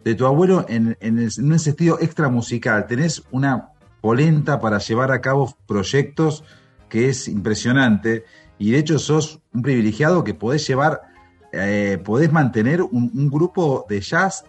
de 0.04 0.16
tu 0.16 0.26
abuelo 0.26 0.66
en, 0.68 0.98
en, 1.00 1.20
un 1.20 1.60
sentido 1.60 2.00
extra 2.00 2.30
musical. 2.30 2.88
Tenés 2.88 3.24
una 3.32 3.70
polenta 4.02 4.60
para 4.60 4.80
llevar 4.80 5.12
a 5.12 5.22
cabo 5.22 5.56
proyectos 5.68 6.44
que 6.90 7.10
es 7.10 7.28
impresionante. 7.28 8.26
Y 8.58 8.72
de 8.72 8.80
hecho 8.80 9.00
sos 9.00 9.40
un 9.54 9.62
privilegiado 9.62 10.24
que 10.24 10.34
podés 10.34 10.68
llevar 10.68 11.11
eh, 11.54 12.00
podés 12.04 12.32
mantener 12.32 12.82
un, 12.82 13.30
grupo 13.30 13.86
de 13.90 14.00
jazz 14.00 14.46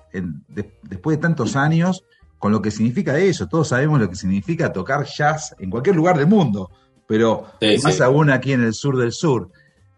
después 0.89 1.17
de 1.17 1.23
tantos 1.23 1.57
años 1.57 2.05
con 2.39 2.53
lo 2.53 2.63
que 2.63 2.71
significa 2.71 3.19
eso. 3.19 3.49
Todos 3.49 3.69
sabemos 3.69 4.01
lo 4.01 4.09
que 4.09 4.17
significa 4.17 4.73
tocar 4.73 5.05
jazz 5.05 5.55
en 5.59 5.71
cualquier 5.71 5.97
lugar 5.97 6.17
del 6.17 6.29
mundo, 6.29 6.71
pero 7.07 7.47
más 7.83 8.01
aún 8.01 8.31
aquí 8.31 8.53
en 8.53 8.63
el 8.63 8.75
sur 8.75 8.97
del 8.97 9.13
sur. 9.13 9.51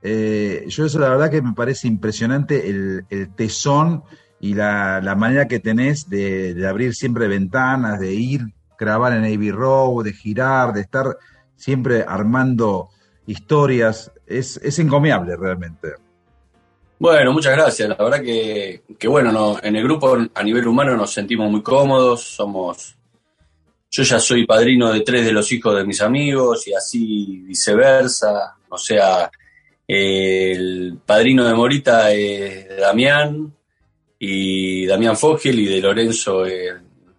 Eh, 0.03 0.65
yo 0.69 0.85
eso 0.85 0.99
la 0.99 1.09
verdad 1.09 1.31
que 1.31 1.41
me 1.41 1.55
parece 1.55 1.89
impresionante 1.89 2.69
el, 2.69 3.07
tesón 3.35 4.03
y 4.41 4.55
la, 4.55 5.15
manera 5.17 5.49
que 5.49 5.61
tenés 5.61 6.09
de, 6.09 6.67
abrir 6.69 6.95
siempre 6.95 7.29
ventanas, 7.29 8.01
de 8.01 8.15
ir, 8.15 8.43
grabar 8.79 9.13
en 9.13 9.25
Abbey 9.25 9.51
Road, 9.51 10.05
de 10.05 10.13
girar, 10.13 10.73
de 10.73 10.83
estar 10.83 11.17
siempre 11.57 12.05
armando 12.07 12.89
historias. 13.27 14.11
Es, 14.27 14.59
es 14.63 14.79
encomiable 14.79 15.37
realmente. 15.37 16.04
Bueno, 17.05 17.35
muchas 17.35 17.53
gracias. 17.53 17.87
La 17.87 17.97
verdad 17.97 18.23
que, 18.23 19.09
bueno, 19.09 19.31
no, 19.31 19.59
en 19.63 19.77
el 19.77 19.83
grupo 19.83 20.17
a 20.35 20.43
nivel 20.43 20.67
humano 20.67 20.97
nos 20.97 21.13
sentimos 21.13 21.51
muy 21.51 21.63
cómodos, 21.63 22.23
somos... 22.23 22.97
Yo 23.91 24.03
ya 24.05 24.19
soy 24.19 24.47
padrino 24.47 24.91
de 24.91 25.03
tres 25.03 25.27
de 25.27 25.33
los 25.33 25.53
hijos 25.53 25.77
de 25.77 25.85
mis 25.85 26.01
amigos 26.01 26.67
y 26.67 26.73
así 26.73 27.43
viceversa. 27.45 28.57
O 28.71 28.79
sea, 28.79 29.31
el 29.87 30.97
padrino 31.05 31.45
de 31.45 31.53
Morita 31.53 32.11
es 32.11 32.75
Damián 32.79 33.53
y 34.19 34.87
Damián 34.87 35.19
Fogel 35.19 35.59
y 35.59 35.67
de 35.67 35.83
Lorenzo 35.83 36.45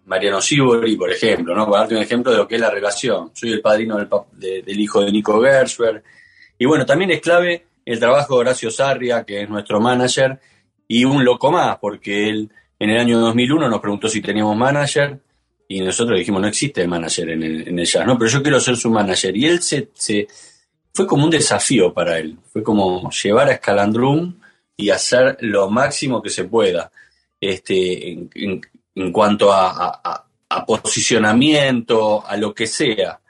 Mariano 0.06 0.40
Sibori, 0.40 0.96
por 0.96 1.12
ejemplo, 1.12 1.54
¿no? 1.54 1.64
Para 1.66 1.82
darte 1.82 1.94
un 1.94 2.02
ejemplo 2.02 2.32
de 2.32 2.38
lo 2.38 2.48
que 2.48 2.56
es 2.56 2.60
la 2.60 2.70
relación. 2.70 3.30
Soy 3.34 3.52
el 3.52 3.60
padrino 3.60 3.98
del, 3.98 4.64
del 4.64 4.80
hijo 4.80 5.00
de 5.04 5.12
Nico 5.12 5.40
Gershberg. 5.40 6.02
Y 6.58 6.66
bueno, 6.66 6.84
también 6.84 7.12
es 7.12 7.20
clave 7.20 7.66
el 7.86 8.00
trabajo 8.00 8.34
de 8.34 8.40
Horacio 8.40 8.70
Sarria, 8.70 9.24
que 9.24 9.42
es 9.42 9.48
nuestro 9.48 9.80
manager, 9.80 10.38
y 10.88 11.04
un 11.04 11.24
loco 11.24 11.50
más, 11.50 11.78
porque 11.78 12.28
él 12.28 12.50
en 12.78 12.90
el 12.90 13.00
año 13.00 13.18
2001 13.20 13.68
nos 13.68 13.80
preguntó 13.80 14.08
si 14.08 14.20
teníamos 14.20 14.56
manager 14.56 15.18
y 15.68 15.80
nosotros 15.80 16.18
dijimos, 16.18 16.42
no 16.42 16.48
existe 16.48 16.86
manager 16.86 17.30
en 17.30 17.42
el, 17.42 17.68
en 17.68 17.84
jazz, 17.84 18.06
¿no? 18.06 18.18
Pero 18.18 18.30
yo 18.30 18.42
quiero 18.42 18.60
ser 18.60 18.76
su 18.76 18.90
manager. 18.90 19.36
Y 19.36 19.46
él 19.46 19.62
se, 19.62 19.88
fue 20.92 21.06
como 21.06 21.24
un 21.24 21.30
desafío 21.30 21.94
para 21.94 22.18
él, 22.18 22.36
fue 22.52 22.62
como 22.62 23.10
llevar 23.10 23.48
a 23.48 23.56
Scalandrum 23.56 24.34
y 24.76 24.90
hacer 24.90 25.38
lo 25.40 25.70
máximo 25.70 26.20
que 26.22 26.30
se 26.30 26.44
pueda 26.44 26.90
este, 27.40 28.12
en, 28.12 28.60
cuanto 29.12 29.52
a, 29.52 30.24
a 30.48 30.66
posicionamiento, 30.66 32.26
a 32.26 32.36
lo 32.36 32.54
que 32.54 32.66
sea. 32.66 33.20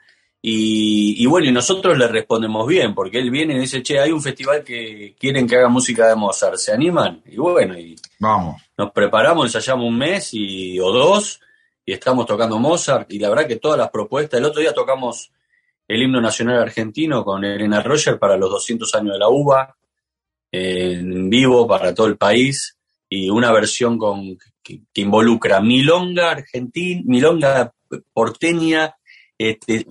Y, 0.41 1.25
bueno, 1.25 1.47
y 1.47 1.51
nosotros 1.51 1.97
le 1.97 2.07
respondemos 2.07 2.65
bien, 2.67 2.93
porque 2.93 3.19
él 3.19 3.31
viene 3.31 3.55
y 3.55 3.59
dice, 3.59 3.81
che, 3.83 3.99
hay 3.99 4.11
un 4.11 4.21
festival 4.21 4.63
que 4.63 5.15
quieren 5.19 5.47
que 5.47 5.57
haga 5.57 5.67
música 5.67 6.07
de 6.07 6.15
Mozart, 6.15 6.57
¿se 6.57 6.71
animan? 6.71 7.21
Y 7.25 7.37
bueno, 7.37 7.77
y 7.77 7.95
Vamos. 8.19 8.61
nos 8.77 8.91
preparamos, 8.91 9.45
ensayamos 9.45 9.85
un 9.85 9.97
mes 9.97 10.29
y, 10.33 10.79
o 10.79 10.91
dos, 10.91 11.41
y 11.85 11.91
estamos 11.91 12.25
tocando 12.25 12.59
Mozart, 12.59 13.11
y 13.11 13.19
la 13.19 13.29
verdad 13.29 13.47
que 13.47 13.57
todas 13.57 13.77
las 13.77 13.89
propuestas, 13.89 14.39
el 14.39 14.45
otro 14.45 14.61
día 14.61 14.73
tocamos 14.73 15.31
el 15.87 16.03
himno 16.03 16.21
nacional 16.21 16.61
argentino 16.61 17.23
con 17.25 17.43
Elena 17.43 17.81
Roger 17.81 18.19
para 18.19 18.37
los 18.37 18.49
200 18.51 18.93
años 18.95 19.13
de 19.13 19.19
la 19.19 19.29
UBA, 19.29 19.75
en 20.51 21.29
vivo 21.29 21.67
para 21.67 21.93
todo 21.93 22.07
el 22.07 22.17
país, 22.17 22.77
y 23.09 23.29
una 23.29 23.51
versión 23.51 23.97
con, 23.97 24.37
que, 24.63 24.81
que 24.93 25.01
involucra 25.01 25.61
milonga 25.61 26.31
argentina, 26.31 27.01
milonga 27.05 27.73
porteña, 28.13 28.95
este, 29.37 29.85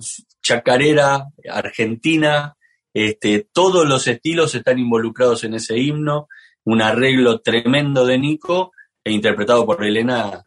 chacarera, 0.47 1.27
argentina, 1.49 2.55
este, 2.93 3.49
todos 3.51 3.85
los 3.85 4.07
estilos 4.07 4.55
están 4.55 4.79
involucrados 4.79 5.43
en 5.43 5.55
ese 5.55 5.77
himno, 5.77 6.29
un 6.63 6.81
arreglo 6.81 7.41
tremendo 7.41 8.05
de 8.05 8.17
Nico 8.17 8.71
e 9.03 9.11
interpretado 9.11 9.65
por 9.65 9.83
Elena 9.83 10.45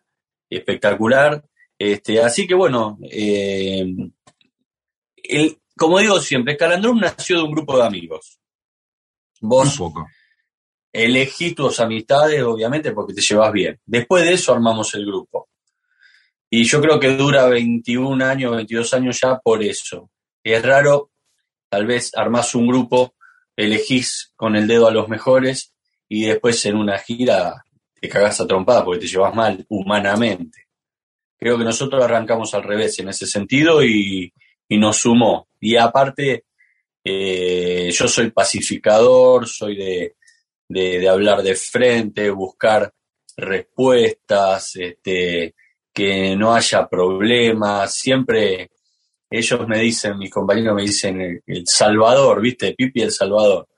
espectacular. 0.48 1.44
Este, 1.78 2.22
así 2.22 2.46
que 2.46 2.55
bueno, 2.55 2.98
eh, 3.11 3.84
como 5.76 5.98
digo 5.98 6.18
siempre, 6.18 6.57
Calandrum 6.57 6.98
nació 6.98 7.36
de 7.36 7.42
un 7.42 7.53
grupo 7.53 7.76
de 7.76 7.84
amigos. 7.84 8.40
Vos 9.42 9.78
elegís 10.92 11.55
tus 11.55 11.78
amistades, 11.78 12.42
obviamente, 12.42 12.92
porque 12.92 13.12
te 13.12 13.20
llevas 13.20 13.53
bien. 13.53 13.78
Después 13.84 14.24
de 14.24 14.32
eso 14.32 14.53
armamos 14.55 14.94
el 14.94 15.05
grupo. 15.05 15.49
Y 16.51 16.64
yo 16.64 16.80
creo 16.80 16.98
que 16.98 17.14
dura 17.14 17.46
21 17.46 18.24
años, 18.24 18.57
22 18.57 18.94
años 18.94 19.20
ya 19.22 19.38
por 19.38 19.62
eso. 19.62 20.11
Es 20.42 20.62
raro, 20.64 21.12
tal 21.68 21.86
vez 21.86 22.11
armás 22.16 22.55
un 22.57 22.66
grupo, 22.66 23.14
elegís 23.57 24.32
con 24.34 24.57
el 24.57 24.66
dedo 24.66 24.88
a 24.88 24.90
los 24.90 25.09
mejores 25.09 25.72
y 26.09 26.24
después 26.24 26.64
en 26.66 26.76
una 26.76 26.98
gira 26.98 27.64
te 28.01 28.09
cagás 28.09 28.40
a 28.40 28.46
trompada 28.46 28.84
porque 28.84 29.01
te 29.01 29.07
llevas 29.07 29.34
mal 29.34 29.64
humanamente. 29.68 30.66
Creo 31.38 31.57
que 31.57 31.64
nosotros 31.64 32.03
arrancamos 32.03 32.53
al 32.55 32.64
revés 32.64 32.98
en 32.98 33.09
ese 33.09 33.26
sentido 33.26 33.84
y, 33.84 34.32
nos 34.70 34.98
sumó. 34.98 35.48
Y 35.61 35.76
aparte, 35.76 36.44
eh, 37.05 37.90
yo 37.92 38.09
soy 38.09 38.30
pacificador, 38.30 39.48
soy 39.48 39.76
de, 39.76 40.16
de, 40.68 41.09
hablar 41.09 41.42
de 41.42 41.55
frente, 41.57 42.30
buscar 42.30 42.92
respuestas, 43.36 44.76
este, 44.76 45.55
que 45.93 46.36
no 46.36 46.55
haya 46.55 46.88
problemas, 46.88 47.95
siempre 47.95 48.70
ellos 49.30 49.68
me 49.68 49.78
dicen, 49.78 50.18
mis 50.18 50.30
compañeros 50.30 50.74
me 50.74 50.82
dicen, 50.82 51.43
el, 51.47 51.66
Salvador, 51.66 52.41
¿viste? 52.41 52.74
Pipi 52.74 53.03
el 53.03 53.12
Salvador. 53.12 53.68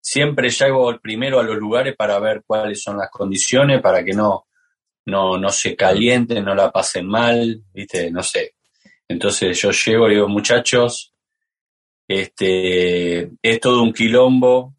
Siempre 0.00 0.50
llego 0.50 0.98
primero 1.00 1.38
a 1.38 1.44
los 1.44 1.56
lugares 1.56 1.94
para 1.96 2.18
ver 2.18 2.42
cuáles 2.44 2.82
son 2.82 2.98
las 2.98 3.08
condiciones, 3.10 3.80
para 3.80 4.04
que 4.04 4.12
no, 4.12 4.46
no, 5.06 5.38
no 5.38 5.48
se 5.50 5.76
calienten, 5.76 6.44
no 6.44 6.54
la 6.54 6.72
pasen 6.72 7.06
mal, 7.06 7.62
¿viste? 7.72 8.10
No 8.10 8.22
sé. 8.22 8.54
Entonces 9.06 9.60
yo 9.60 9.70
llego 9.70 10.08
y 10.08 10.14
digo, 10.14 10.28
muchachos, 10.28 11.14
este, 12.08 13.30
es 13.40 13.60
todo 13.60 13.82
un 13.82 13.92
quilombo, 13.92 14.74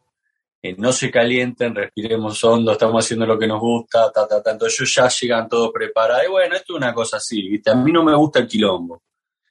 eh, 0.66 0.76
no 0.80 0.92
se 0.92 1.12
calienten, 1.12 1.76
respiremos 1.76 2.44
hondo, 2.44 2.72
estamos 2.72 3.06
haciendo 3.06 3.28
lo 3.28 3.38
que 3.38 3.46
nos 3.46 3.60
gusta, 3.60 4.12
ta, 4.12 4.28
ta, 4.28 4.42
tanto 4.42 4.66
ellos 4.66 4.96
ya 4.96 5.08
llegan 5.08 5.48
todos 5.48 5.72
preparados. 5.72 6.26
Y 6.28 6.32
bueno, 6.32 6.56
esto 6.56 6.74
es 6.74 6.78
una 6.78 6.92
cosa 6.92 7.18
así, 7.18 7.48
¿viste? 7.48 7.70
A 7.70 7.76
mí 7.76 7.92
no 7.92 8.04
me 8.04 8.16
gusta 8.16 8.40
el 8.40 8.48
quilombo. 8.48 9.04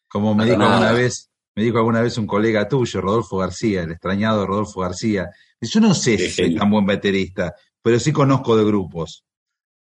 Como 0.08 0.34
me 0.34 0.44
dijo 0.44 0.60
alguna 0.60 0.90
vez, 0.90 1.30
me 1.54 1.62
dijo 1.62 1.78
alguna 1.78 2.00
vez 2.00 2.18
un 2.18 2.26
colega 2.26 2.66
tuyo, 2.66 3.00
Rodolfo 3.00 3.36
García, 3.36 3.82
el 3.82 3.92
extrañado 3.92 4.44
Rodolfo 4.44 4.80
García. 4.80 5.30
Yo 5.60 5.78
no 5.78 5.94
sé 5.94 6.18
si 6.18 6.30
soy 6.30 6.56
tan 6.56 6.68
buen 6.68 6.84
baterista, 6.84 7.54
pero 7.80 8.00
sí 8.00 8.12
conozco 8.12 8.56
de 8.56 8.64
grupos. 8.64 9.24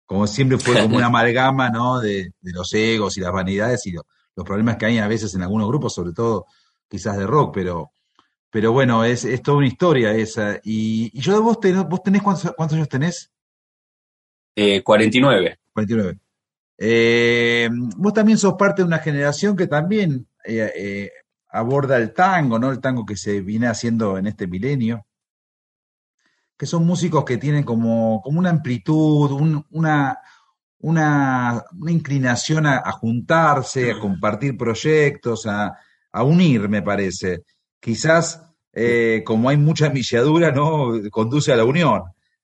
Como 0.06 0.28
siempre 0.28 0.60
fue 0.60 0.80
como 0.84 0.98
una 0.98 1.06
amalgama, 1.08 1.72
¿no? 1.72 2.00
De, 2.00 2.32
los 2.42 2.72
egos 2.76 3.18
y 3.18 3.22
las 3.22 3.34
vanidades 3.34 3.88
y 3.88 3.94
los 3.94 4.46
problemas 4.46 4.78
que 4.78 4.86
hay 4.86 5.00
a 5.00 5.08
veces 5.08 5.34
en 5.34 5.42
algunos 5.42 5.68
grupos, 5.68 5.96
sobre 5.96 6.14
todo 6.14 6.46
quizás 6.88 7.18
de 7.18 7.26
rock, 7.26 7.56
pero 7.56 7.92
pero 8.54 8.72
bueno, 8.72 9.04
es, 9.04 9.26
es 9.26 9.42
toda 9.42 9.58
una 9.58 9.68
historia 9.68 10.12
esa. 10.12 10.60
Y, 10.64 11.10
y 11.12 11.22
yo, 11.22 11.42
vos, 11.42 11.60
tenés, 11.60 11.86
vos 11.86 12.04
tenés 12.04 12.22
cuántos, 12.22 12.54
cuántos 12.56 12.76
años 12.76 12.88
tenés? 12.88 13.32
Eh, 14.56 14.84
49. 14.84 15.60
49. 15.74 16.20
Eh, 16.78 17.68
vos 17.98 18.14
también 18.14 18.38
sos 18.38 18.54
parte 18.54 18.84
de 18.84 18.88
una 18.88 19.00
generación 19.00 19.56
que 19.56 19.66
también 19.66 20.28
eh, 20.46 20.72
eh, 20.76 21.12
aborda 21.50 21.98
el 21.98 22.14
tango, 22.14 22.60
¿no? 22.60 22.70
El 22.70 22.80
tango 22.80 23.08
que 23.08 23.18
se 23.18 23.42
viene 23.42 23.66
haciendo 23.66 24.20
en 24.20 24.28
este 24.28 24.46
milenio. 24.46 25.04
Que 26.56 26.68
son 26.68 26.86
músicos 26.86 27.26
que 27.26 27.38
tienen 27.38 27.64
como, 27.64 28.22
como 28.22 28.38
una 28.38 28.52
amplitud, 28.52 29.32
una, 29.32 30.20
una, 30.78 31.64
una 31.72 31.92
inclinación 31.92 32.68
a, 32.68 32.84
a 32.86 32.92
juntarse, 32.92 33.94
a 33.94 34.00
compartir 34.00 34.56
proyectos, 34.56 35.48
a, 35.48 35.76
a 36.12 36.24
unir, 36.24 36.70
me 36.70 36.84
parece. 36.84 37.46
Quizás, 37.84 38.42
eh, 38.72 39.24
como 39.26 39.50
hay 39.50 39.58
mucha 39.58 39.90
milladura, 39.90 40.54
¿no? 40.54 40.94
Conduce 41.12 41.52
a 41.52 41.58
la 41.58 41.66
unión. 41.66 42.04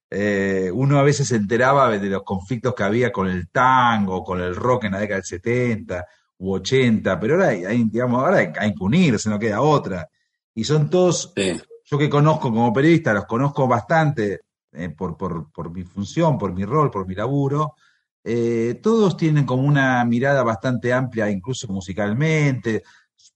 Eh, 0.10 0.70
uno 0.74 1.00
a 1.00 1.04
veces 1.04 1.30
se 1.30 1.38
enteraba 1.38 1.98
de 1.98 2.10
los 2.10 2.24
conflictos 2.24 2.76
que 2.76 2.84
había 2.84 3.10
con 3.10 3.30
el 3.30 3.48
tango, 3.50 4.22
con 4.22 4.42
el 4.42 4.54
rock 4.54 4.84
en 4.84 4.92
la 4.92 5.00
década 5.00 5.20
del 5.22 5.26
70 5.26 6.06
u 6.40 6.56
80, 6.56 7.18
pero 7.22 7.36
ahora 7.36 7.48
hay, 7.50 7.64
hay, 7.64 7.84
digamos, 7.86 8.22
ahora 8.22 8.40
hay, 8.40 8.48
hay 8.60 8.74
que 8.76 8.84
unirse, 8.84 9.30
no 9.30 9.40
queda 9.40 9.62
otra. 9.62 10.10
Y 10.54 10.66
son 10.66 10.90
todos, 10.90 11.32
Sí. 11.38 11.58
yo 11.86 11.98
que 11.98 12.10
conozco 12.10 12.50
como 12.50 12.74
periodista, 12.74 13.14
los 13.14 13.26
conozco 13.26 13.66
bastante 13.66 14.42
eh, 14.74 14.90
por, 14.90 15.16
por, 15.16 15.50
por 15.54 15.72
mi 15.72 15.84
función, 15.84 16.38
por 16.38 16.52
mi 16.54 16.66
rol, 16.66 16.92
por 16.92 17.08
mi 17.08 17.16
laburo, 17.16 17.76
eh, 18.26 18.78
todos 18.84 19.16
tienen 19.16 19.46
como 19.46 19.64
una 19.64 20.04
mirada 20.04 20.44
bastante 20.44 20.92
amplia, 20.92 21.30
incluso 21.30 21.68
musicalmente, 21.72 22.84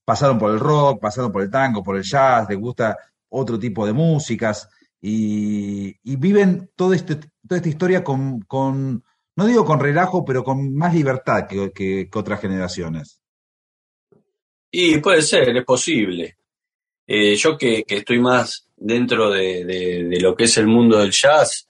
pasaron 0.04 0.38
por 0.38 0.52
el 0.52 0.60
rock, 0.60 1.00
pasaron 1.00 1.32
por 1.32 1.42
el 1.42 1.50
tango, 1.50 1.82
por 1.82 1.96
el 1.96 2.02
jazz, 2.02 2.48
les 2.48 2.58
gusta 2.58 2.96
otro 3.28 3.58
tipo 3.58 3.86
de 3.86 3.92
músicas 3.92 4.68
y, 5.00 6.16
viven 6.16 6.70
este, 6.94 7.16
toda 7.16 7.56
esta 7.56 7.68
historia 7.68 8.02
con, 8.02 8.40
con, 8.42 9.04
no 9.36 9.46
digo 9.46 9.64
con 9.64 9.80
relajo, 9.80 10.24
pero 10.24 10.42
con 10.42 10.74
más 10.74 10.94
libertad 10.94 11.46
que, 11.46 12.08
otras 12.14 12.40
generaciones. 12.40 13.20
Y 14.70 14.98
puede 14.98 15.22
ser, 15.22 15.56
es 15.56 15.64
posible. 15.64 16.38
Eh, 17.06 17.36
yo 17.36 17.56
que, 17.58 17.84
estoy 17.86 18.18
más 18.18 18.66
dentro 18.76 19.30
de, 19.30 20.16
lo 20.20 20.34
que 20.34 20.44
es 20.44 20.56
el 20.56 20.66
mundo 20.66 20.98
del 20.98 21.12
jazz, 21.12 21.68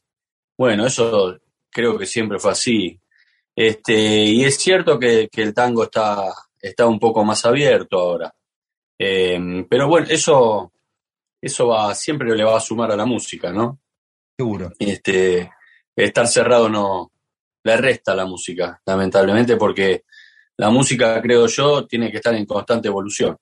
bueno, 0.56 0.86
eso 0.86 1.38
creo 1.70 1.98
que 1.98 2.06
siempre 2.06 2.38
fue 2.38 2.52
así. 2.52 3.00
Este, 3.56 4.24
y 4.24 4.44
es 4.44 4.58
cierto 4.58 4.98
que 4.98 5.28
el 5.32 5.54
tango 5.54 5.84
está, 5.84 6.32
está 6.64 6.86
un 6.86 6.98
poco 6.98 7.24
más 7.24 7.44
abierto 7.44 7.98
ahora. 7.98 8.34
Eh, 8.98 9.66
pero 9.68 9.86
bueno, 9.86 10.06
eso, 10.08 10.72
eso 11.40 11.68
va, 11.68 11.94
siempre 11.94 12.34
le 12.34 12.44
va 12.44 12.56
a 12.56 12.60
sumar 12.60 12.90
a 12.90 12.96
la 12.96 13.04
música, 13.04 13.52
¿no? 13.52 13.80
Seguro. 14.36 14.72
Este, 14.78 15.50
estar 15.94 16.26
cerrado 16.26 16.68
no 16.68 17.12
le 17.62 17.76
resta 17.76 18.12
a 18.12 18.16
la 18.16 18.26
música, 18.26 18.80
lamentablemente, 18.86 19.56
porque 19.56 20.04
la 20.56 20.70
música, 20.70 21.20
creo 21.20 21.46
yo, 21.46 21.86
tiene 21.86 22.10
que 22.10 22.18
estar 22.18 22.34
en 22.34 22.46
constante 22.46 22.88
evolución. 22.88 23.36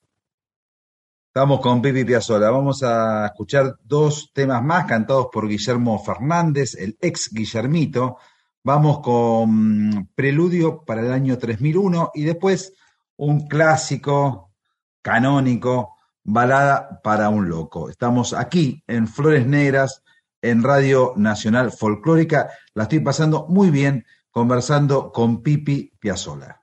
Estamos 1.29 1.61
con 1.61 1.81
Pipi 1.81 2.05
Piazzolla. 2.05 2.51
Vamos 2.51 2.83
a 2.83 3.27
escuchar 3.27 3.77
dos 3.83 4.31
temas 4.35 4.63
más 4.63 4.85
cantados 4.85 5.29
por 5.33 5.49
Guillermo 5.49 6.03
Fernández, 6.03 6.75
el 6.75 6.97
ex 7.01 7.31
Guillermito. 7.33 8.19
Vamos 8.65 9.01
con 9.01 10.11
Preludio 10.15 10.85
para 10.85 11.01
el 11.01 11.13
año 11.13 11.39
3001 11.39 12.11
y 12.15 12.25
después 12.25 12.75
un 13.17 13.47
clásico 13.47 14.53
canónico, 15.03 15.97
Balada 16.25 17.01
para 17.03 17.29
un 17.31 17.49
Loco. 17.49 17.91
Estamos 17.91 18.33
aquí 18.33 18.83
en 18.87 19.09
Flores 19.09 19.47
Negras, 19.47 20.05
en 20.41 20.63
Radio 20.63 21.15
Nacional 21.17 21.73
Folclórica. 21.73 22.51
La 22.75 22.85
estoy 22.85 23.01
pasando 23.01 23.47
muy 23.49 23.71
bien 23.71 24.07
conversando 24.31 25.11
con 25.11 25.43
Pipi 25.43 25.93
Piazzolla. 25.99 26.62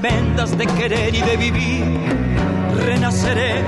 Tremendas 0.00 0.56
de 0.56 0.66
querer 0.66 1.14
y 1.14 1.20
de 1.20 1.36
vivir. 1.36 1.84
Renaceré 2.84 3.64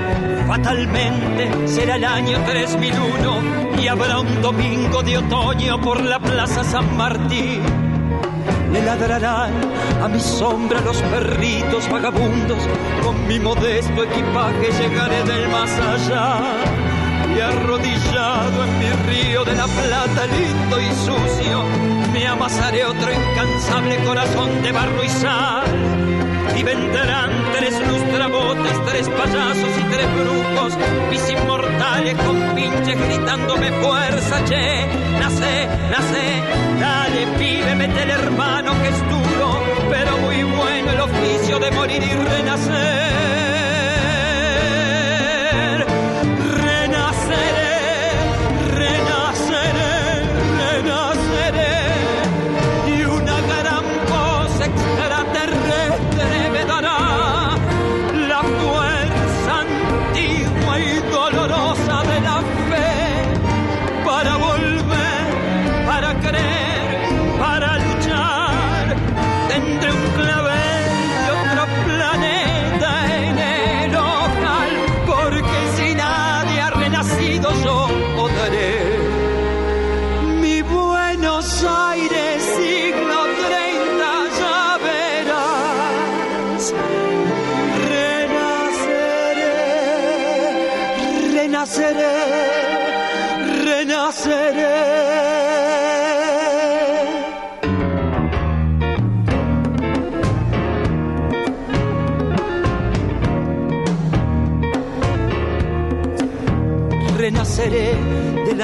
fatalmente, 0.46 1.66
será 1.66 1.96
el 1.96 2.04
año 2.04 2.38
3001 2.46 3.80
y 3.82 3.88
habrá 3.88 4.20
un 4.20 4.40
domingo 4.40 5.02
de 5.02 5.18
otoño 5.18 5.80
por 5.80 6.02
la 6.02 6.20
Plaza 6.20 6.62
San 6.62 6.96
Martín. 6.96 7.62
Le 8.72 8.82
ladrarán 8.82 9.52
a 10.02 10.08
mi 10.08 10.20
sombra 10.20 10.80
los 10.82 10.98
perritos 11.02 11.90
vagabundos, 11.90 12.62
con 13.02 13.26
mi 13.26 13.40
modesto 13.40 14.04
equipaje 14.04 14.70
llegaré 14.78 15.24
del 15.24 15.48
más 15.48 15.70
allá 15.72 16.40
y 17.34 17.40
arrodillado 17.40 18.64
en 18.64 18.78
mi 18.78 18.90
río 19.08 19.44
de 19.44 19.54
la 19.54 19.66
plata 19.66 20.26
lindo 20.26 20.80
y 20.80 20.94
sucio, 20.94 21.64
me 22.12 22.26
amasaré 22.26 22.84
otro 22.84 23.10
incansable 23.12 23.96
corazón 24.04 24.62
de 24.62 24.72
barro 24.72 25.04
y 25.04 25.08
sal. 25.08 26.09
Y 26.56 26.62
vendrán 26.62 27.30
tres 27.52 27.74
lustrabotas, 27.86 28.84
tres 28.86 29.08
payasos 29.08 29.78
y 29.78 29.82
tres 29.84 30.08
brujos, 30.14 30.78
mis 31.10 31.30
inmortales 31.30 32.14
con 32.24 32.54
pinches 32.54 33.00
gritándome 33.06 33.70
fuerza, 33.72 34.44
che, 34.44 34.86
nace, 35.18 35.68
nace, 35.90 36.42
dale 36.80 37.26
pibe, 37.38 37.74
mete 37.76 38.02
el 38.02 38.10
hermano 38.10 38.72
que 38.82 38.88
es 38.88 39.00
duro, 39.08 39.62
pero 39.90 40.18
muy 40.18 40.42
bueno 40.42 40.90
el 40.92 41.00
oficio 41.00 41.58
de 41.58 41.70
morir 41.70 42.02
y 42.02 42.12
renacer. 42.12 43.39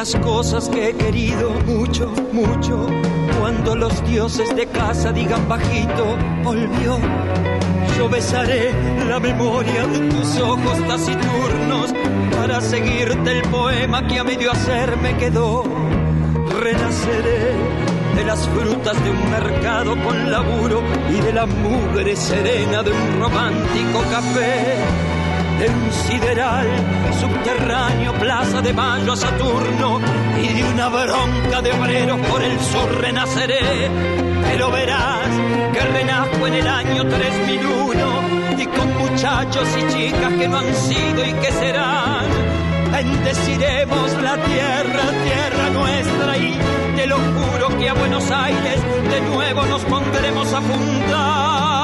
Las 0.07 0.25
cosas 0.25 0.69
que 0.69 0.91
he 0.91 0.95
querido 0.95 1.51
mucho, 1.67 2.09
mucho. 2.33 2.87
Cuando 3.41 3.75
los 3.75 4.05
dioses 4.07 4.55
de 4.55 4.67
casa 4.67 5.11
digan 5.11 5.49
bajito, 5.49 6.17
volvió. 6.45 6.99
Yo 7.99 8.09
besaré 8.09 8.73
la 9.09 9.19
memoria 9.19 9.85
de 9.87 10.09
tus 10.09 10.39
ojos 10.39 10.79
taciturnos 10.87 11.93
para 12.37 12.61
seguirte 12.61 13.39
el 13.39 13.43
poema 13.49 14.07
que 14.07 14.21
a 14.21 14.25
medio 14.25 14.53
hacer 14.53 14.97
me 14.99 15.17
quedó. 15.17 15.65
Renaceré 16.61 17.55
de 18.15 18.25
las 18.25 18.47
frutas 18.49 19.03
de 19.03 19.11
un 19.11 19.31
mercado 19.31 19.97
con 20.05 20.31
laburo 20.31 20.83
y 21.11 21.21
de 21.21 21.33
la 21.33 21.47
mugre 21.47 22.15
serena 22.15 22.83
de 22.85 22.93
un 22.93 23.21
romántico 23.21 24.03
café 24.13 25.16
de 25.59 25.69
un 25.69 25.93
sideral 25.93 26.67
subterráneo, 27.19 28.13
plaza 28.15 28.61
de 28.61 28.73
mayo 28.73 29.13
a 29.13 29.17
Saturno 29.17 30.01
y 30.43 30.49
de 30.49 30.65
una 30.65 30.89
bronca 30.89 31.63
de 31.63 31.73
obreros 31.73 32.21
por 32.27 32.43
el 32.43 32.61
sur 32.61 33.01
renaceré. 33.01 33.91
Pero 34.43 34.71
verás 34.71 35.29
que 35.73 35.81
renazco 35.81 36.47
en 36.47 36.55
el 36.55 36.69
año 36.69 37.09
3001 37.09 38.59
y 38.59 38.67
con 38.67 38.99
muchachos 38.99 39.69
y 39.79 39.93
chicas 39.93 40.33
que 40.35 40.49
no 40.49 40.59
han 40.59 40.75
sido 40.75 41.25
y 41.25 41.33
que 41.33 41.53
serán. 41.53 42.27
Bendeciremos 42.93 44.13
la 44.23 44.37
tierra, 44.37 45.03
tierra 45.25 45.71
nuestra 45.71 46.39
y 46.39 46.59
te 46.97 47.07
lo 47.07 47.17
juro 47.17 47.69
que 47.79 47.87
hacia 47.87 47.95
Buenos 47.95 48.31
Aires, 48.33 48.83
de 49.11 49.21
nuevo 49.21 49.65
nos 49.67 49.85
pondremos 49.85 50.53
a 50.53 50.61
fundar. 50.61 51.76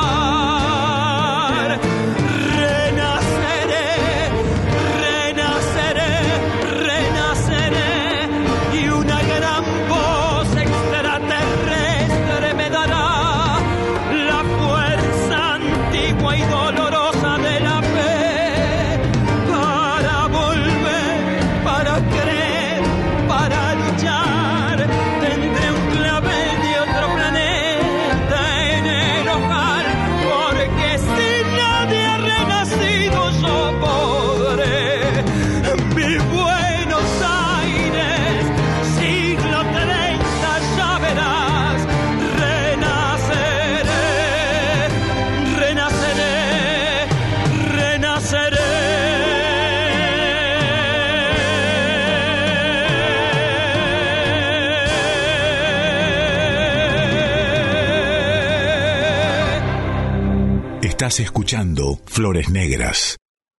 Estás 60.92 61.20
escuchando 61.20 61.98
Flores 62.04 62.50
Negras. 62.50 63.16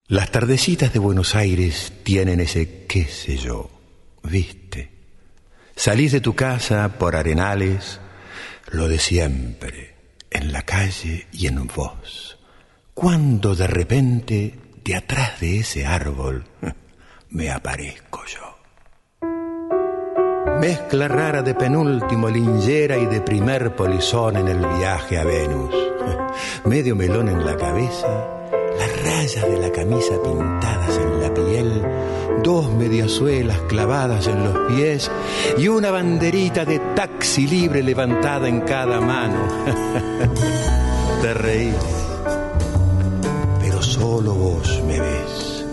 Las 0.06 0.30
tardecitas 0.30 0.92
de 0.92 0.98
Buenos 0.98 1.34
Aires 1.34 1.90
tienen 2.04 2.40
ese 2.40 2.84
qué 2.86 3.06
sé 3.06 3.38
yo, 3.38 3.70
viste. 4.22 4.92
Salís 5.74 6.12
de 6.12 6.20
tu 6.20 6.34
casa 6.34 6.98
por 6.98 7.16
arenales, 7.16 8.00
lo 8.70 8.86
de 8.86 8.98
siempre, 8.98 9.96
en 10.30 10.52
la 10.52 10.62
calle 10.62 11.26
y 11.32 11.46
en 11.46 11.66
vos. 11.66 12.38
Cuando 12.92 13.56
de 13.56 13.66
repente, 13.66 14.54
de 14.84 14.94
atrás 14.94 15.40
de 15.40 15.60
ese 15.60 15.86
árbol, 15.86 16.44
me 17.30 17.50
aparezco 17.50 18.20
yo. 18.26 18.58
Mezcla 20.60 21.08
rara 21.08 21.42
de 21.42 21.54
penúltimo 21.54 22.28
lingera 22.28 22.98
y 22.98 23.06
de 23.06 23.22
primer 23.22 23.74
polizón 23.74 24.36
en 24.36 24.48
el 24.48 24.64
viaje 24.76 25.18
a 25.18 25.24
Venus. 25.24 25.91
Medio 26.64 26.96
melón 26.96 27.28
en 27.28 27.44
la 27.44 27.56
cabeza, 27.56 28.08
las 28.78 29.02
rayas 29.04 29.48
de 29.48 29.58
la 29.58 29.70
camisa 29.70 30.14
pintadas 30.22 30.98
en 30.98 31.20
la 31.20 31.34
piel, 31.34 31.82
dos 32.42 32.70
mediasuelas 32.72 33.58
clavadas 33.68 34.26
en 34.26 34.44
los 34.44 34.58
pies 34.68 35.10
y 35.58 35.68
una 35.68 35.90
banderita 35.90 36.64
de 36.64 36.78
taxi 36.94 37.46
libre 37.46 37.82
levantada 37.82 38.48
en 38.48 38.60
cada 38.62 39.00
mano. 39.00 39.46
Te 41.22 41.34
reís, 41.34 41.74
pero 43.60 43.82
solo 43.82 44.34
vos 44.34 44.82
me 44.86 45.00
ves, 45.00 45.64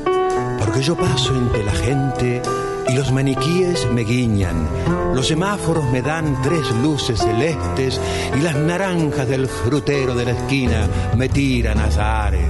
porque 0.60 0.82
yo 0.82 0.96
paso 0.96 1.36
entre 1.36 1.64
la 1.64 1.72
gente 1.72 2.42
y 2.90 2.94
los 2.96 3.12
maniquíes 3.12 3.88
me 3.92 4.04
guiñan, 4.04 4.68
los 5.14 5.28
semáforos 5.28 5.86
me 5.92 6.02
dan 6.02 6.42
tres 6.42 6.72
luces 6.82 7.20
celestes 7.20 8.00
y 8.36 8.42
las 8.42 8.56
naranjas 8.56 9.28
del 9.28 9.48
frutero 9.48 10.16
de 10.16 10.26
la 10.26 10.32
esquina 10.32 10.88
me 11.16 11.30
tiran 11.30 11.80
azares. 11.80 12.50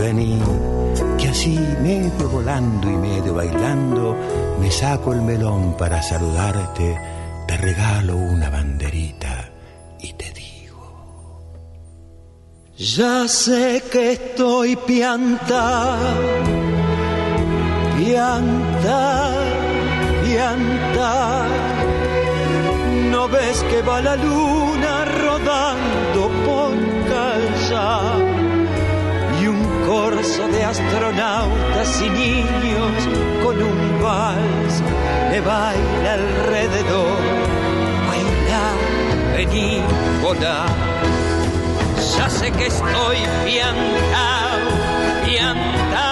Vení, 0.00 0.40
que 1.18 1.28
así 1.28 1.58
medio 1.82 2.28
volando 2.30 2.90
y 2.90 2.94
medio 2.94 3.34
bailando, 3.34 4.16
me 4.58 4.70
saco 4.70 5.12
el 5.12 5.22
melón 5.22 5.76
para 5.76 6.02
saludarte, 6.02 6.98
te 7.46 7.56
regalo 7.56 8.16
una 8.16 8.48
banderita 8.48 9.50
y 10.00 10.12
te 10.14 10.32
digo. 10.32 11.42
Ya 12.76 13.28
sé 13.28 13.82
que 13.92 14.12
estoy 14.12 14.76
piantado, 18.80 19.44
piantado. 20.24 21.44
No 23.10 23.28
ves 23.28 23.62
que 23.64 23.82
va 23.82 24.00
la 24.00 24.16
luna 24.16 25.04
rodando 25.04 26.30
por 26.44 26.72
calzado 27.08 28.26
y 29.40 29.46
un 29.46 29.62
corso 29.86 30.48
de 30.48 30.64
astronautas 30.64 32.02
y 32.02 32.08
niños 32.08 33.08
con 33.42 33.62
un 33.62 34.02
vals 34.02 34.82
me 35.30 35.40
baila 35.40 36.12
alrededor. 36.14 37.20
Baila, 38.08 39.36
vení, 39.36 39.82
volá. 40.22 40.66
Ya 42.16 42.28
sé 42.28 42.50
que 42.50 42.66
estoy 42.66 43.18
piantao, 43.44 44.60
piantao. 45.24 46.09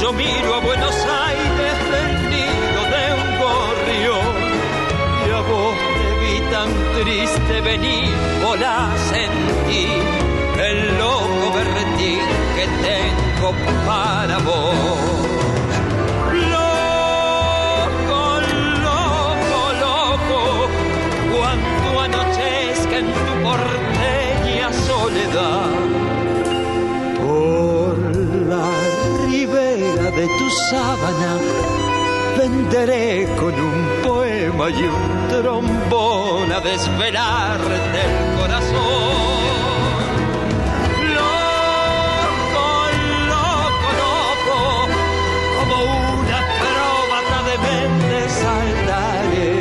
Yo 0.00 0.12
miro 0.12 0.54
a 0.54 0.60
Buenos 0.60 0.94
Aires 0.94 1.76
del 1.90 2.30
nido 2.30 2.80
de 2.94 3.04
un 3.20 3.30
gorrión 3.42 4.34
y 5.26 5.30
a 5.30 5.40
vos 5.40 5.74
te 5.98 6.08
vi 6.20 6.36
tan 6.52 6.68
triste 7.02 7.60
venir, 7.62 8.14
volá, 8.40 8.94
sentí 9.10 9.88
el 10.60 10.98
loco 10.98 11.52
berretín 11.52 12.20
que 12.54 12.66
tengo 12.86 13.48
para 13.86 14.38
vos. 14.38 14.76
Loco, 16.54 18.20
loco, 18.84 19.60
loco, 19.80 20.40
cuando 21.32 22.00
anochezca 22.02 22.96
en 22.98 23.06
tu 23.06 23.32
porteña 23.42 24.72
soledad. 24.72 26.07
De 30.18 30.26
tu 30.26 30.50
sábana 30.50 31.32
venderé 32.36 33.28
con 33.36 33.54
un 33.54 33.78
poema 34.02 34.68
y 34.68 34.82
un 34.82 35.28
trombón 35.28 36.50
a 36.50 36.60
desvelarte 36.60 37.98
el 38.06 38.14
corazón. 38.36 39.38
Loco, 41.18 42.66
loco, 43.32 43.88
loco, 44.02 44.58
como 45.56 45.76
una 46.18 46.36
acróbata 46.46 47.38
de 47.48 47.56
mente 47.68 48.18
saltaré 48.42 49.56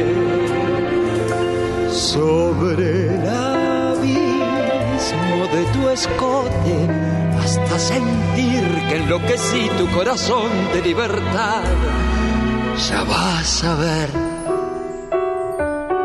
sobre 1.93 2.88
el 3.14 3.24
abismo 3.93 5.39
de 5.55 5.62
tu 5.74 5.82
escote 5.89 6.78
hasta 7.68 7.80
sentir 7.80 8.63
que 8.88 8.95
enloquecí 8.95 9.70
tu 9.78 9.88
corazón 9.89 10.49
de 10.74 10.82
libertad. 10.82 11.63
Ya 12.89 13.03
vas 13.03 13.63
a 13.63 13.76
ver. 13.76 14.09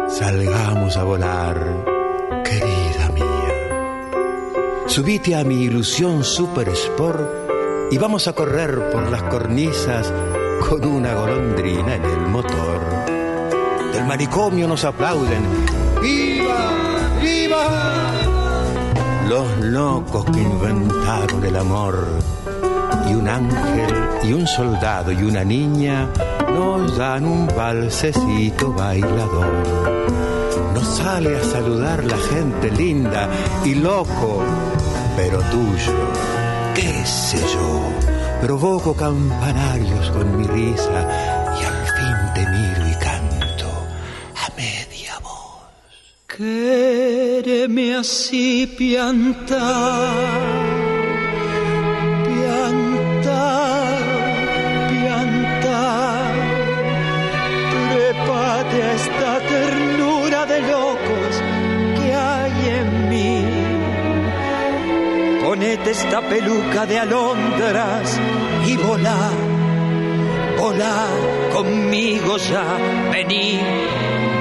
Salgamos 0.09 0.97
a 0.97 1.05
volar, 1.05 1.57
querida 2.43 3.11
mía. 3.15 4.89
Subite 4.89 5.37
a 5.37 5.45
mi 5.45 5.63
ilusión 5.63 6.25
Super 6.25 6.69
Sport 6.71 7.93
y 7.93 7.99
vamos 7.99 8.27
a 8.27 8.33
correr 8.33 8.91
por 8.91 9.09
las 9.09 9.23
cornisas 9.23 10.13
con 10.69 10.85
una 10.85 11.15
golondrina 11.15 11.95
en 11.95 12.05
el 12.05 12.21
motor. 12.23 12.81
Del 13.93 14.05
manicomio 14.05 14.67
nos 14.67 14.85
aplauden. 14.85 15.43
¡Viva! 16.01 16.73
¡Viva! 17.23 17.92
Los 19.33 19.61
locos 19.61 20.27
que 20.27 20.43
inventaron 20.43 21.43
el 21.43 21.57
amor. 21.57 22.07
Y 23.09 23.15
un 23.15 23.27
ángel 23.27 23.95
y 24.25 24.35
un 24.35 24.47
soldado 24.47 25.11
y 25.11 25.23
una 25.23 25.43
niña 25.43 26.07
nos 26.55 26.99
dan 26.99 27.25
un 27.25 27.47
balsecito 27.47 28.75
bailador. 28.75 29.55
Nos 30.75 30.85
sale 30.85 31.39
a 31.39 31.45
saludar 31.45 32.05
la 32.05 32.19
gente 32.19 32.71
linda 32.73 33.27
y 33.65 33.77
loco, 33.77 34.43
pero 35.17 35.39
tuyo, 35.39 35.97
qué 36.75 37.03
sé 37.07 37.39
yo. 37.39 37.81
Provoco 38.43 38.93
campanarios 38.93 40.11
con 40.11 40.37
mi 40.37 40.47
risa 40.47 41.42
Quereme 46.37 47.97
así 47.97 48.67
pianta, 48.67 49.61
pianta, 52.25 53.43
pianta, 54.89 55.81
trepate 57.71 58.83
a 58.83 58.93
esta 58.95 59.41
ternura 59.47 60.47
de 60.47 60.61
locos 60.63 61.33
que 61.97 62.15
hay 62.15 62.53
en 62.81 63.09
mí. 63.11 63.45
Ponete 65.45 65.91
esta 65.91 66.23
peluca 66.23 66.87
de 66.87 66.99
alondras 66.99 68.19
y 68.67 68.77
volá, 68.79 69.31
volá 70.59 71.09
conmigo 71.53 72.39
ya, 72.39 72.65
vení, 73.11 73.61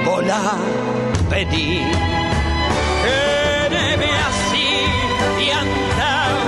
volá 0.06 0.56
vení. 1.32 1.80
Quéreme 3.04 4.10
así, 4.28 4.68
piantao, 5.38 6.38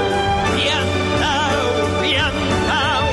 piantao, 0.56 1.66
piantao, 2.02 3.06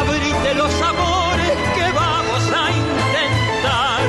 abrite 0.00 0.50
los 0.62 0.74
amores 0.92 1.56
que 1.76 1.86
vamos 2.02 2.42
a 2.62 2.64
intentar, 2.82 4.04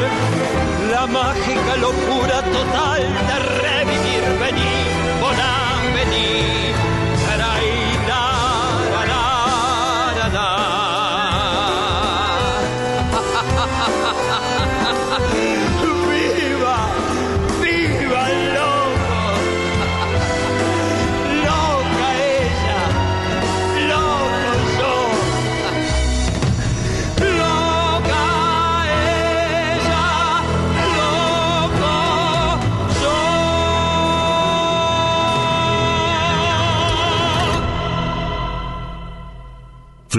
la 0.94 1.04
mágica 1.08 1.74
locura 1.88 2.38
total 2.58 3.02
de 3.30 3.38
revivir, 3.64 4.24
vení, 4.44 4.76
volá, 5.24 5.56
vení, 5.96 6.71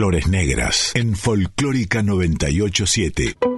Flores 0.03 0.27
Negras 0.27 0.91
en 0.97 1.15
Folclórica 1.15 2.03
987. 2.03 3.52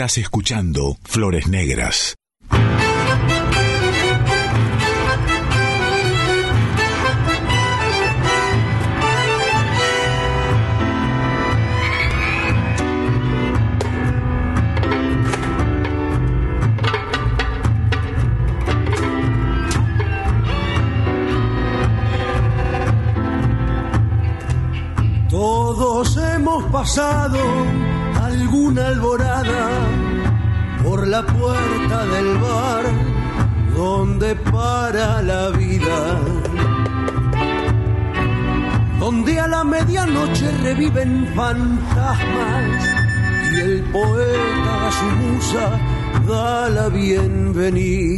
Estás 0.00 0.16
escuchando 0.16 0.96
Flores 1.04 1.46
Negras. 1.46 2.19
veni 47.70 48.09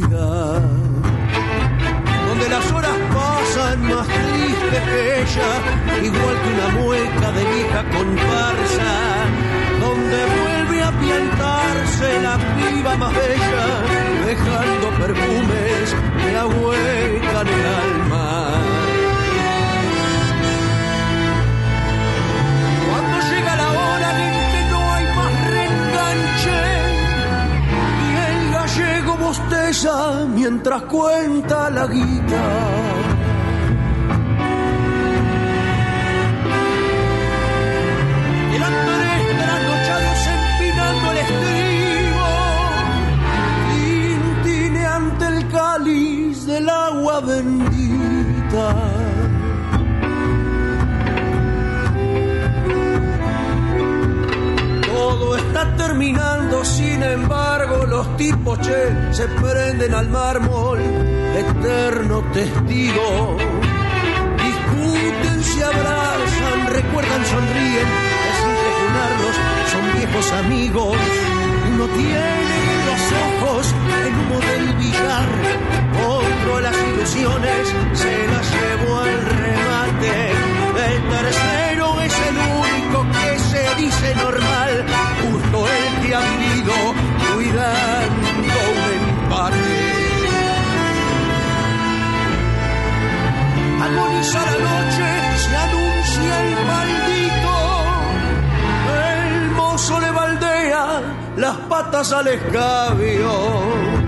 mientras 30.62 30.82
cuenta 30.82 31.70
la 31.70 31.86
guitarra. 31.88 33.02
Eran 38.54 38.72
tres 38.86 39.38
trasnochados 39.42 40.20
empinando 40.36 41.10
el 41.10 41.18
estribo, 41.18 42.26
tintineante 43.74 45.24
el 45.26 45.48
cáliz 45.50 46.46
del 46.46 46.68
agua 46.68 47.20
bendita. 47.22 48.66
Todo 54.86 55.36
está 55.36 55.76
terminando, 55.76 56.64
sin 56.64 57.02
embargo, 57.02 57.31
los 57.92 58.16
tipos 58.16 58.58
che 58.60 58.80
se 59.10 59.26
prenden 59.28 59.92
al 59.92 60.08
mármol, 60.08 60.80
eterno 61.44 62.24
testigo. 62.32 63.36
Discuten, 64.46 65.38
se 65.42 65.62
abrazan, 65.62 66.58
recuerdan, 66.78 67.22
sonríen, 67.32 67.88
y 68.28 68.32
sin 68.40 68.54
refunarlos 68.66 69.34
son 69.72 69.84
viejos 69.98 70.32
amigos. 70.44 70.96
Uno 71.74 71.86
tiene 72.00 72.58
los 72.88 73.02
ojos 73.28 73.74
el 74.06 74.14
humo 74.20 74.38
del 74.48 74.66
billar, 74.80 75.28
otro 76.18 76.60
las 76.60 76.76
ilusiones 76.90 77.62
se 77.92 78.14
las 78.32 78.46
llevó 78.54 79.00
al 79.00 79.20
remate. 79.42 80.14
El 80.94 81.02
tercero 81.16 82.00
es 82.00 82.14
el 82.30 82.36
único 82.64 82.98
que 83.16 83.38
se 83.50 83.64
dice 83.82 84.14
normal, 84.14 84.72
justo 85.22 85.66
el 85.68 86.06
que 86.06 86.14
ha 86.14 86.20
vivido 86.20 87.11
cuidando 87.52 88.54
un 88.72 88.82
empate. 88.98 89.82
agoniza 93.82 94.40
la 94.40 94.56
noche, 94.68 95.06
se 95.42 95.56
anuncia 95.66 96.32
el 96.44 96.50
maldito. 96.70 97.54
El 99.10 99.50
mozo 99.50 100.00
le 100.00 100.10
baldea 100.10 100.84
las 101.36 101.56
patas 101.68 102.12
al 102.12 102.28
escabio. 102.28 104.01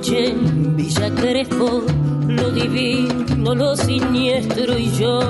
Villa 0.00 1.10
Crespo, 1.14 1.82
lo 2.26 2.50
divino, 2.50 3.54
lo 3.54 3.76
siniestro 3.76 4.78
y 4.78 4.90
yo, 4.92 5.20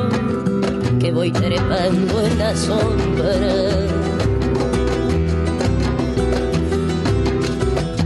que 1.01 1.11
voy 1.11 1.33
trepando 1.33 2.21
en 2.21 2.39
la 2.39 2.57
sombra. 2.57 3.35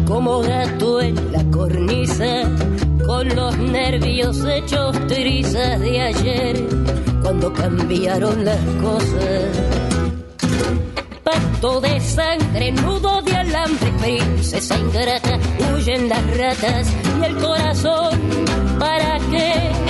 Como 0.07 0.41
gato 0.41 1.03
en 1.03 1.31
la 1.31 1.45
cornisa, 1.51 2.45
con 3.05 3.29
los 3.37 3.59
nervios 3.59 4.43
hechos 4.49 4.97
trizas 5.09 5.79
de 5.81 6.01
ayer, 6.01 6.67
cuando 7.23 7.53
cambiaron 7.53 8.47
las 8.47 8.61
cosas 8.81 9.76
pacto 11.57 11.81
de 11.81 12.01
sangre, 12.01 12.73
nudo 12.73 13.23
de 13.23 13.35
alambre, 13.35 13.91
princesa 14.01 14.77
ingrata, 14.79 15.39
huyen 15.75 16.09
las 16.09 16.37
ratas 16.37 16.93
y 17.19 17.25
el 17.25 17.37
corazón, 17.37 18.21
¿para 18.79 19.19
qué? 19.31 19.86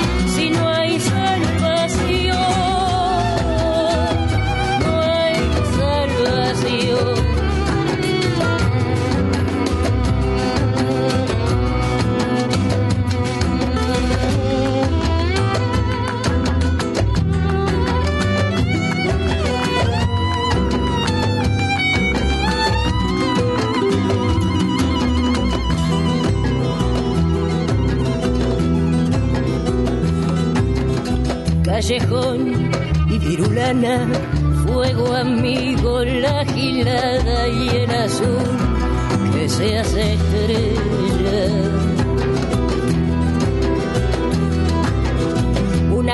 Callejón 31.77 32.71
y 33.11 33.19
virulana, 33.19 34.09
fuego 34.65 35.15
amigo, 35.15 36.03
la 36.05 36.43
gilada 36.47 37.49
y 37.49 37.69
el 37.69 37.91
azul 37.91 39.35
que 39.35 39.47
se 39.47 39.79
hace 39.79 40.15
estrella. 40.15 41.67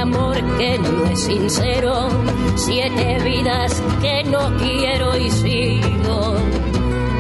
amor 0.01 0.35
que 0.59 0.79
no 0.79 1.05
es 1.05 1.21
sincero, 1.21 2.09
siete 2.57 3.21
vidas 3.23 3.81
que 4.01 4.25
no 4.25 4.57
quiero 4.57 5.17
y 5.17 5.31
sigo 5.31 6.35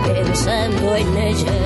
pensando 0.04 0.96
en 0.96 1.16
ella. 1.16 1.58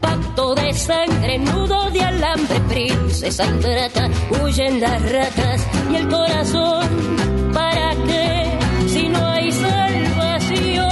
Pacto 0.00 0.54
de 0.56 0.74
sangre, 0.74 1.38
nudo 1.38 1.88
de 1.90 2.02
alambre, 2.02 2.60
princesa 2.68 3.44
ingrata, 3.46 3.95
huyen 4.30 4.80
las 4.80 5.02
ratas 5.10 5.66
y 5.90 5.96
el 5.96 6.08
corazón, 6.08 6.88
¿para 7.52 7.94
qué? 8.06 8.58
Si 8.88 9.08
no 9.08 9.26
hay 9.26 9.52
salvación, 9.52 10.88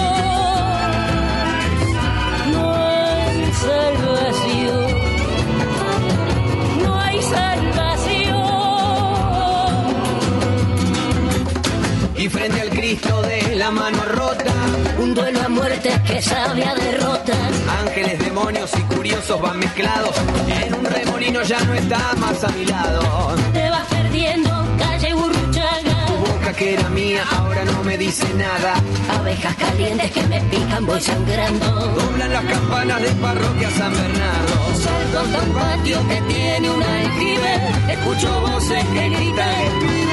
no 2.53 2.75
hay 2.75 3.53
salvación. 3.53 4.87
No 6.83 7.01
hay 7.01 7.23
salvación. 7.23 8.45
Y 12.17 12.29
frente 12.29 12.61
al 12.61 12.71
Cristo 12.71 13.23
de 13.23 13.57
la 13.57 13.71
mano 13.71 14.04
Un 15.05 15.13
duelo 15.13 15.43
a 15.43 15.49
muerte 15.51 15.91
que 16.07 16.23
sabe 16.23 16.65
a 16.65 16.75
derrotas. 16.75 17.37
ángeles, 17.83 18.19
demonios 18.21 18.71
y 18.75 18.81
curiosos 18.95 19.39
van 19.39 19.59
mezclados. 19.59 20.17
En 20.49 20.73
un 20.73 20.83
remolino 20.83 21.43
ya 21.43 21.61
no 21.61 21.75
está 21.75 22.15
más 22.17 22.43
a 22.43 22.49
mi 22.49 22.65
lado. 22.65 23.37
Te 23.53 23.69
vas 23.69 23.87
perdiendo, 23.87 24.51
calle 24.79 25.13
Burruchaga. 25.13 26.07
Tu 26.07 26.15
boca 26.15 26.53
que 26.55 26.73
era 26.73 26.89
mía 26.89 27.23
ahora 27.37 27.67
no 27.67 27.85
me 27.85 27.99
dice 27.99 28.27
nada. 28.33 28.83
Abejas 29.19 29.55
calientes 29.57 30.11
que 30.11 30.23
me 30.23 30.41
pican, 30.41 30.87
voy 30.87 31.01
sangrando. 31.03 31.67
Doblan 31.67 32.33
las 32.33 32.45
campanas 32.47 33.03
de 33.03 33.11
parroquia 33.11 33.71
San 33.73 33.93
Bernardo. 33.93 34.57
Salto 34.83 35.21
hasta 35.21 35.39
un 35.43 35.53
patio 35.53 36.09
que 36.09 36.21
tiene 36.33 36.71
un 36.71 36.83
aljibe. 36.83 37.93
Escucho 37.93 38.41
voces 38.41 38.83
que 38.95 39.09
gritan. 39.11 40.04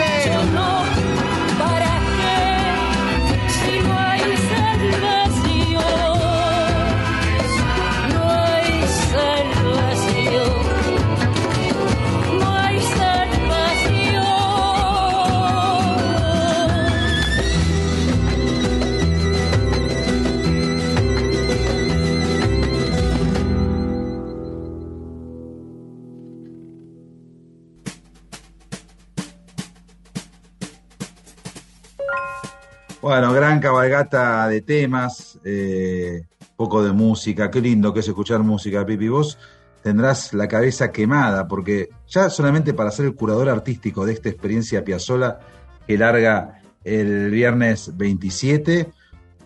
Cabalgata 33.91 34.47
de 34.47 34.61
temas, 34.61 35.39
eh, 35.43 36.23
poco 36.55 36.83
de 36.83 36.91
música, 36.93 37.51
qué 37.51 37.59
lindo 37.59 37.93
que 37.93 37.99
es 37.99 38.07
escuchar 38.07 38.41
música, 38.41 38.85
Pipi. 38.85 39.09
Vos 39.09 39.37
tendrás 39.83 40.33
la 40.33 40.47
cabeza 40.47 40.91
quemada, 40.91 41.47
porque 41.47 41.89
ya 42.07 42.29
solamente 42.29 42.73
para 42.73 42.91
ser 42.91 43.05
el 43.07 43.15
curador 43.15 43.49
artístico 43.49 44.05
de 44.05 44.13
esta 44.13 44.29
experiencia 44.29 44.83
Piazzola 44.83 45.39
que 45.85 45.97
larga 45.97 46.61
el 46.83 47.31
viernes 47.31 47.97
27, 47.97 48.91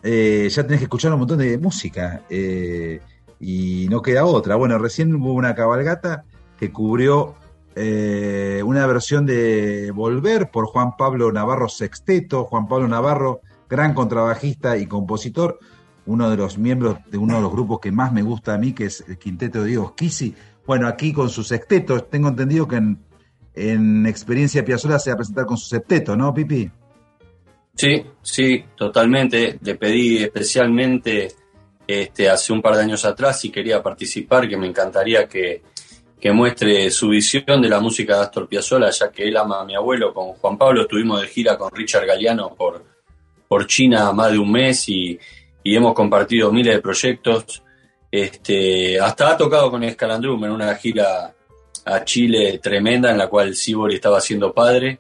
eh, 0.04 0.48
ya 0.50 0.64
tenés 0.64 0.80
que 0.80 0.86
escuchar 0.86 1.12
un 1.14 1.20
montón 1.20 1.40
de 1.40 1.58
música 1.58 2.22
eh, 2.30 3.00
y 3.40 3.88
no 3.90 4.02
queda 4.02 4.26
otra. 4.26 4.56
Bueno, 4.56 4.78
recién 4.78 5.16
hubo 5.16 5.34
una 5.34 5.56
cabalgata 5.56 6.24
que 6.60 6.72
cubrió 6.72 7.36
eh, 7.76 8.62
una 8.64 8.86
versión 8.86 9.26
de 9.26 9.92
Volver 9.92 10.52
por 10.52 10.68
Juan 10.68 10.96
Pablo 10.96 11.32
Navarro 11.32 11.68
Sexteto. 11.68 12.46
Juan 12.46 12.68
Pablo 12.68 12.88
Navarro, 12.88 13.42
gran 13.70 13.94
contrabajista 13.94 14.78
y 14.78 14.88
compositor, 14.88 15.60
uno 16.06 16.30
de 16.30 16.38
los 16.38 16.58
miembros 16.58 16.98
de 17.10 17.18
uno 17.18 17.36
de 17.36 17.42
los 17.42 17.52
grupos 17.52 17.80
que 17.80 17.92
más 17.92 18.12
me 18.14 18.22
gusta 18.22 18.54
a 18.54 18.58
mí, 18.58 18.74
que 18.74 18.86
es 18.86 19.04
el 19.08 19.18
Quinteto 19.18 19.62
de 19.62 19.70
Diego 19.70 19.94
Schisi. 19.98 20.36
Bueno, 20.66 20.88
aquí 20.88 21.14
con 21.14 21.30
su 21.30 21.44
sexteto, 21.44 22.04
tengo 22.04 22.30
entendido 22.30 22.68
que 22.68 22.78
en, 22.78 23.00
en 23.54 24.06
Experiencia 24.06 24.64
Piazzola 24.66 25.00
se 25.00 25.10
va 25.10 25.16
a 25.16 25.18
presentar 25.18 25.46
con 25.46 25.58
su 25.58 25.68
septeto, 25.68 26.16
¿no, 26.16 26.34
Pipi? 26.34 26.70
Sí, 27.76 28.06
sí, 28.22 28.66
totalmente. 28.76 29.60
Le 29.62 29.76
pedí 29.76 30.18
especialmente 30.18 31.28
este, 31.86 32.30
hace 32.30 32.54
un 32.54 32.62
par 32.62 32.76
de 32.76 32.84
años 32.84 33.04
atrás 33.06 33.40
si 33.40 33.52
quería 33.52 33.84
participar, 33.84 34.48
que 34.48 34.58
me 34.58 34.68
encantaría 34.68 35.28
que, 35.28 35.62
que 36.20 36.32
muestre 36.32 36.90
su 36.90 37.10
visión 37.10 37.62
de 37.62 37.70
la 37.70 37.80
música 37.80 38.16
de 38.16 38.22
Astor 38.24 38.48
Piazzolla, 38.48 38.90
ya 38.90 39.12
que 39.12 39.28
él 39.28 39.38
ama 39.38 39.62
a 39.62 39.66
mi 39.66 39.76
abuelo. 39.76 40.14
Con 40.14 40.34
Juan 40.34 40.58
Pablo 40.58 40.84
estuvimos 40.84 41.22
de 41.22 41.28
gira 41.28 41.58
con 41.58 41.70
Richard 41.72 42.06
Galeano 42.06 42.56
por, 42.56 42.95
por 43.56 43.68
China 43.68 44.12
más 44.12 44.34
de 44.34 44.38
un 44.38 44.52
mes 44.52 44.90
y, 44.90 45.18
y 45.64 45.76
hemos 45.78 45.94
compartido 45.94 46.52
miles 46.52 46.76
de 46.76 46.82
proyectos. 46.82 47.64
Este, 48.12 49.00
hasta 49.00 49.32
ha 49.32 49.38
tocado 49.38 49.72
con 49.72 49.82
Escalandrum 49.82 50.44
en 50.44 50.52
una 50.52 50.76
gira 50.76 51.34
a 51.86 52.04
Chile 52.04 52.60
tremenda 52.62 53.12
en 53.12 53.18
la 53.18 53.30
cual 53.30 53.56
Sibori 53.56 53.96
estaba 53.96 54.20
siendo 54.20 54.54
padre 54.54 55.00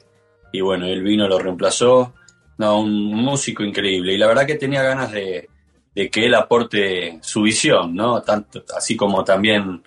y 0.53 0.61
bueno, 0.61 0.85
él 0.85 1.03
vino, 1.03 1.27
lo 1.27 1.37
reemplazó. 1.37 2.13
No, 2.57 2.79
un 2.79 3.13
músico 3.13 3.61
increíble 3.61 4.13
y 4.13 4.17
la 4.17 4.27
verdad 4.27 4.45
que 4.45 4.55
tenía 4.55 4.83
ganas 4.83 5.11
de, 5.11 5.49
de 5.93 6.09
que 6.09 6.25
él 6.25 6.33
aporte 6.33 7.19
su 7.21 7.41
visión, 7.41 7.93
¿no? 7.93 8.21
Tanto, 8.21 8.63
así 8.73 8.95
como 8.95 9.25
también 9.25 9.83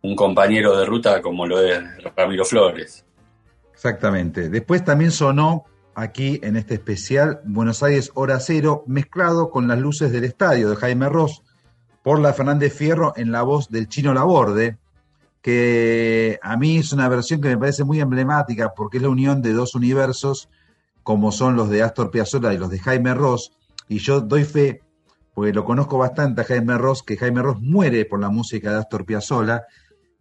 un 0.00 0.14
compañero 0.14 0.76
de 0.76 0.86
ruta 0.86 1.20
como 1.20 1.44
lo 1.44 1.60
es 1.60 1.82
Ramiro 2.16 2.44
Flores. 2.44 3.04
Exactamente. 3.72 4.48
Después 4.48 4.84
también 4.84 5.10
sonó 5.10 5.64
aquí 5.94 6.40
en 6.42 6.56
este 6.56 6.74
especial 6.74 7.40
Buenos 7.44 7.82
Aires 7.82 8.10
Hora 8.14 8.40
Cero, 8.40 8.84
mezclado 8.86 9.50
con 9.50 9.68
las 9.68 9.78
luces 9.78 10.12
del 10.12 10.24
estadio 10.24 10.70
de 10.70 10.76
Jaime 10.76 11.08
Ross 11.08 11.42
por 12.02 12.18
la 12.18 12.32
Fernández 12.32 12.74
Fierro 12.74 13.12
en 13.16 13.32
la 13.32 13.42
voz 13.42 13.68
del 13.68 13.88
Chino 13.88 14.14
Laborde, 14.14 14.78
que 15.40 16.38
a 16.42 16.56
mí 16.56 16.78
es 16.78 16.92
una 16.92 17.08
versión 17.08 17.40
que 17.40 17.48
me 17.48 17.58
parece 17.58 17.84
muy 17.84 18.00
emblemática 18.00 18.72
porque 18.74 18.98
es 18.98 19.02
la 19.02 19.08
unión 19.08 19.42
de 19.42 19.52
dos 19.52 19.74
universos 19.74 20.48
como 21.02 21.32
son 21.32 21.56
los 21.56 21.68
de 21.68 21.82
Astor 21.82 22.10
Piazzolla 22.10 22.52
y 22.52 22.58
los 22.58 22.70
de 22.70 22.78
Jaime 22.78 23.14
Ross, 23.14 23.52
y 23.88 23.98
yo 23.98 24.20
doy 24.20 24.44
fe, 24.44 24.82
porque 25.34 25.52
lo 25.52 25.64
conozco 25.64 25.98
bastante 25.98 26.42
a 26.42 26.44
Jaime 26.44 26.78
Ross, 26.78 27.02
que 27.02 27.16
Jaime 27.16 27.42
Ross 27.42 27.60
muere 27.60 28.04
por 28.04 28.20
la 28.20 28.28
música 28.28 28.70
de 28.70 28.78
Astor 28.78 29.04
Piazzolla, 29.04 29.64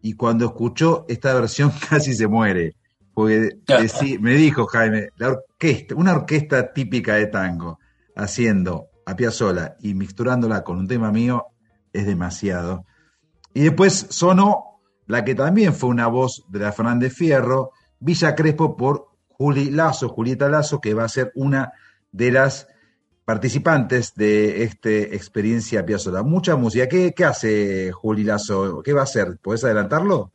y 0.01 0.13
cuando 0.13 0.45
escuchó 0.45 1.05
esta 1.07 1.33
versión 1.33 1.71
casi 1.89 2.13
se 2.13 2.27
muere, 2.27 2.75
porque 3.21 3.57
decí- 3.83 4.19
me 4.19 4.33
dijo 4.35 4.65
Jaime, 4.67 5.09
la 5.17 5.29
orquesta, 5.29 5.95
una 5.95 6.13
orquesta 6.13 6.73
típica 6.73 7.15
de 7.15 7.27
tango, 7.27 7.79
haciendo 8.15 8.87
a 9.05 9.15
Piazzolla 9.15 9.75
y 9.81 9.93
mixturándola 9.93 10.63
con 10.63 10.77
un 10.77 10.87
tema 10.87 11.11
mío, 11.11 11.45
es 11.93 12.05
demasiado. 12.05 12.85
Y 13.53 13.61
después 13.63 14.07
sonó 14.09 14.79
la 15.07 15.25
que 15.25 15.35
también 15.35 15.73
fue 15.73 15.89
una 15.89 16.07
voz 16.07 16.43
de 16.49 16.59
la 16.59 16.71
Fernández 16.71 17.13
Fierro, 17.13 17.71
Villa 17.99 18.35
Crespo 18.35 18.77
por 18.77 19.07
Juli 19.29 19.69
Lazo, 19.71 20.07
Julieta 20.09 20.47
Lazo, 20.49 20.79
que 20.79 20.93
va 20.93 21.03
a 21.03 21.09
ser 21.09 21.31
una 21.35 21.73
de 22.11 22.31
las 22.31 22.67
participantes 23.25 24.13
de 24.15 24.63
este 24.63 25.15
experiencia 25.15 25.85
Piazzolla. 25.85 26.23
Mucha 26.23 26.55
música. 26.55 26.87
¿Qué, 26.87 27.13
qué 27.15 27.25
hace 27.25 27.91
Juli 27.91 28.23
Lazo? 28.23 28.81
¿Qué 28.83 28.93
va 28.93 29.01
a 29.01 29.03
hacer? 29.03 29.37
¿Podés 29.41 29.63
adelantarlo? 29.63 30.31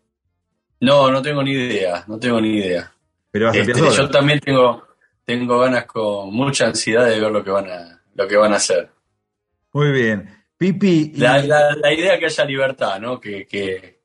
No, 0.81 1.11
no 1.11 1.23
tengo 1.23 1.43
ni 1.43 1.53
idea, 1.53 2.05
no 2.07 2.19
tengo 2.19 2.40
ni 2.40 2.57
idea. 2.59 2.93
Pero 3.31 3.47
va 3.47 3.53
a 3.53 3.57
Este, 3.57 3.73
yo 3.97 4.09
también 4.11 4.40
tengo, 4.40 4.86
tengo 5.24 5.59
ganas 5.59 5.86
con 5.86 6.32
mucha 6.35 6.66
ansiedad 6.66 7.07
de 7.07 7.20
ver 7.20 7.31
lo 7.31 7.43
que 7.43 7.51
van 7.51 7.69
a, 7.70 8.03
lo 8.15 8.28
que 8.28 8.36
van 8.36 8.53
a 8.53 8.57
hacer. 8.57 8.89
Muy 9.73 9.90
bien. 9.93 10.35
Pipi. 10.59 11.12
y- 11.15 11.19
La, 11.19 11.39
la- 11.39 11.74
la 11.77 11.93
idea 11.93 12.19
que 12.19 12.27
haya 12.27 12.44
libertad, 12.44 12.98
¿no? 13.01 13.20
Que, 13.20 13.47
que, 13.47 14.01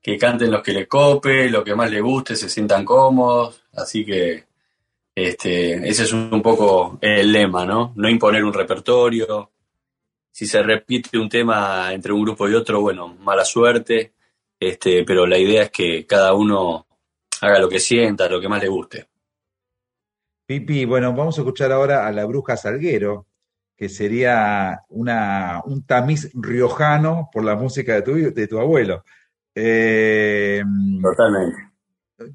que 0.00 0.18
canten 0.18 0.50
los 0.50 0.62
que 0.62 0.72
les 0.72 0.86
cope, 0.86 1.48
lo 1.50 1.64
que 1.64 1.74
más 1.74 1.90
les 1.90 2.02
guste, 2.02 2.36
se 2.36 2.48
sientan 2.48 2.84
cómodos. 2.84 3.64
Así 3.72 4.04
que 4.04 4.44
este, 5.14 5.88
ese 5.88 6.04
es 6.04 6.12
un 6.12 6.42
poco 6.42 6.98
el 7.00 7.32
lema, 7.32 7.64
¿no? 7.64 7.92
No 7.96 8.08
imponer 8.08 8.44
un 8.44 8.52
repertorio. 8.52 9.50
Si 10.30 10.46
se 10.46 10.62
repite 10.62 11.16
un 11.18 11.28
tema 11.28 11.92
entre 11.92 12.12
un 12.12 12.22
grupo 12.22 12.48
y 12.48 12.54
otro, 12.54 12.80
bueno, 12.80 13.08
mala 13.20 13.44
suerte. 13.44 14.13
Este, 14.68 15.04
pero 15.04 15.26
la 15.26 15.38
idea 15.38 15.64
es 15.64 15.70
que 15.70 16.06
cada 16.06 16.34
uno 16.34 16.86
haga 17.40 17.58
lo 17.58 17.68
que 17.68 17.80
sienta, 17.80 18.28
lo 18.28 18.40
que 18.40 18.48
más 18.48 18.62
le 18.62 18.68
guste. 18.68 19.08
Pipi, 20.46 20.84
bueno, 20.84 21.14
vamos 21.14 21.38
a 21.38 21.40
escuchar 21.40 21.72
ahora 21.72 22.06
a 22.06 22.12
la 22.12 22.24
bruja 22.26 22.56
Salguero, 22.56 23.26
que 23.76 23.88
sería 23.88 24.82
una, 24.88 25.62
un 25.64 25.84
tamiz 25.84 26.30
riojano 26.34 27.28
por 27.32 27.44
la 27.44 27.56
música 27.56 27.94
de 27.94 28.02
tu, 28.02 28.14
de 28.14 28.46
tu 28.46 28.58
abuelo. 28.58 29.04
Eh, 29.54 30.62
Totalmente. 31.02 31.56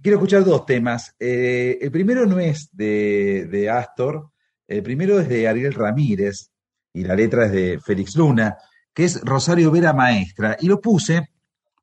quiero 0.01 0.17
escuchar 0.17 0.43
dos 0.43 0.65
temas. 0.65 1.15
Eh, 1.19 1.77
el 1.81 1.91
primero 1.91 2.25
no 2.25 2.39
es 2.39 2.69
de, 2.71 3.47
de 3.49 3.69
Astor, 3.69 4.31
el 4.67 4.83
primero 4.83 5.19
es 5.19 5.27
de 5.29 5.47
Ariel 5.47 5.73
Ramírez 5.73 6.51
y 6.93 7.03
la 7.03 7.15
letra 7.15 7.45
es 7.45 7.51
de 7.51 7.79
Félix 7.79 8.15
Luna, 8.15 8.57
que 8.93 9.05
es 9.05 9.21
Rosario 9.21 9.71
Vera 9.71 9.93
Maestra. 9.93 10.57
Y 10.59 10.67
lo 10.67 10.81
puse, 10.81 11.29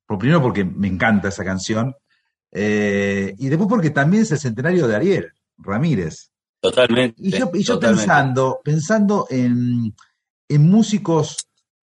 por 0.06 0.18
primero 0.18 0.40
porque 0.40 0.64
me 0.64 0.88
encanta 0.88 1.28
esa 1.28 1.44
canción, 1.44 1.94
Eh, 2.58 3.34
y 3.38 3.48
después 3.48 3.68
porque 3.68 3.90
también 3.90 4.22
es 4.22 4.32
el 4.32 4.38
centenario 4.38 4.86
de 4.86 4.96
Ariel 4.96 5.26
Ramírez. 5.58 6.30
Totalmente. 6.60 7.16
Y 7.18 7.30
yo, 7.32 7.50
y 7.52 7.62
yo 7.62 7.74
totalmente. 7.74 8.06
pensando, 8.06 8.60
pensando 8.64 9.26
en, 9.28 9.94
en 10.48 10.70
músicos 10.70 11.48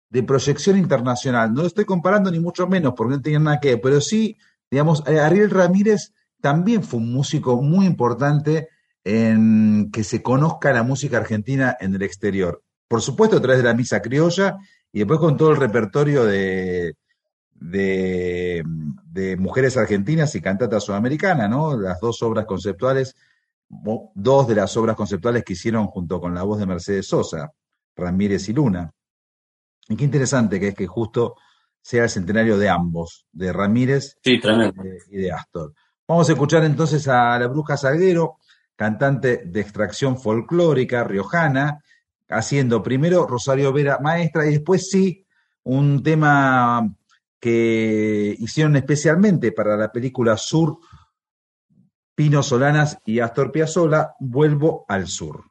de 0.09 0.23
proyección 0.23 0.77
internacional, 0.77 1.53
no 1.53 1.61
lo 1.61 1.67
estoy 1.67 1.85
comparando 1.85 2.31
ni 2.31 2.39
mucho 2.39 2.67
menos 2.67 2.93
porque 2.95 3.15
no 3.15 3.21
tenía 3.21 3.39
nada 3.39 3.59
que 3.59 3.71
ver, 3.71 3.81
pero 3.81 4.01
sí, 4.01 4.37
digamos, 4.71 5.03
eh, 5.05 5.19
Ariel 5.19 5.51
Ramírez 5.51 6.13
también 6.41 6.81
fue 6.81 6.99
un 6.99 7.13
músico 7.13 7.61
muy 7.61 7.85
importante 7.85 8.69
en 9.03 9.91
que 9.91 10.03
se 10.03 10.23
conozca 10.23 10.73
la 10.73 10.83
música 10.83 11.17
argentina 11.17 11.77
en 11.79 11.93
el 11.93 12.01
exterior. 12.01 12.63
Por 12.87 13.01
supuesto, 13.01 13.37
a 13.37 13.41
través 13.41 13.59
de 13.61 13.69
la 13.69 13.75
misa 13.75 14.01
criolla 14.01 14.57
y 14.91 14.99
después 14.99 15.19
con 15.19 15.37
todo 15.37 15.51
el 15.51 15.57
repertorio 15.57 16.25
de, 16.25 16.95
de, 17.55 18.63
de 19.05 19.37
mujeres 19.37 19.77
argentinas 19.77 20.35
y 20.35 20.41
cantata 20.41 20.79
sudamericana, 20.79 21.47
¿no? 21.47 21.77
Las 21.77 21.99
dos 21.99 22.21
obras 22.21 22.45
conceptuales, 22.45 23.15
dos 23.67 24.47
de 24.47 24.55
las 24.55 24.75
obras 24.77 24.95
conceptuales 24.95 25.43
que 25.43 25.53
hicieron 25.53 25.87
junto 25.87 26.19
con 26.19 26.35
la 26.35 26.43
voz 26.43 26.59
de 26.59 26.65
Mercedes 26.65 27.07
Sosa, 27.07 27.51
Ramírez 27.95 28.47
y 28.49 28.53
Luna. 28.53 28.91
Y 29.87 29.95
qué 29.95 30.03
interesante 30.03 30.59
que 30.59 30.69
es 30.69 30.75
que 30.75 30.87
justo 30.87 31.35
sea 31.81 32.03
el 32.03 32.09
centenario 32.09 32.57
de 32.57 32.69
ambos, 32.69 33.25
de 33.31 33.53
Ramírez 33.53 34.17
Sí, 34.23 34.39
y 35.11 35.17
de 35.17 35.31
Astor. 35.31 35.73
Vamos 36.07 36.29
a 36.29 36.33
escuchar 36.33 36.63
entonces 36.63 37.07
a 37.07 37.37
la 37.39 37.47
Bruja 37.47 37.77
Salguero, 37.77 38.37
cantante 38.75 39.43
de 39.45 39.61
extracción 39.61 40.17
folclórica 40.17 41.03
riojana, 41.03 41.83
haciendo 42.27 42.81
primero 42.81 43.27
Rosario 43.27 43.71
Vera 43.71 43.99
Maestra 44.01 44.45
y 44.47 44.51
después 44.51 44.89
sí 44.89 45.25
un 45.63 46.03
tema 46.03 46.95
que 47.45 48.35
hicieron 48.39 48.75
especialmente 48.75 49.51
para 49.51 49.77
la 49.77 49.91
película 49.91 50.35
Sur, 50.35 50.79
Pino 52.15 52.41
Solanas 52.41 52.97
y 53.05 53.19
Astor 53.19 53.51
Piazzolla, 53.51 54.15
Vuelvo 54.19 54.83
al 54.87 55.05
Sur. 55.05 55.43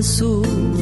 Llevo 0.00 0.79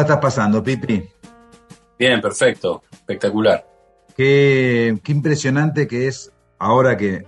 la 0.00 0.06
estás 0.06 0.18
pasando, 0.18 0.62
Pipi? 0.62 1.08
Bien, 1.98 2.20
perfecto, 2.20 2.82
espectacular. 2.90 3.66
Qué, 4.16 4.98
qué 5.04 5.12
impresionante 5.12 5.86
que 5.86 6.08
es, 6.08 6.32
ahora 6.58 6.96
que 6.96 7.26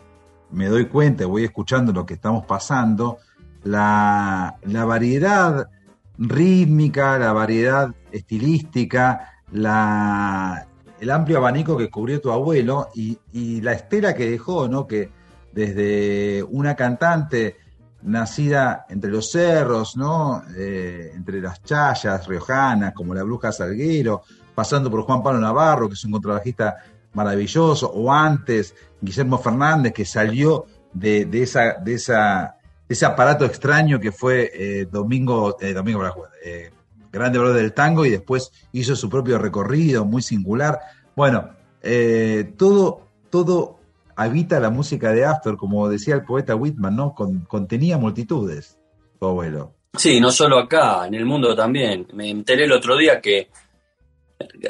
me 0.50 0.66
doy 0.66 0.86
cuenta, 0.86 1.26
voy 1.26 1.44
escuchando 1.44 1.92
lo 1.92 2.06
que 2.06 2.14
estamos 2.14 2.46
pasando, 2.46 3.18
la, 3.62 4.56
la 4.62 4.84
variedad 4.86 5.68
rítmica, 6.16 7.18
la 7.18 7.32
variedad 7.32 7.94
estilística, 8.10 9.34
la, 9.50 10.66
el 10.98 11.10
amplio 11.10 11.38
abanico 11.38 11.76
que 11.76 11.90
cubrió 11.90 12.20
tu 12.20 12.30
abuelo 12.30 12.88
y, 12.94 13.18
y 13.32 13.60
la 13.60 13.72
estela 13.72 14.14
que 14.14 14.30
dejó, 14.30 14.66
¿no? 14.68 14.86
Que 14.86 15.10
desde 15.52 16.42
una 16.44 16.74
cantante 16.74 17.56
nacida 18.02 18.86
entre 18.88 19.10
los 19.10 19.30
cerros, 19.30 19.96
¿no? 19.96 20.42
Eh, 20.56 21.12
entre 21.14 21.40
las 21.40 21.62
chayas 21.62 22.26
riojanas, 22.26 22.92
como 22.94 23.14
la 23.14 23.22
Bruja 23.22 23.52
Salguero, 23.52 24.22
pasando 24.54 24.90
por 24.90 25.02
Juan 25.02 25.22
Pablo 25.22 25.40
Navarro, 25.40 25.88
que 25.88 25.94
es 25.94 26.04
un 26.04 26.12
contrabajista 26.12 26.76
maravilloso, 27.14 27.90
o 27.90 28.12
antes 28.12 28.74
Guillermo 29.00 29.38
Fernández, 29.38 29.92
que 29.92 30.04
salió 30.04 30.66
de, 30.92 31.26
de 31.26 31.42
esa, 31.42 31.74
de 31.74 31.94
esa, 31.94 32.56
de 32.88 32.94
ese 32.94 33.06
aparato 33.06 33.44
extraño 33.44 34.00
que 34.00 34.12
fue 34.12 34.50
eh, 34.54 34.88
Domingo, 34.90 35.56
eh, 35.60 35.72
Domingo 35.72 36.02
eh, 36.44 36.70
Grande 37.12 37.38
Valor 37.38 37.54
del 37.54 37.72
Tango, 37.72 38.06
y 38.06 38.10
después 38.10 38.50
hizo 38.72 38.96
su 38.96 39.08
propio 39.08 39.38
recorrido 39.38 40.04
muy 40.04 40.22
singular. 40.22 40.80
Bueno, 41.14 41.50
eh, 41.82 42.54
todo, 42.56 43.08
todo 43.28 43.78
habita 44.16 44.60
la 44.60 44.70
música 44.70 45.12
de 45.12 45.24
Astor, 45.24 45.56
como 45.56 45.88
decía 45.88 46.14
el 46.14 46.24
poeta 46.24 46.54
Whitman, 46.54 46.96
¿no? 46.96 47.14
Con- 47.14 47.44
contenía 47.46 47.98
multitudes, 47.98 48.78
tu 49.18 49.26
abuelo. 49.26 49.74
Sí, 49.96 50.20
no 50.20 50.30
solo 50.32 50.58
acá, 50.58 51.06
en 51.06 51.14
el 51.14 51.24
mundo 51.26 51.54
también. 51.54 52.06
Me 52.14 52.30
enteré 52.30 52.64
el 52.64 52.72
otro 52.72 52.96
día 52.96 53.20
que 53.20 53.48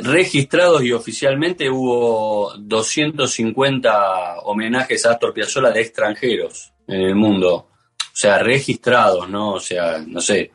registrados 0.03 0.83
y 0.83 0.93
oficialmente 0.93 1.71
hubo 1.71 2.53
250 2.59 4.41
homenajes 4.41 5.07
a 5.07 5.13
Astor 5.13 5.33
Piazzolla 5.33 5.71
de 5.71 5.81
extranjeros 5.81 6.73
en 6.87 7.01
el 7.03 7.15
mundo. 7.15 7.55
O 7.57 8.15
sea, 8.15 8.39
registrados, 8.41 9.29
¿no? 9.31 9.55
O 9.55 9.61
sea, 9.61 9.99
no 10.07 10.21
sé, 10.21 10.51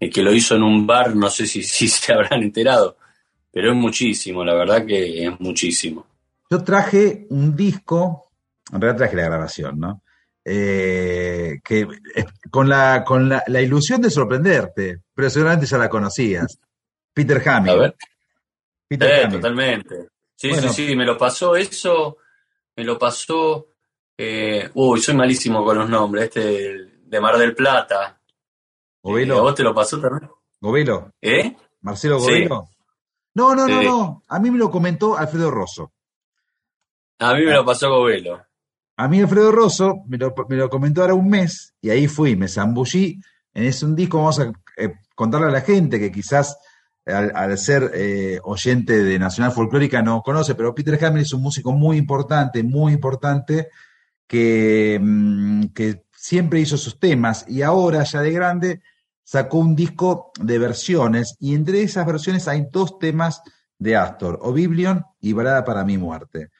el 0.00 0.10
que 0.12 0.22
lo 0.22 0.32
hizo 0.32 0.56
en 0.56 0.62
un 0.64 0.86
bar, 0.86 1.14
no 1.14 1.30
sé 1.30 1.46
si, 1.46 1.62
si 1.64 1.86
se 1.88 2.12
habrán 2.12 2.42
enterado, 2.42 2.96
pero 3.52 3.70
es 3.70 3.76
muchísimo, 3.76 4.44
la 4.44 4.54
verdad 4.54 4.84
que 4.84 5.26
es 5.26 5.40
muchísimo. 5.40 6.06
Yo 6.50 6.64
traje 6.64 7.26
un 7.30 7.54
disco, 7.54 8.30
en 8.72 8.80
realidad 8.80 8.98
traje 8.98 9.16
la 9.16 9.24
grabación, 9.24 9.78
¿no? 9.78 10.02
Eh, 10.44 11.60
que 11.62 11.80
eh, 12.14 12.24
con 12.50 12.68
la, 12.68 13.04
con 13.04 13.28
la, 13.28 13.42
la 13.48 13.60
ilusión 13.60 14.00
de 14.00 14.10
sorprenderte, 14.10 15.02
pero 15.14 15.28
seguramente 15.28 15.66
ya 15.66 15.76
la 15.76 15.90
conocías. 15.90 16.58
Peter 17.12 17.46
Hamill. 17.48 17.72
A 17.72 17.76
ver. 17.76 17.96
Peter 18.88 19.26
Eh, 19.26 19.28
totalmente. 19.30 20.08
Sí, 20.34 20.48
Bueno. 20.50 20.72
sí, 20.72 20.86
sí, 20.88 20.96
me 20.96 21.04
lo 21.04 21.18
pasó 21.18 21.54
eso, 21.56 22.16
me 22.76 22.84
lo 22.84 22.98
pasó. 22.98 23.66
eh, 24.20 24.68
uy, 24.74 25.00
soy 25.00 25.14
malísimo 25.14 25.64
con 25.64 25.78
los 25.78 25.88
nombres, 25.88 26.24
este 26.24 26.86
de 27.04 27.20
Mar 27.20 27.36
del 27.38 27.54
Plata. 27.54 28.20
Govelo. 29.02 29.34
Eh, 29.36 29.38
¿A 29.38 29.42
vos 29.42 29.54
te 29.54 29.62
lo 29.62 29.74
pasó 29.74 30.00
también? 30.00 30.30
Govelo. 30.60 31.12
¿Eh? 31.20 31.54
Marcelo 31.82 32.18
Sí. 32.20 32.24
Govelo. 32.46 32.68
No, 33.34 33.54
no, 33.54 33.68
no, 33.68 33.80
Sí. 33.80 33.86
no. 33.86 34.24
A 34.28 34.38
mí 34.40 34.50
me 34.50 34.58
lo 34.58 34.70
comentó 34.70 35.16
Alfredo 35.16 35.50
Rosso. 35.50 35.92
A 37.18 37.34
mí 37.34 37.44
me 37.44 37.52
lo 37.52 37.64
pasó 37.64 37.88
Govelo. 37.90 38.40
A 38.96 39.08
mí 39.08 39.20
Alfredo 39.20 39.52
Rosso 39.52 40.02
me 40.06 40.18
lo, 40.18 40.34
me 40.48 40.56
lo 40.56 40.68
comentó 40.68 41.02
ahora 41.02 41.14
un 41.14 41.28
mes 41.28 41.74
y 41.80 41.90
ahí 41.90 42.08
fui, 42.08 42.36
me 42.36 42.48
zambullí 42.48 43.20
en 43.54 43.64
ese 43.64 43.84
un 43.84 43.94
disco. 43.94 44.18
Vamos 44.18 44.40
a 44.40 44.52
eh, 44.76 44.94
contarle 45.14 45.48
a 45.48 45.50
la 45.52 45.60
gente 45.60 46.00
que 46.00 46.10
quizás 46.10 46.56
al, 47.06 47.56
ser 47.58 47.90
eh, 47.94 48.38
oyente 48.42 49.02
de 49.02 49.18
Nacional 49.18 49.52
Folclórica 49.52 50.02
no 50.02 50.22
conoce, 50.22 50.54
pero 50.54 50.74
Peter 50.74 51.02
Hamill 51.04 51.22
es 51.22 51.32
un 51.32 51.42
músico 51.42 51.72
muy 51.72 51.96
importante, 51.96 52.62
muy 52.62 52.92
importante, 52.92 53.68
que, 54.26 54.98
mm, 55.00 55.66
que 55.68 56.04
siempre 56.12 56.60
hizo 56.60 56.76
sus 56.76 56.98
temas 56.98 57.44
y 57.48 57.62
ahora 57.62 58.02
ya 58.04 58.20
de 58.20 58.32
grande 58.32 58.82
sacó 59.24 59.58
un 59.58 59.74
disco 59.74 60.32
de 60.40 60.58
versiones 60.58 61.36
y 61.38 61.54
entre 61.54 61.82
esas 61.82 62.06
versiones 62.06 62.48
hay 62.48 62.66
dos 62.70 62.98
temas 62.98 63.42
de 63.78 63.96
Astor, 63.96 64.38
Oblivion 64.42 65.04
y 65.20 65.32
Balada 65.32 65.64
para 65.64 65.84
mi 65.84 65.98
muerte. 65.98 66.50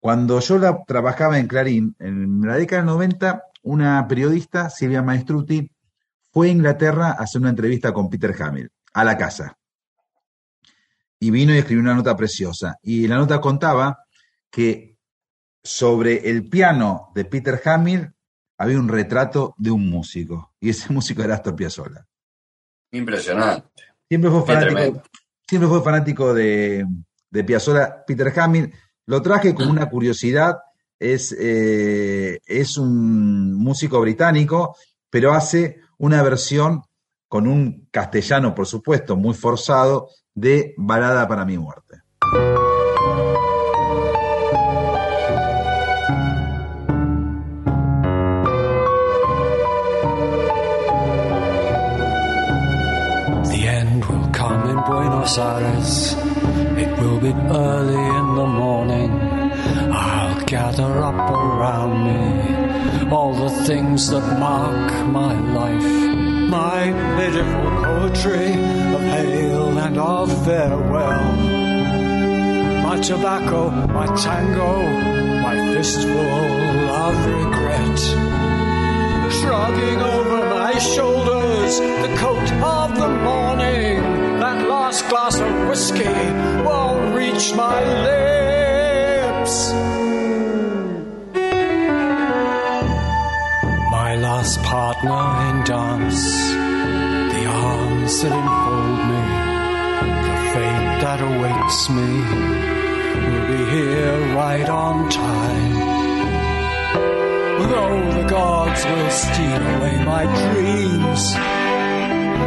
Cuando 0.00 0.40
yo 0.40 0.58
la 0.58 0.82
trabajaba 0.84 1.38
en 1.38 1.46
Clarín, 1.46 1.94
en 1.98 2.40
la 2.40 2.56
década 2.56 2.82
del 2.82 2.86
90, 2.86 3.44
una 3.62 4.08
periodista, 4.08 4.70
Silvia 4.70 5.02
Maestruti, 5.02 5.70
fue 6.32 6.48
a 6.48 6.50
Inglaterra 6.50 7.10
a 7.10 7.24
hacer 7.24 7.40
una 7.40 7.50
entrevista 7.50 7.92
con 7.92 8.08
Peter 8.08 8.34
Hamill, 8.42 8.70
a 8.94 9.04
la 9.04 9.16
casa. 9.16 9.56
y 11.22 11.30
vino 11.30 11.54
y 11.54 11.58
escribió 11.58 11.82
una 11.82 11.94
nota 11.94 12.16
preciosa. 12.16 12.78
Y 12.82 13.06
la 13.06 13.16
nota 13.16 13.42
contaba 13.42 14.04
que 14.50 14.96
sobre 15.62 16.30
el 16.30 16.48
piano 16.48 17.12
de 17.14 17.26
Peter 17.26 17.60
Hamill 17.62 18.10
había 18.56 18.78
un 18.78 18.88
retrato 18.88 19.54
de 19.58 19.70
un 19.70 19.88
músico, 19.90 20.54
y 20.60 20.70
ese 20.70 20.92
músico 20.92 21.22
era 21.22 21.34
Astor 21.34 21.56
Piazzolla. 21.56 22.06
Impresionante. 22.92 23.68
Siempre 24.08 24.30
fue 24.30 24.46
fanático, 24.46 25.02
siempre 25.46 25.68
fue 25.68 25.82
fanático 25.82 26.34
de, 26.34 26.86
de 27.30 27.44
Piazzolla, 27.44 28.04
Peter 28.06 28.32
Hamill. 28.40 28.72
Lo 29.10 29.20
traje 29.22 29.56
como 29.56 29.72
una 29.72 29.90
curiosidad. 29.90 30.58
Es, 30.96 31.34
eh, 31.36 32.38
es 32.46 32.78
un 32.78 33.54
músico 33.54 34.00
británico, 34.00 34.76
pero 35.10 35.32
hace 35.32 35.80
una 35.98 36.22
versión 36.22 36.82
con 37.26 37.48
un 37.48 37.88
castellano, 37.90 38.54
por 38.54 38.68
supuesto, 38.68 39.16
muy 39.16 39.34
forzado, 39.34 40.10
de 40.32 40.74
Balada 40.76 41.26
para 41.26 41.44
mi 41.44 41.58
muerte. 41.58 42.02
The 53.48 53.66
end 53.66 54.04
will 54.04 54.30
come 54.30 54.70
in 54.70 54.76
Buenos 54.86 55.36
Aires. 55.36 56.19
Will 57.00 57.18
be 57.18 57.32
early 57.32 58.04
in 58.18 58.34
the 58.34 58.46
morning. 58.46 59.10
I'll 59.90 60.44
gather 60.44 61.02
up 61.02 61.30
around 61.30 61.94
me 62.04 63.10
all 63.10 63.32
the 63.32 63.64
things 63.64 64.10
that 64.10 64.38
mark 64.38 65.06
my 65.08 65.32
life. 65.58 65.90
My 66.50 66.92
pitiful 67.16 67.70
poetry 67.84 68.52
of 68.94 69.00
hail 69.00 69.78
and 69.78 69.98
of 69.98 70.44
farewell. 70.44 71.32
My 72.82 73.00
tobacco, 73.00 73.70
my 73.70 74.06
tango, 74.16 74.82
my 75.42 75.56
fistful 75.72 76.10
of 76.10 77.26
regret 77.26 77.98
shrugging 79.40 80.00
over 80.00 80.50
my 80.50 80.78
shoulders 80.78 81.78
the 81.80 82.14
coat 82.18 82.52
of 82.62 82.94
the 82.98 83.08
morning. 83.08 84.29
Last 84.90 85.08
glass 85.08 85.38
of 85.38 85.68
whiskey 85.68 86.14
won't 86.64 87.14
reach 87.14 87.54
my 87.54 87.78
lips. 88.08 89.70
My 93.92 94.16
last 94.16 94.60
partner 94.64 95.22
in 95.46 95.62
dance, 95.62 96.24
the 97.34 97.44
arms 97.46 98.20
that 98.20 98.32
enfold 98.40 99.00
me, 99.10 99.22
the 100.26 100.36
fate 100.54 100.98
that 101.04 101.20
awaits 101.30 101.80
me 101.96 102.10
will 103.30 103.46
be 103.46 103.62
here 103.70 104.18
right 104.34 104.68
on 104.68 105.08
time. 105.08 106.00
Though 107.60 108.22
the 108.22 108.26
gods 108.28 108.84
will 108.84 109.10
steal 109.10 109.62
away 109.76 110.04
my 110.04 110.24
dreams, 110.42 111.59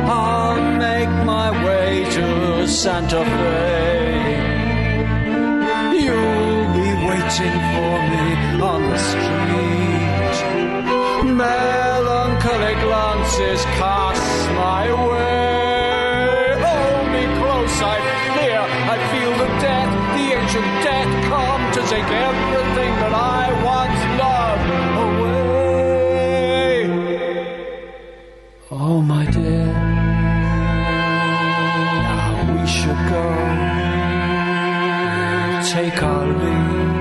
I'll 0.06 0.62
make 0.78 1.10
my 1.26 1.50
way 1.66 2.06
to 2.18 2.68
Santa 2.68 3.24
Fe. 3.24 4.54
You'll 6.04 6.68
be 6.80 6.90
waiting 7.10 7.58
for 7.74 7.96
me 8.12 8.26
on 8.72 8.82
the 8.90 9.00
street. 9.10 10.38
Melancholy 11.44 12.76
glances 12.86 13.62
cast 13.80 14.52
my 14.64 14.86
way. 15.10 16.56
Hold 16.68 17.08
me 17.16 17.24
close, 17.40 17.78
I 17.96 17.98
fear. 18.36 18.62
I 18.94 18.98
feel 19.12 19.32
the 19.44 19.50
death, 19.66 19.92
the 20.16 20.26
ancient 20.40 20.72
death, 20.88 21.12
come 21.32 21.64
to 21.76 21.82
take 21.94 22.10
everything 22.30 22.94
that 23.02 23.14
I 23.14 23.44
once 23.64 24.13
Take 35.74 36.04
our 36.04 36.28
leave, 36.28 36.93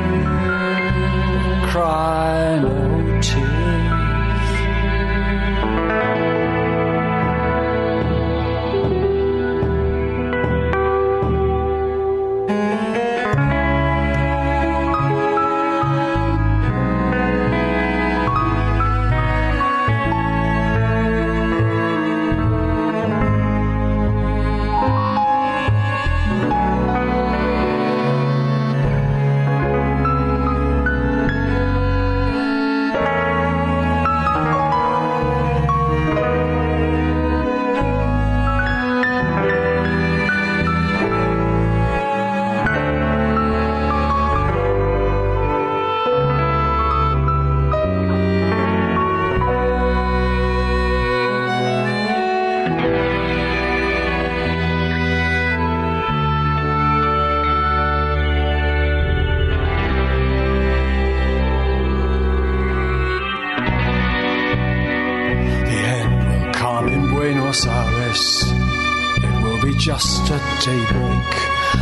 just 69.83 70.31
at 70.31 70.65
daybreak. 70.65 71.33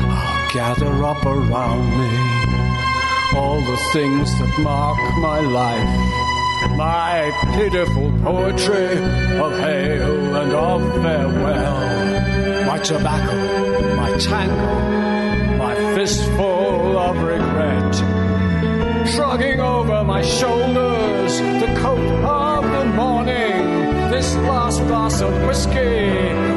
I'll 0.08 0.52
gather 0.54 1.04
up 1.04 1.22
around 1.26 1.84
me 2.00 3.36
all 3.36 3.60
the 3.60 3.76
things 3.92 4.30
that 4.38 4.58
mark 4.60 4.98
my 5.18 5.40
life. 5.40 6.76
My 6.78 7.30
pitiful 7.54 8.10
poetry 8.22 8.92
of 9.38 9.52
hail 9.58 10.36
and 10.36 10.52
of 10.52 10.80
farewell. 11.02 12.66
My 12.66 12.78
tobacco, 12.78 13.96
my 13.96 14.16
tango, 14.16 15.58
my 15.58 15.74
fistful 15.94 16.98
of 16.98 17.16
regret 17.22 17.94
shrugging 19.06 19.60
over 19.60 20.04
my 20.04 20.22
shoulders 20.22 21.38
the 21.38 21.70
coat 21.78 22.24
of 22.24 22.64
the 22.64 22.84
morning. 22.96 24.10
This 24.10 24.34
last 24.36 24.78
glass 24.86 25.20
of 25.20 25.32
whiskey 25.46 26.08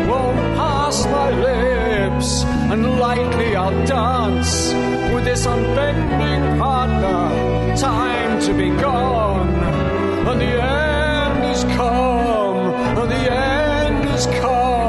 won't 0.08 0.53
pass 0.94 1.06
my 1.08 1.30
lips, 1.32 2.44
and 2.72 3.00
lightly 3.00 3.56
I'll 3.56 3.86
dance 3.86 4.74
with 5.14 5.24
this 5.26 5.46
unbending 5.46 6.60
partner. 6.60 7.76
Time 7.78 8.40
to 8.42 8.54
be 8.54 8.70
gone, 8.70 9.50
and 10.30 10.42
the 10.42 10.64
end 10.64 11.56
is 11.56 11.64
come, 11.76 12.74
and 13.00 13.12
the 13.12 13.32
end 13.32 14.10
is 14.10 14.26
come, 14.42 14.83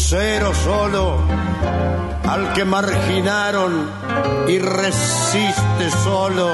como 0.00 0.20
un 0.20 0.20
cero 0.20 0.52
solo, 0.64 1.18
al 2.28 2.52
que 2.52 2.64
marginaron 2.64 3.90
y 4.48 4.58
resiste 4.58 5.90
solo. 6.02 6.48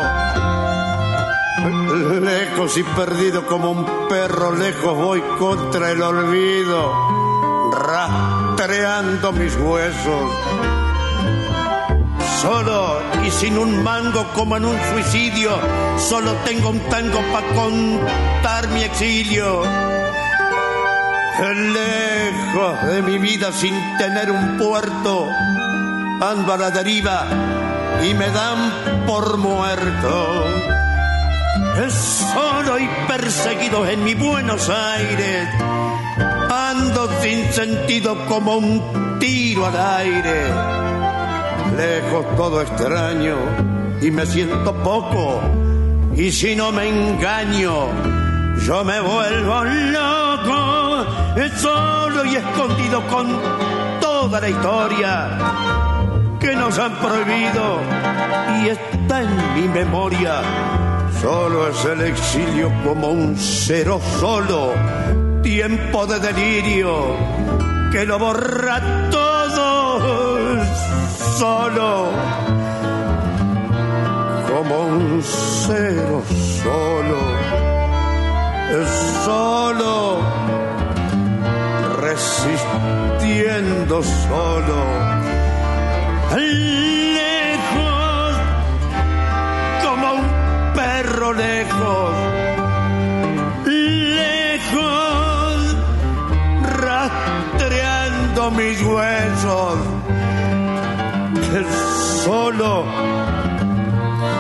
Lejos 2.21 2.77
y 2.77 2.83
perdido 2.83 3.47
como 3.47 3.71
un 3.71 4.09
perro, 4.09 4.55
lejos 4.55 4.97
voy 4.97 5.21
contra 5.39 5.91
el 5.91 6.03
olvido, 6.03 6.93
rastreando 7.73 9.33
mis 9.33 9.57
huesos. 9.57 10.33
Solo 12.41 13.01
y 13.25 13.31
sin 13.31 13.59
un 13.59 13.83
mango 13.83 14.27
como 14.35 14.57
en 14.57 14.67
un 14.67 14.79
suicidio, 14.93 15.51
solo 15.99 16.33
tengo 16.45 16.71
un 16.71 16.81
tango 16.81 17.21
para 17.33 17.47
contar 17.55 18.69
mi 18.69 18.83
exilio 18.83 19.96
lejos 21.39 22.83
de 22.87 23.03
mi 23.03 23.19
vida 23.19 23.53
sin 23.53 23.75
tener 23.99 24.31
un 24.31 24.57
puerto, 24.57 25.29
ando 26.21 26.53
a 26.53 26.57
la 26.57 26.71
deriva 26.71 27.27
y 28.03 28.15
me 28.15 28.31
dan 28.31 29.05
por 29.07 29.37
muerto. 29.37 30.45
Es 31.85 31.93
solo 31.93 32.79
y 32.79 32.89
perseguido 33.07 33.87
en 33.87 34.03
mi 34.03 34.15
Buenos 34.15 34.71
Aires, 34.71 35.49
ando 36.51 37.11
sin 37.21 37.53
sentido 37.53 38.17
como 38.27 38.57
un 38.57 39.19
tiro 39.19 39.67
al 39.67 39.77
aire. 39.99 40.45
Lejos 41.77 42.25
todo 42.37 42.63
extraño 42.63 43.37
y 44.01 44.11
me 44.11 44.25
siento 44.25 44.75
poco, 44.83 45.43
y 46.17 46.33
si 46.33 46.57
no 46.57 46.73
me 46.73 46.89
engaño, 46.89 47.89
yo 48.65 48.85
me 48.85 49.01
vuelvo 49.01 49.65
loco 49.65 50.06
solo 51.57 52.25
y 52.25 52.37
escondido 52.37 53.07
con 53.09 53.27
toda 54.01 54.41
la 54.41 54.49
historia 54.49 55.29
que 56.41 56.55
nos 56.57 56.79
han 56.79 56.95
prohibido 56.97 57.81
y 58.63 58.69
está 58.69 59.23
en 59.23 59.55
mi 59.55 59.69
memoria. 59.69 60.41
Solo 61.21 61.69
es 61.69 61.85
el 61.85 62.01
exilio 62.03 62.71
como 62.85 63.09
un 63.09 63.37
cero 63.37 64.01
solo, 64.21 64.73
tiempo 65.43 66.07
de 66.07 66.21
delirio 66.21 67.17
que 67.93 68.05
lo 68.05 68.19
borra 68.19 68.81
todo 69.11 70.01
solo, 71.39 72.11
como 74.49 74.81
un 74.81 75.23
cero 75.23 76.23
solo, 76.63 77.19
es 78.71 78.89
solo 79.25 80.36
resistiendo 82.17 84.03
solo. 84.03 84.79
Lejos, 87.15 88.37
como 89.85 90.13
un 90.15 90.25
perro 90.75 91.33
lejos. 91.35 92.15
Lejos, 94.17 95.77
rastreando 96.81 98.51
mis 98.53 98.83
huesos. 98.83 99.79
Solo, 102.25 102.85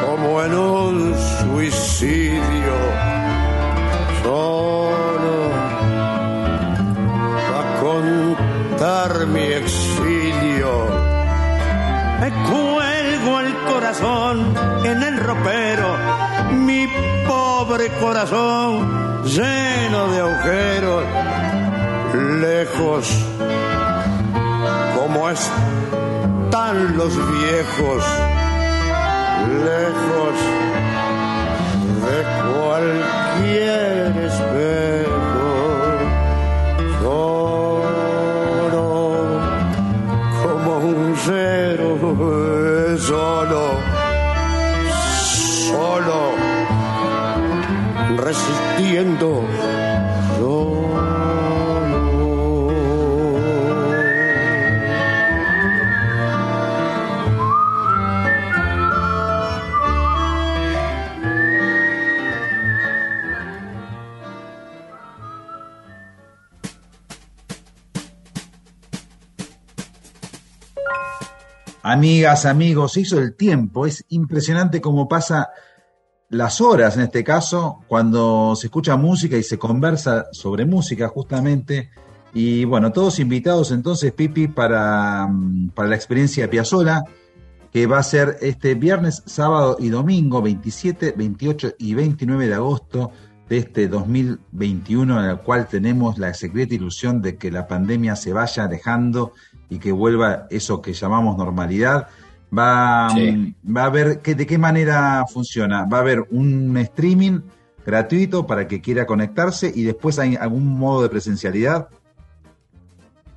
como 0.05 0.43
en 0.43 0.55
un 0.55 1.15
suicidio. 1.15 2.77
Solo 4.23 5.06
pobre 17.77 17.91
corazón 18.01 19.23
lleno 19.25 20.11
de 20.11 20.21
agujeros, 20.21 21.05
lejos 22.41 23.07
como 24.95 25.29
están 25.29 26.97
los 26.97 27.15
viejos, 27.15 28.03
lejos 29.63 30.37
de 32.07 32.19
cualquier 32.55 34.25
espejo. 34.25 34.96
Amigas, 71.83 72.47
amigos, 72.47 72.97
hizo 72.97 73.19
el 73.19 73.37
tiempo. 73.37 73.87
Es 73.87 74.07
impresionante 74.09 74.81
cómo 74.81 75.07
pasa 75.07 75.51
las 76.37 76.61
horas 76.61 76.97
en 76.97 77.05
este 77.05 77.25
caso 77.25 77.81
cuando 77.89 78.55
se 78.57 78.67
escucha 78.67 78.97
música 78.97 79.37
y 79.37 79.43
se 79.43 79.59
conversa 79.59 80.27
sobre 80.33 80.65
música 80.65 81.09
justamente. 81.09 81.91
Y 82.35 82.65
bueno, 82.65 82.93
todos 82.93 83.19
invitados 83.19 83.71
entonces, 83.71 84.13
Pipi, 84.13 84.49
para, 84.49 85.27
mm, 85.27 85.71
para 85.71 85.89
la 85.89 85.97
experiencia 85.97 86.51
Piazzola, 86.51 87.05
que 87.73 87.87
va 87.87 87.99
a 87.99 88.03
ser 88.03 88.37
este 88.41 88.75
viernes, 88.75 89.23
sábado 89.27 89.77
y 89.79 89.89
domingo, 89.89 90.43
27, 90.43 91.15
28 91.17 91.75
y 91.79 91.95
29 91.95 92.49
de 92.49 92.55
agosto 92.55 93.11
de 93.49 93.59
este 93.59 93.89
2021, 93.89 95.23
en 95.23 95.31
el 95.31 95.39
cual 95.39 95.69
tenemos 95.69 96.19
la 96.19 96.35
secreta 96.35 96.75
ilusión 96.75 97.23
de 97.23 97.37
que 97.37 97.51
la 97.51 97.67
pandemia 97.67 98.17
se 98.17 98.33
vaya 98.33 98.67
dejando 98.67 99.33
y 99.69 99.79
que 99.79 99.93
vuelva 99.93 100.47
eso 100.51 100.83
que 100.83 100.93
llamamos 100.93 101.37
normalidad, 101.37 102.09
va, 102.57 103.09
va 103.65 103.85
a 103.85 103.91
ver 103.91 104.21
que, 104.21 104.35
de 104.35 104.47
qué 104.47 104.59
manera 104.59 105.25
funciona. 105.27 105.85
Va 105.85 105.99
a 105.99 106.01
haber 106.01 106.27
un 106.31 106.77
streaming 106.79 107.41
gratuito 107.85 108.47
para 108.47 108.67
que 108.67 108.81
quiera 108.81 109.07
conectarse 109.07 109.71
y 109.75 109.85
después 109.85 110.19
hay 110.19 110.37
algún 110.37 110.79
modo 110.79 111.03
de 111.03 111.09
presencialidad. 111.09 111.89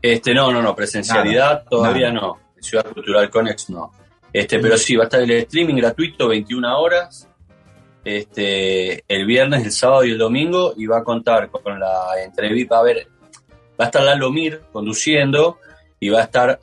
Este, 0.02 0.34
no, 0.34 0.52
no, 0.52 0.62
no, 0.62 0.76
presencialidad 0.76 1.66
todavía 1.70 2.12
no. 2.12 2.40
Ciudad 2.60 2.86
Cultural 2.92 3.30
Conex 3.30 3.70
no. 3.70 3.92
Este, 4.32 4.60
pero 4.60 4.78
sí, 4.78 4.96
va 4.96 5.04
a 5.04 5.06
estar 5.06 5.22
el 5.22 5.32
streaming 5.32 5.76
gratuito 5.76 6.28
21 6.28 6.80
horas. 6.80 7.28
Este, 8.04 9.04
el 9.08 9.26
viernes, 9.26 9.66
el 9.66 9.72
sábado 9.72 10.06
y 10.06 10.12
el 10.12 10.18
domingo, 10.18 10.74
y 10.78 10.86
va 10.86 11.00
a 11.00 11.04
contar 11.04 11.50
con 11.50 11.80
la 11.80 12.24
entrevista, 12.24 12.76
va 12.76 12.82
a 12.82 12.84
ver, 12.84 13.08
va 13.80 13.86
a 13.86 13.88
estar 13.88 14.04
Lalo 14.04 14.32
Mir 14.32 14.62
conduciendo, 14.72 15.60
y 16.00 16.10
va 16.10 16.22
a 16.22 16.24
estar, 16.24 16.60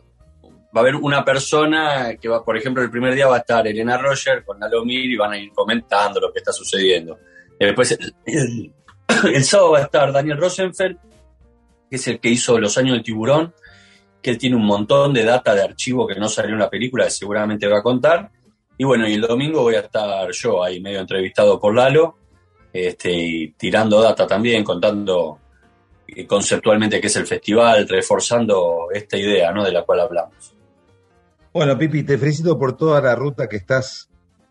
va 0.76 0.80
a 0.80 0.82
haber 0.82 0.96
una 0.96 1.24
persona 1.24 2.16
que 2.20 2.28
va, 2.28 2.44
por 2.44 2.54
ejemplo, 2.54 2.82
el 2.82 2.90
primer 2.90 3.14
día 3.14 3.26
va 3.26 3.36
a 3.36 3.38
estar 3.38 3.66
Elena 3.66 3.96
Roger 3.96 4.44
con 4.44 4.62
Alomir 4.62 5.10
y 5.10 5.16
van 5.16 5.32
a 5.32 5.38
ir 5.38 5.50
comentando 5.52 6.20
lo 6.20 6.30
que 6.30 6.40
está 6.40 6.52
sucediendo. 6.52 7.18
Después, 7.58 7.98
el, 8.26 9.44
sábado 9.44 9.70
va 9.72 9.78
a 9.78 9.82
estar 9.82 10.12
Daniel 10.12 10.36
Rosenfeld, 10.36 10.98
que 11.88 11.96
es 11.96 12.06
el 12.08 12.20
que 12.20 12.28
hizo 12.28 12.58
Los 12.58 12.76
Años 12.76 12.92
del 12.92 13.02
Tiburón, 13.02 13.54
que 14.20 14.30
él 14.30 14.38
tiene 14.38 14.56
un 14.56 14.66
montón 14.66 15.14
de 15.14 15.24
data 15.24 15.54
de 15.54 15.62
archivo 15.62 16.06
que 16.06 16.16
no 16.16 16.28
salió 16.28 16.52
en 16.52 16.60
la 16.60 16.68
película, 16.68 17.04
que 17.04 17.10
seguramente 17.10 17.66
va 17.66 17.78
a 17.78 17.82
contar. 17.82 18.30
Y 18.76 18.84
bueno, 18.84 19.08
y 19.08 19.14
el 19.14 19.22
domingo 19.22 19.62
voy 19.62 19.76
a 19.76 19.80
estar 19.80 20.30
yo 20.30 20.62
ahí 20.62 20.78
medio 20.82 21.00
entrevistado 21.00 21.58
por 21.58 21.74
Lalo, 21.74 22.18
este, 22.70 23.10
y 23.10 23.52
tirando 23.52 24.02
data 24.02 24.26
también, 24.26 24.62
contando 24.62 25.38
conceptualmente 26.28 27.00
qué 27.00 27.06
es 27.06 27.16
el 27.16 27.26
festival, 27.26 27.88
reforzando 27.88 28.88
esta 28.92 29.16
idea 29.16 29.52
¿no? 29.52 29.64
de 29.64 29.72
la 29.72 29.82
cual 29.82 30.00
hablamos. 30.00 30.55
Bueno, 31.56 31.78
Pipi, 31.78 32.02
te 32.02 32.18
felicito 32.18 32.58
por 32.58 32.76
toda 32.76 33.00
la 33.00 33.14
ruta 33.14 33.48
que 33.48 33.56
estás, 33.56 34.10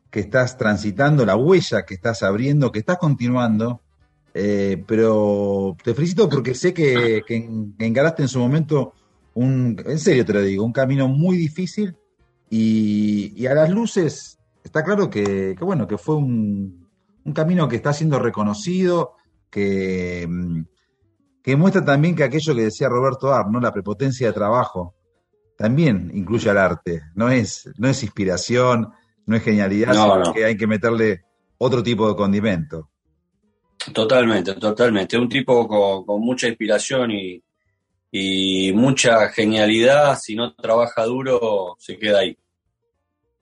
que 0.09 0.21
estás 0.21 0.57
transitando, 0.57 1.23
la 1.23 1.35
huella 1.35 1.85
que 1.85 1.93
estás 1.93 2.23
abriendo, 2.23 2.71
que 2.71 2.79
estás 2.79 2.97
continuando, 2.97 3.79
eh, 4.33 4.83
pero 4.87 5.77
te 5.83 5.93
felicito 5.93 6.27
porque 6.27 6.55
sé 6.55 6.73
que, 6.73 7.21
encaraste 7.77 8.23
en 8.23 8.27
su 8.27 8.39
momento 8.39 8.93
un, 9.35 9.79
en 9.85 9.99
serio 9.99 10.25
te 10.25 10.33
lo 10.33 10.41
digo, 10.41 10.65
un 10.65 10.71
camino 10.71 11.07
muy 11.07 11.37
difícil 11.37 11.95
y, 12.49 13.33
y 13.35 13.45
a 13.45 13.53
las 13.53 13.69
luces 13.69 14.39
está 14.63 14.83
claro 14.83 15.07
que, 15.07 15.55
bueno, 15.61 15.87
que 15.87 15.99
fue 15.99 16.15
un, 16.15 16.87
camino 17.35 17.67
que 17.67 17.75
está 17.75 17.93
siendo 17.93 18.17
reconocido, 18.17 19.11
que, 19.51 20.27
que 21.43 21.55
muestra 21.55 21.85
también 21.85 22.15
que 22.15 22.23
aquello 22.23 22.55
que 22.55 22.63
decía 22.63 22.89
Roberto 22.89 23.31
Ar. 23.31 23.45
La 23.61 23.71
prepotencia 23.71 24.25
de 24.25 24.33
trabajo, 24.33 24.95
también 25.57 26.11
incluye 26.13 26.49
al 26.49 26.57
arte. 26.57 27.03
No 27.15 27.29
es, 27.29 27.69
no 27.77 27.87
es 27.87 28.03
inspiración, 28.03 28.91
no 29.25 29.35
es 29.35 29.43
genialidad, 29.43 29.93
No, 29.93 30.03
sino 30.03 30.19
no. 30.25 30.33
que 30.33 30.45
hay 30.45 30.57
que 30.57 30.67
meterle 30.67 31.23
otro 31.57 31.81
tipo 31.83 32.07
de 32.09 32.15
condimento. 32.15 32.89
Totalmente, 33.93 34.53
totalmente. 34.55 35.17
Un 35.17 35.29
tipo 35.29 35.67
con, 35.67 36.05
con 36.05 36.21
mucha 36.21 36.47
inspiración 36.47 37.11
y, 37.11 37.43
y 38.11 38.71
mucha 38.73 39.29
genialidad. 39.29 40.17
Si 40.19 40.35
no 40.35 40.53
trabaja 40.55 41.05
duro, 41.05 41.75
se 41.79 41.97
queda 41.97 42.19
ahí. 42.19 42.37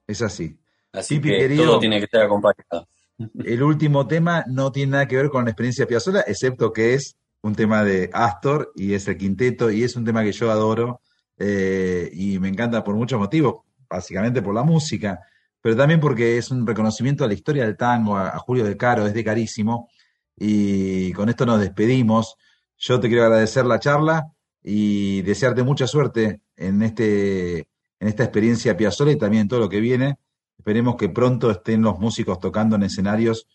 Es 0.06 0.20
así. 0.22 0.58
Así 0.92 1.16
Pipi, 1.18 1.30
que 1.30 1.38
querido. 1.38 1.64
todo 1.64 1.78
tiene 1.80 1.98
que 1.98 2.04
estar 2.04 2.22
acompañado. 2.22 2.88
El 3.44 3.62
último 3.62 4.06
tema 4.06 4.44
no 4.48 4.70
tiene 4.70 4.92
nada 4.92 5.08
que 5.08 5.16
ver 5.16 5.30
con 5.30 5.44
la 5.44 5.50
experiencia 5.50 5.84
de 5.84 5.88
Piazzolla, 5.88 6.20
excepto 6.26 6.72
que 6.72 6.94
es 6.94 7.16
un 7.42 7.54
tema 7.54 7.84
de 7.84 8.10
Astor 8.12 8.72
y 8.74 8.94
es 8.94 9.06
el 9.06 9.16
quinteto 9.18 9.70
y 9.70 9.82
es 9.82 9.96
un 9.96 10.04
tema 10.04 10.22
que 10.24 10.32
yo 10.32 10.50
adoro 10.50 11.00
eh, 11.38 12.10
y 12.12 12.38
me 12.38 12.48
encanta 12.48 12.84
por 12.84 12.94
muchos 12.94 13.18
motivos, 13.18 13.62
básicamente 13.88 14.42
por 14.42 14.54
la 14.54 14.62
música, 14.62 15.20
pero 15.60 15.76
también 15.76 16.00
porque 16.00 16.38
es 16.38 16.50
un 16.50 16.66
reconocimiento 16.66 17.24
a 17.24 17.28
la 17.28 17.34
historia 17.34 17.64
del 17.64 17.76
tango, 17.76 18.16
a, 18.16 18.38
Julio 18.38 18.64
de 18.64 18.76
Caro, 18.76 19.06
es 19.06 19.14
de 19.14 19.24
carísimo 19.24 19.88
y 20.36 21.12
con 21.12 21.28
esto 21.28 21.46
nos 21.46 21.60
despedimos. 21.60 22.36
Yo 22.76 23.00
te 23.00 23.08
quiero 23.08 23.24
agradecer 23.24 23.64
la 23.64 23.78
charla 23.78 24.32
y 24.62 25.22
desearte 25.22 25.62
mucha 25.62 25.86
suerte 25.86 26.42
en 26.56 26.82
este 26.82 27.68
en 28.00 28.08
esta 28.08 28.24
experiencia 28.24 28.76
Piazzolla 28.76 29.12
y 29.12 29.16
también 29.16 29.42
en 29.42 29.48
todo 29.48 29.60
lo 29.60 29.68
que 29.68 29.80
viene. 29.80 30.18
Esperemos 30.58 30.96
que 30.96 31.08
pronto 31.08 31.50
estén 31.50 31.82
los 31.82 31.98
músicos 31.98 32.38
tocando 32.38 32.76
en 32.76 32.82
escenarios 32.82 33.48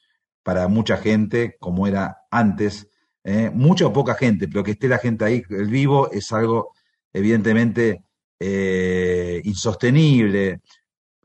para 0.43 0.67
mucha 0.67 0.97
gente, 0.97 1.57
como 1.59 1.85
era 1.85 2.23
antes. 2.31 2.87
¿eh? 3.23 3.51
Mucha 3.53 3.85
o 3.85 3.93
poca 3.93 4.15
gente, 4.15 4.47
pero 4.47 4.63
que 4.63 4.71
esté 4.71 4.87
la 4.87 4.97
gente 4.97 5.25
ahí, 5.25 5.43
el 5.49 5.67
vivo 5.67 6.09
es 6.11 6.31
algo 6.31 6.73
evidentemente 7.13 8.03
eh, 8.39 9.41
insostenible, 9.43 10.61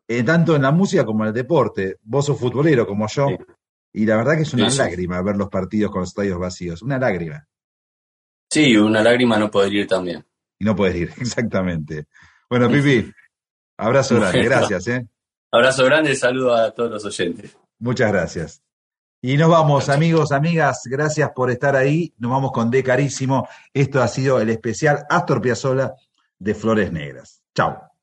eh, 0.07 0.23
tanto 0.23 0.57
en 0.57 0.63
la 0.63 0.73
música 0.73 1.05
como 1.05 1.25
en 1.25 1.29
el 1.29 1.35
deporte. 1.35 1.99
Vos 2.03 2.27
sos 2.27 2.39
futbolero 2.39 2.87
como 2.87 3.07
yo, 3.09 3.29
y 3.93 4.05
la 4.07 4.17
verdad 4.17 4.37
que 4.37 4.43
es 4.43 4.53
una 4.53 4.71
Sí, 4.71 4.79
lágrima 4.79 5.23
ver 5.23 5.37
los 5.37 5.49
partidos 5.49 5.91
con 5.91 6.01
los 6.01 6.11
estadios 6.11 6.39
vacíos, 6.39 6.83
una 6.83 6.99
lágrima. 6.99 7.47
Sí, 8.51 8.77
una 8.77 9.03
lágrima 9.03 9.39
no 9.39 9.51
poder 9.51 9.73
ir 9.73 9.87
también. 9.87 10.25
Y 10.59 10.65
no 10.65 10.75
puedes 10.77 10.97
ir, 10.97 11.13
exactamente. 11.21 12.07
Bueno, 12.51 12.69
Pipi, 12.69 13.11
abrazo 13.77 14.17
grande, 14.17 14.43
gracias. 14.43 14.87
¿eh? 14.89 15.09
Abrazo 15.51 15.85
grande, 15.85 16.15
saludo 16.17 16.55
a 16.55 16.73
todos 16.73 16.91
los 16.91 17.05
oyentes. 17.05 17.57
Muchas 17.79 18.13
gracias. 18.13 18.63
Y 19.27 19.39
nos 19.39 19.49
vamos, 19.49 19.89
amigos, 19.89 20.33
amigas, 20.33 20.83
gracias 20.85 21.31
por 21.35 21.51
estar 21.51 21.75
ahí. 21.77 22.13
Nos 22.19 22.31
vamos 22.31 22.53
con 22.53 22.71
De 22.71 22.83
Carísimo. 22.83 23.49
Esto 23.73 24.03
ha 24.03 24.07
sido 24.07 24.39
el 24.39 24.51
especial 24.51 25.07
Astor 25.09 25.41
Piazzolla 25.41 25.95
de 26.39 26.55
Flores 26.55 26.93
Negras. 26.93 27.43
Chao. 27.55 27.94